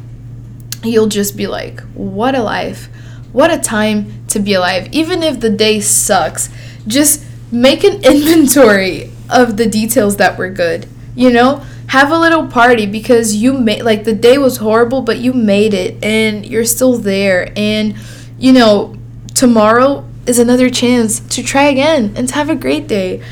you'll 0.84 1.08
just 1.08 1.36
be 1.36 1.47
like, 1.47 1.82
what 1.93 2.34
a 2.34 2.41
life. 2.41 2.88
What 3.34 3.51
a 3.51 3.60
time 3.60 4.25
to 4.27 4.39
be 4.39 4.53
alive. 4.53 4.88
Even 4.93 5.21
if 5.21 5.41
the 5.41 5.49
day 5.49 5.82
sucks, 5.82 6.49
just 6.88 7.23
make 7.51 7.84
an 7.84 8.03
inventory 8.05 9.12
of 9.29 9.58
the 9.58 9.65
details 9.65 10.15
that 10.15 10.38
were 10.38 10.49
good, 10.49 10.88
you 11.13 11.29
know? 11.29 11.63
Have 11.89 12.12
a 12.12 12.17
little 12.17 12.45
party 12.47 12.86
because 12.86 13.36
you 13.36 13.52
made 13.52 13.82
like 13.82 14.04
the 14.04 14.13
day 14.13 14.38
was 14.38 14.58
horrible 14.58 15.02
but 15.02 15.17
you 15.17 15.34
made 15.34 15.73
it 15.73 16.02
and 16.04 16.45
you're 16.45 16.65
still 16.65 16.97
there. 16.97 17.52
And 17.56 17.95
you 18.38 18.54
know 18.54 18.95
tomorrow 19.34 20.08
is 20.25 20.38
another 20.38 20.69
chance 20.69 21.19
to 21.19 21.43
try 21.43 21.63
again 21.63 22.13
and 22.15 22.28
to 22.28 22.36
have 22.36 22.49
a 22.49 22.56
great 22.56 22.88
day. 22.88 23.23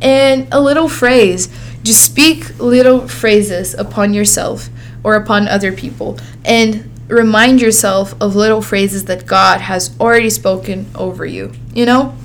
And 0.00 0.48
a 0.50 0.60
little 0.60 0.88
phrase 0.88 1.48
just 1.82 2.02
speak 2.02 2.58
little 2.58 3.06
phrases 3.06 3.74
upon 3.74 4.12
yourself 4.12 4.68
or 5.04 5.14
upon 5.14 5.46
other 5.46 5.72
people 5.72 6.18
and 6.44 6.90
remind 7.08 7.60
yourself 7.60 8.14
of 8.20 8.34
little 8.34 8.60
phrases 8.62 9.04
that 9.04 9.26
God 9.26 9.60
has 9.60 9.94
already 10.00 10.30
spoken 10.30 10.86
over 10.96 11.24
you 11.24 11.52
you 11.72 11.86
know 11.86 12.16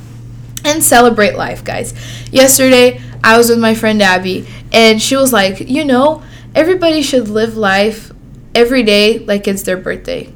and 0.64 0.84
celebrate 0.84 1.36
life 1.36 1.64
guys 1.64 1.94
yesterday 2.32 3.02
I 3.24 3.38
was 3.38 3.50
with 3.50 3.60
my 3.60 3.76
friend 3.76 4.02
Abby, 4.02 4.48
and 4.72 5.02
she 5.02 5.16
was 5.16 5.32
like, 5.32 5.60
you 5.60 5.86
know, 5.86 6.24
everybody 6.56 7.02
should 7.02 7.28
live 7.28 7.56
life 7.56 8.12
every 8.56 8.84
day 8.84 9.20
like 9.20 9.48
it's 9.48 9.64
their 9.64 9.78
birthday. 9.78 10.32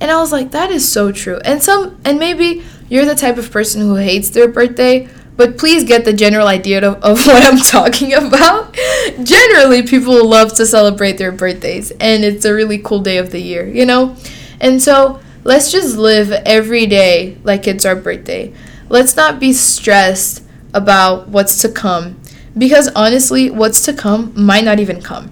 And 0.00 0.10
I 0.10 0.20
was 0.20 0.32
like, 0.32 0.50
that 0.50 0.70
is 0.70 0.86
so 0.90 1.10
true. 1.12 1.38
And 1.44 1.62
some, 1.62 1.98
and 2.04 2.18
maybe 2.18 2.62
you're 2.88 3.06
the 3.06 3.14
type 3.14 3.38
of 3.38 3.50
person 3.50 3.80
who 3.80 3.94
hates 3.94 4.28
their 4.30 4.48
birthday, 4.48 5.08
but 5.36 5.56
please 5.56 5.84
get 5.84 6.04
the 6.04 6.12
general 6.12 6.46
idea 6.46 6.86
of, 6.86 7.02
of 7.02 7.26
what 7.26 7.42
I'm 7.42 7.58
talking 7.58 8.12
about. 8.12 8.74
Generally, 9.22 9.84
people 9.84 10.28
love 10.28 10.52
to 10.54 10.66
celebrate 10.66 11.16
their 11.16 11.32
birthdays, 11.32 11.90
and 11.92 12.24
it's 12.24 12.44
a 12.44 12.52
really 12.52 12.78
cool 12.78 13.00
day 13.00 13.16
of 13.16 13.30
the 13.30 13.40
year, 13.40 13.66
you 13.66 13.86
know? 13.86 14.14
And 14.60 14.82
so 14.82 15.20
let's 15.44 15.72
just 15.72 15.96
live 15.96 16.32
every 16.32 16.86
day 16.86 17.38
like 17.44 17.66
it's 17.66 17.86
our 17.86 17.96
birthday. 17.96 18.52
Let's 18.88 19.16
not 19.16 19.40
be 19.40 19.52
stressed 19.52 20.44
about 20.72 21.28
what's 21.28 21.60
to 21.62 21.68
come 21.68 22.20
because 22.56 22.88
honestly, 22.88 23.50
what's 23.50 23.82
to 23.82 23.92
come 23.92 24.32
might 24.34 24.64
not 24.64 24.78
even 24.78 25.02
come. 25.02 25.30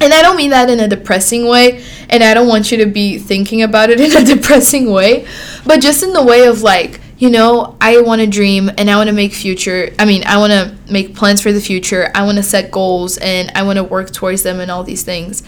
And 0.00 0.14
I 0.14 0.22
don't 0.22 0.36
mean 0.36 0.50
that 0.50 0.70
in 0.70 0.80
a 0.80 0.88
depressing 0.88 1.46
way, 1.46 1.84
and 2.08 2.24
I 2.24 2.32
don't 2.32 2.48
want 2.48 2.72
you 2.72 2.78
to 2.78 2.86
be 2.86 3.18
thinking 3.18 3.62
about 3.62 3.90
it 3.90 4.00
in 4.00 4.16
a 4.16 4.24
depressing 4.24 4.90
way, 4.90 5.26
but 5.66 5.80
just 5.80 6.02
in 6.02 6.12
the 6.12 6.22
way 6.22 6.46
of 6.46 6.62
like, 6.62 7.00
you 7.18 7.28
know, 7.28 7.76
I 7.82 8.00
want 8.00 8.22
to 8.22 8.26
dream 8.26 8.70
and 8.78 8.90
I 8.90 8.96
want 8.96 9.08
to 9.08 9.14
make 9.14 9.34
future. 9.34 9.90
I 9.98 10.06
mean, 10.06 10.24
I 10.24 10.38
want 10.38 10.52
to 10.52 10.74
make 10.90 11.14
plans 11.14 11.42
for 11.42 11.52
the 11.52 11.60
future. 11.60 12.10
I 12.14 12.24
want 12.24 12.38
to 12.38 12.42
set 12.42 12.70
goals 12.70 13.18
and 13.18 13.52
I 13.54 13.62
want 13.62 13.76
to 13.76 13.84
work 13.84 14.10
towards 14.10 14.42
them 14.42 14.58
and 14.58 14.70
all 14.70 14.82
these 14.82 15.02
things. 15.02 15.42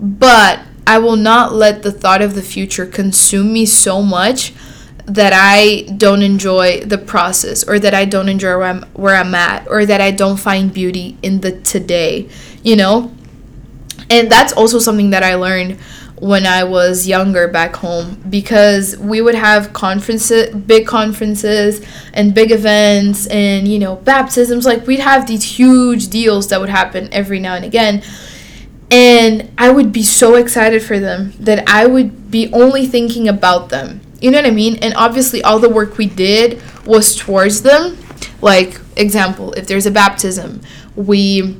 But 0.00 0.60
I 0.86 0.96
will 0.96 1.16
not 1.16 1.52
let 1.52 1.82
the 1.82 1.92
thought 1.92 2.22
of 2.22 2.34
the 2.34 2.40
future 2.40 2.86
consume 2.86 3.52
me 3.52 3.66
so 3.66 4.00
much 4.00 4.54
that 5.10 5.32
I 5.34 5.82
don't 5.96 6.22
enjoy 6.22 6.80
the 6.80 6.98
process 6.98 7.64
or 7.64 7.78
that 7.80 7.94
I 7.94 8.04
don't 8.04 8.28
enjoy 8.28 8.56
where 8.56 8.62
I'm, 8.62 8.82
where 8.94 9.16
I'm 9.16 9.34
at 9.34 9.66
or 9.68 9.84
that 9.84 10.00
I 10.00 10.12
don't 10.12 10.36
find 10.36 10.72
beauty 10.72 11.16
in 11.22 11.40
the 11.40 11.60
today, 11.60 12.28
you 12.62 12.76
know? 12.76 13.12
And 14.08 14.30
that's 14.30 14.52
also 14.52 14.78
something 14.78 15.10
that 15.10 15.22
I 15.24 15.34
learned 15.34 15.80
when 16.20 16.46
I 16.46 16.64
was 16.64 17.08
younger 17.08 17.48
back 17.48 17.74
home 17.76 18.22
because 18.28 18.96
we 18.98 19.20
would 19.20 19.34
have 19.34 19.72
conferences, 19.72 20.54
big 20.54 20.86
conferences 20.86 21.84
and 22.12 22.34
big 22.34 22.52
events 22.52 23.26
and, 23.26 23.66
you 23.66 23.78
know, 23.78 23.96
baptisms. 23.96 24.64
Like 24.64 24.86
we'd 24.86 25.00
have 25.00 25.26
these 25.26 25.42
huge 25.42 26.08
deals 26.08 26.48
that 26.48 26.60
would 26.60 26.68
happen 26.68 27.08
every 27.12 27.40
now 27.40 27.54
and 27.54 27.64
again. 27.64 28.02
And 28.92 29.50
I 29.56 29.70
would 29.70 29.92
be 29.92 30.02
so 30.02 30.34
excited 30.34 30.82
for 30.82 30.98
them 30.98 31.32
that 31.40 31.68
I 31.68 31.86
would 31.86 32.30
be 32.30 32.52
only 32.52 32.86
thinking 32.86 33.28
about 33.28 33.70
them. 33.70 34.02
You 34.20 34.30
know 34.30 34.38
what 34.38 34.46
I 34.46 34.50
mean? 34.50 34.76
And 34.76 34.94
obviously, 34.94 35.42
all 35.42 35.58
the 35.58 35.68
work 35.68 35.98
we 35.98 36.06
did 36.06 36.62
was 36.84 37.16
towards 37.16 37.62
them. 37.62 37.96
Like, 38.40 38.80
example, 38.96 39.52
if 39.52 39.66
there's 39.66 39.86
a 39.86 39.90
baptism, 39.90 40.60
we 40.94 41.56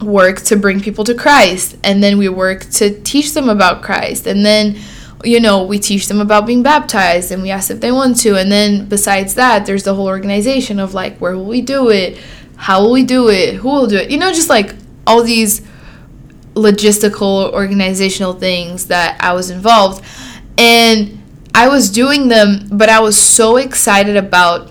work 0.00 0.40
to 0.42 0.56
bring 0.56 0.80
people 0.80 1.04
to 1.04 1.14
Christ 1.14 1.76
and 1.82 2.02
then 2.02 2.18
we 2.18 2.28
work 2.28 2.64
to 2.70 3.00
teach 3.02 3.32
them 3.32 3.48
about 3.48 3.82
Christ 3.82 4.26
and 4.26 4.44
then 4.44 4.76
you 5.22 5.40
know 5.40 5.64
we 5.64 5.78
teach 5.78 6.08
them 6.08 6.20
about 6.20 6.46
being 6.46 6.62
baptized 6.62 7.32
and 7.32 7.42
we 7.42 7.50
ask 7.50 7.70
if 7.70 7.80
they 7.80 7.92
want 7.92 8.18
to 8.20 8.36
and 8.36 8.50
then 8.50 8.86
besides 8.86 9.34
that 9.36 9.64
there's 9.64 9.84
the 9.84 9.94
whole 9.94 10.06
organization 10.06 10.78
of 10.78 10.94
like 10.94 11.16
where 11.18 11.36
will 11.36 11.46
we 11.46 11.62
do 11.62 11.90
it 11.90 12.18
how 12.56 12.82
will 12.82 12.92
we 12.92 13.04
do 13.04 13.28
it 13.28 13.54
who 13.54 13.68
will 13.68 13.86
do 13.86 13.96
it 13.96 14.10
you 14.10 14.18
know 14.18 14.32
just 14.32 14.50
like 14.50 14.74
all 15.06 15.22
these 15.22 15.62
logistical 16.54 17.52
organizational 17.52 18.32
things 18.32 18.88
that 18.88 19.16
I 19.20 19.32
was 19.32 19.50
involved 19.50 20.04
and 20.58 21.20
I 21.54 21.68
was 21.68 21.90
doing 21.90 22.28
them 22.28 22.68
but 22.70 22.88
I 22.88 23.00
was 23.00 23.16
so 23.16 23.56
excited 23.56 24.16
about 24.16 24.70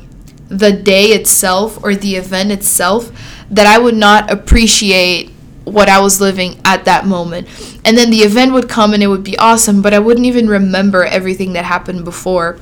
the 0.49 0.71
day 0.71 1.05
itself 1.07 1.83
or 1.83 1.95
the 1.95 2.15
event 2.15 2.51
itself 2.51 3.11
that 3.49 3.65
I 3.65 3.79
would 3.79 3.95
not 3.95 4.31
appreciate 4.31 5.31
what 5.63 5.89
I 5.89 5.99
was 5.99 6.19
living 6.19 6.59
at 6.65 6.85
that 6.85 7.05
moment. 7.05 7.47
And 7.85 7.97
then 7.97 8.09
the 8.09 8.19
event 8.19 8.53
would 8.53 8.69
come 8.69 8.93
and 8.93 9.01
it 9.01 9.07
would 9.07 9.23
be 9.23 9.37
awesome, 9.37 9.81
but 9.81 9.93
I 9.93 9.99
wouldn't 9.99 10.25
even 10.25 10.47
remember 10.47 11.03
everything 11.05 11.53
that 11.53 11.65
happened 11.65 12.03
before 12.03 12.59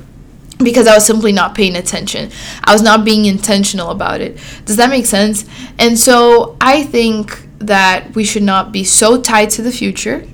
because 0.58 0.86
I 0.86 0.94
was 0.94 1.04
simply 1.04 1.32
not 1.32 1.54
paying 1.54 1.76
attention. 1.76 2.30
I 2.64 2.72
was 2.72 2.82
not 2.82 3.04
being 3.04 3.24
intentional 3.24 3.90
about 3.90 4.20
it. 4.20 4.38
Does 4.64 4.76
that 4.76 4.90
make 4.90 5.06
sense? 5.06 5.44
And 5.78 5.98
so 5.98 6.56
I 6.60 6.84
think 6.84 7.48
that 7.58 8.14
we 8.14 8.24
should 8.24 8.42
not 8.42 8.72
be 8.72 8.84
so 8.84 9.20
tied 9.20 9.50
to 9.50 9.62
the 9.62 9.72
future 9.72 10.26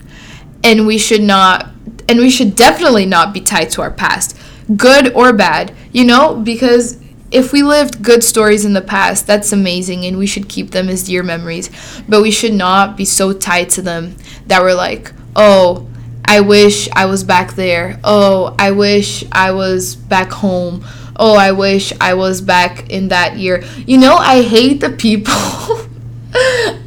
and 0.63 0.87
we 0.87 0.99
should 0.99 1.23
not 1.23 1.71
and 2.09 2.19
we 2.19 2.31
should 2.31 2.57
definitely 2.57 3.07
not 3.07 3.33
be 3.33 3.41
tied 3.41 3.71
to 3.73 3.83
our 3.83 3.91
past, 3.91 4.37
good 4.77 5.13
or 5.13 5.33
bad, 5.33 5.75
you 5.93 6.05
know, 6.05 6.35
because 6.37 6.99
if 7.31 7.53
we 7.53 7.63
lived 7.63 8.03
good 8.03 8.25
stories 8.25 8.65
in 8.65 8.73
the 8.73 8.81
past, 8.81 9.27
that's 9.27 9.53
amazing 9.53 10.07
and 10.07 10.17
we 10.17 10.27
should 10.27 10.49
keep 10.49 10.71
them 10.71 10.89
as 10.89 11.05
dear 11.05 11.23
memories. 11.23 11.71
But 12.09 12.23
we 12.23 12.31
should 12.31 12.55
not 12.55 12.97
be 12.97 13.05
so 13.05 13.33
tied 13.33 13.71
to 13.71 13.83
them 13.83 14.17
that 14.47 14.63
we're 14.63 14.75
like, 14.75 15.13
oh, 15.37 15.87
I 16.25 16.41
wish 16.41 16.89
I 16.93 17.07
was 17.07 17.25
back 17.25 17.55
there. 17.55 18.01
Oh, 18.03 18.55
I 18.59 18.71
wish 18.71 19.25
I 19.33 19.53
was 19.53 19.95
back 19.95 20.31
home. 20.31 20.85
Oh, 21.17 21.37
I 21.37 21.53
wish 21.53 21.93
I 22.01 22.15
was 22.15 22.41
back 22.41 22.91
in 22.91 23.09
that 23.09 23.37
year. 23.37 23.65
You 23.87 23.99
know, 23.99 24.17
I 24.17 24.43
hate 24.43 24.81
the 24.81 24.91
people. 24.91 25.33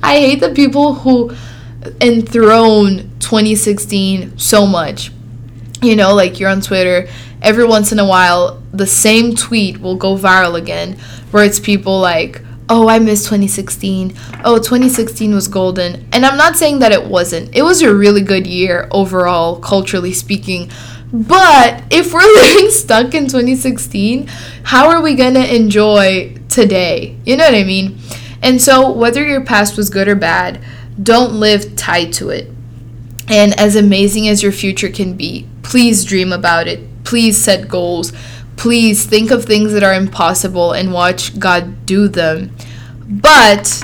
I 0.04 0.18
hate 0.20 0.40
the 0.40 0.54
people 0.54 0.94
who 0.96 1.36
enthrone 2.00 3.10
2016 3.20 4.38
so 4.38 4.66
much. 4.66 5.12
You 5.82 5.96
know, 5.96 6.14
like 6.14 6.40
you're 6.40 6.50
on 6.50 6.62
Twitter. 6.62 7.08
Every 7.42 7.66
once 7.66 7.92
in 7.92 8.00
a 8.00 8.06
while 8.06 8.62
the 8.74 8.88
same 8.88 9.36
tweet 9.36 9.82
will 9.82 9.96
go 9.96 10.16
viral 10.16 10.58
again 10.58 10.94
where 11.32 11.44
it's 11.44 11.60
people 11.60 12.00
like 12.00 12.42
oh 12.70 12.88
i 12.88 13.00
miss 13.00 13.24
2016 13.26 14.16
oh 14.46 14.58
2016 14.58 15.34
was 15.34 15.48
golden. 15.48 16.08
And 16.14 16.26
i'm 16.26 16.38
not 16.38 16.56
saying 16.56 16.80
that 16.80 16.92
it 16.92 17.06
wasn't. 17.06 17.56
It 17.56 17.64
was 17.64 17.82
a 17.82 17.94
really 17.94 18.22
good 18.22 18.46
year 18.46 18.88
overall 18.92 19.60
culturally 19.60 20.14
speaking. 20.14 20.70
But 21.12 21.84
if 21.90 22.14
we're 22.14 22.22
living 22.36 22.70
stuck 22.70 23.14
in 23.14 23.26
2016 23.26 24.28
how 24.64 24.90
are 24.90 25.02
we 25.02 25.16
going 25.16 25.34
to 25.34 25.56
enjoy 25.56 26.36
today? 26.48 27.18
You 27.26 27.38
know 27.38 27.46
what 27.46 27.56
i 27.56 27.64
mean? 27.64 27.98
And 28.44 28.62
so 28.62 28.92
whether 28.92 29.26
your 29.26 29.44
past 29.44 29.78
was 29.78 29.90
good 29.90 30.08
or 30.08 30.16
bad 30.16 30.64
don't 31.02 31.34
live 31.34 31.76
tied 31.76 32.12
to 32.14 32.30
it 32.30 32.50
and 33.28 33.58
as 33.60 33.76
amazing 33.76 34.28
as 34.28 34.42
your 34.44 34.52
future 34.52 34.90
can 34.90 35.16
be 35.16 35.48
please 35.64 36.04
dream 36.04 36.32
about 36.32 36.68
it 36.68 36.80
Please 37.04 37.38
set 37.38 37.68
goals. 37.68 38.14
Please 38.58 39.06
think 39.06 39.32
of 39.32 39.46
things 39.46 39.74
that 39.74 39.84
are 39.84 39.94
impossible 39.94 40.74
and 40.74 40.94
watch 40.94 41.38
God 41.40 41.86
do 41.86 42.08
them. 42.08 42.56
But 43.06 43.84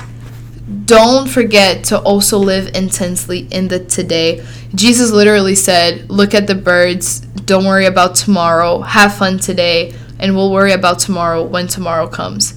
don't 0.84 1.28
forget 1.28 1.84
to 1.84 2.00
also 2.00 2.38
live 2.38 2.74
intensely 2.74 3.48
in 3.50 3.68
the 3.68 3.84
today. 3.84 4.46
Jesus 4.74 5.10
literally 5.10 5.54
said, 5.54 6.08
Look 6.10 6.34
at 6.34 6.46
the 6.46 6.54
birds, 6.54 7.20
don't 7.20 7.64
worry 7.64 7.86
about 7.86 8.14
tomorrow, 8.14 8.80
have 8.80 9.14
fun 9.14 9.38
today, 9.38 9.94
and 10.18 10.34
we'll 10.36 10.52
worry 10.52 10.72
about 10.72 10.98
tomorrow 10.98 11.42
when 11.42 11.66
tomorrow 11.66 12.06
comes. 12.06 12.54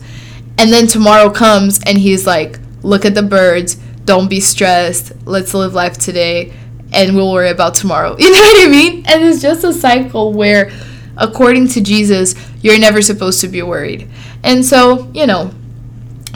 And 0.58 0.72
then 0.72 0.88
tomorrow 0.88 1.30
comes, 1.30 1.82
and 1.84 1.98
he's 1.98 2.28
like, 2.28 2.60
Look 2.84 3.06
at 3.06 3.16
the 3.16 3.24
birds, 3.24 3.78
don't 4.06 4.30
be 4.30 4.40
stressed, 4.40 5.14
let's 5.26 5.54
live 5.54 5.74
life 5.74 5.98
today 5.98 6.54
and 6.94 7.16
we'll 7.16 7.32
worry 7.32 7.50
about 7.50 7.76
tomorrow. 7.76 8.16
You 8.20 8.32
know 8.32 8.40
what 8.40 8.68
I 8.68 8.70
mean? 8.70 9.06
And 9.08 9.24
it's 9.24 9.42
just 9.42 9.64
a 9.64 9.74
cycle 9.74 10.34
where, 10.34 10.72
according 11.18 11.70
to 11.70 11.82
Jesus, 11.82 12.36
you're 12.62 12.80
never 12.80 13.02
supposed 13.02 13.42
to 13.42 13.48
be 13.48 13.62
worried. 13.62 14.10
And 14.44 14.66
so, 14.66 15.10
you 15.14 15.26
know, 15.26 15.52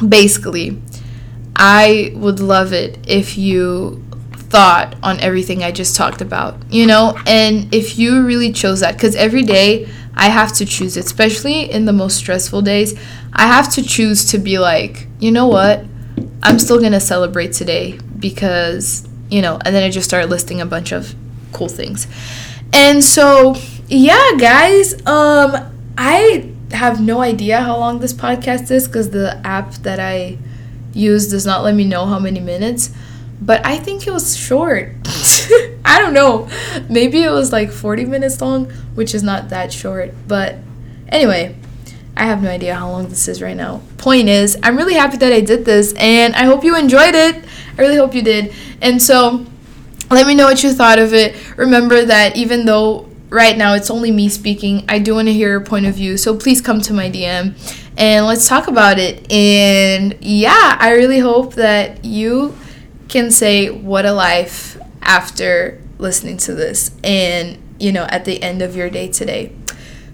basically, 0.08 0.82
I 1.56 2.12
would 2.16 2.40
love 2.40 2.74
it 2.74 3.00
if 3.08 3.38
you 3.38 4.04
thought 4.34 4.96
on 5.04 5.20
everything 5.20 5.64
I 5.64 5.72
just 5.72 5.96
talked 5.96 6.22
about, 6.22 6.56
you 6.72 6.86
know, 6.86 7.18
and 7.26 7.74
if 7.74 7.98
you 7.98 8.26
really 8.26 8.52
chose 8.52 8.82
that, 8.82 8.94
because 8.94 9.16
every 9.16 9.44
day 9.44 9.90
I 10.16 10.30
have 10.30 10.54
to 10.54 10.66
choose, 10.66 10.98
especially 10.98 11.70
in 11.72 11.86
the 11.86 11.94
most 11.94 12.18
stressful 12.18 12.62
days, 12.62 12.98
I 13.34 13.48
have 13.48 13.74
to 13.74 13.84
choose 13.84 14.32
to 14.32 14.38
be 14.38 14.60
like, 14.60 15.08
you 15.20 15.32
know 15.32 15.48
what, 15.48 15.86
I'm 16.46 16.60
still 16.60 16.80
gonna 16.80 17.00
celebrate 17.00 17.54
today 17.54 17.98
because 18.20 19.08
you 19.32 19.42
know, 19.42 19.60
and 19.66 19.76
then 19.76 19.82
I 19.84 19.90
just 19.90 20.08
started 20.08 20.30
listing 20.30 20.62
a 20.62 20.66
bunch 20.66 20.92
of 20.92 21.16
cool 21.52 21.68
things. 21.68 22.06
And 22.72 23.04
so, 23.04 23.56
yeah, 23.88 24.32
guys, 24.38 24.94
um 25.08 25.74
I 25.98 26.52
have 26.72 27.02
no 27.02 27.22
idea 27.22 27.62
how 27.62 27.78
long 27.78 28.00
this 28.00 28.14
podcast 28.14 28.70
is 28.70 28.88
cuz 28.88 29.10
the 29.10 29.42
app 29.44 29.74
that 29.88 30.00
I 30.00 30.38
use 30.94 31.28
does 31.30 31.48
not 31.48 31.64
let 31.64 31.74
me 31.74 31.84
know 31.84 32.06
how 32.06 32.20
many 32.20 32.40
minutes, 32.40 32.92
but 33.42 33.66
I 33.66 33.78
think 33.78 34.06
it 34.06 34.12
was 34.12 34.38
short. 34.38 34.94
I 35.84 36.00
don't 36.00 36.14
know. 36.14 36.48
Maybe 36.90 37.24
it 37.24 37.32
was 37.32 37.52
like 37.52 37.72
40 37.72 38.06
minutes 38.06 38.40
long, 38.40 38.66
which 38.94 39.16
is 39.16 39.24
not 39.24 39.50
that 39.50 39.74
short, 39.74 40.14
but 40.28 40.56
anyway, 41.10 41.56
I 42.18 42.26
have 42.26 42.42
no 42.42 42.50
idea 42.50 42.76
how 42.76 42.90
long 42.90 43.10
this 43.10 43.28
is 43.28 43.42
right 43.42 43.58
now. 43.58 43.82
Point 43.98 44.30
is, 44.30 44.58
I'm 44.64 44.78
really 44.78 44.94
happy 44.94 45.18
that 45.18 45.34
I 45.34 45.42
did 45.42 45.66
this 45.66 45.94
and 45.94 46.34
I 46.36 46.46
hope 46.46 46.64
you 46.64 46.78
enjoyed 46.78 47.14
it. 47.14 47.44
I 47.78 47.82
really 47.82 47.98
hope 47.98 48.16
you 48.16 48.22
did. 48.22 48.54
And 48.82 49.02
so 49.02 49.46
let 50.10 50.26
me 50.26 50.36
know 50.36 50.46
what 50.46 50.64
you 50.64 50.72
thought 50.72 51.00
of 51.00 51.14
it. 51.14 51.36
Remember 51.58 52.06
that 52.06 52.38
even 52.38 52.66
though 52.66 53.10
right 53.30 53.58
now 53.58 53.74
it's 53.74 53.90
only 53.90 54.12
me 54.12 54.30
speaking, 54.30 54.86
I 54.88 55.00
do 55.00 55.16
want 55.16 55.28
to 55.28 55.34
hear 55.34 55.50
your 55.50 55.62
point 55.62 55.86
of 55.86 55.96
view. 55.96 56.18
So 56.18 56.38
please 56.38 56.62
come 56.62 56.82
to 56.82 56.94
my 56.94 57.10
DM 57.10 57.54
and 57.98 58.26
let's 58.26 58.48
talk 58.48 58.68
about 58.68 58.98
it. 58.98 59.30
And 59.32 60.16
yeah, 60.22 60.78
I 60.80 60.92
really 60.92 61.20
hope 61.20 61.56
that 61.56 62.06
you 62.06 62.56
can 63.10 63.30
say 63.30 63.70
what 63.70 64.06
a 64.06 64.14
life 64.14 64.78
after 65.02 65.82
listening 65.98 66.38
to 66.38 66.54
this 66.54 66.92
and 67.04 67.58
you 67.80 67.92
know 67.92 68.04
at 68.10 68.26
the 68.26 68.42
end 68.42 68.62
of 68.62 68.76
your 68.76 68.90
day 68.90 69.08
today. 69.08 69.54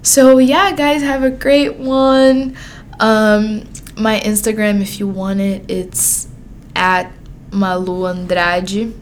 So 0.03 0.39
yeah, 0.39 0.75
guys, 0.75 1.01
have 1.01 1.23
a 1.23 1.29
great 1.29 1.77
one. 1.77 2.57
Um, 2.99 3.63
my 3.97 4.19
Instagram, 4.19 4.81
if 4.81 4.99
you 4.99 5.07
want 5.07 5.39
it, 5.39 5.69
it's 5.69 6.27
at 6.75 7.11
Malu 7.51 8.07
Andrade. 8.07 8.93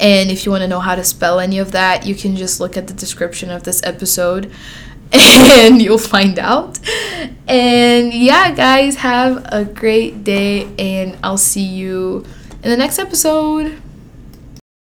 And 0.00 0.30
if 0.30 0.46
you 0.46 0.50
want 0.50 0.62
to 0.62 0.68
know 0.68 0.80
how 0.80 0.94
to 0.94 1.04
spell 1.04 1.38
any 1.38 1.58
of 1.58 1.72
that, 1.72 2.06
you 2.06 2.14
can 2.14 2.34
just 2.34 2.58
look 2.58 2.76
at 2.76 2.86
the 2.86 2.94
description 2.94 3.50
of 3.50 3.64
this 3.64 3.82
episode 3.84 4.50
and 5.12 5.82
you'll 5.82 5.98
find 5.98 6.38
out. 6.38 6.78
And 7.46 8.14
yeah, 8.14 8.52
guys, 8.52 8.96
have 8.96 9.44
a 9.52 9.64
great 9.64 10.24
day, 10.24 10.72
and 10.78 11.18
I'll 11.22 11.36
see 11.36 11.64
you 11.64 12.24
in 12.62 12.70
the 12.70 12.76
next 12.76 12.98
episode. 12.98 13.80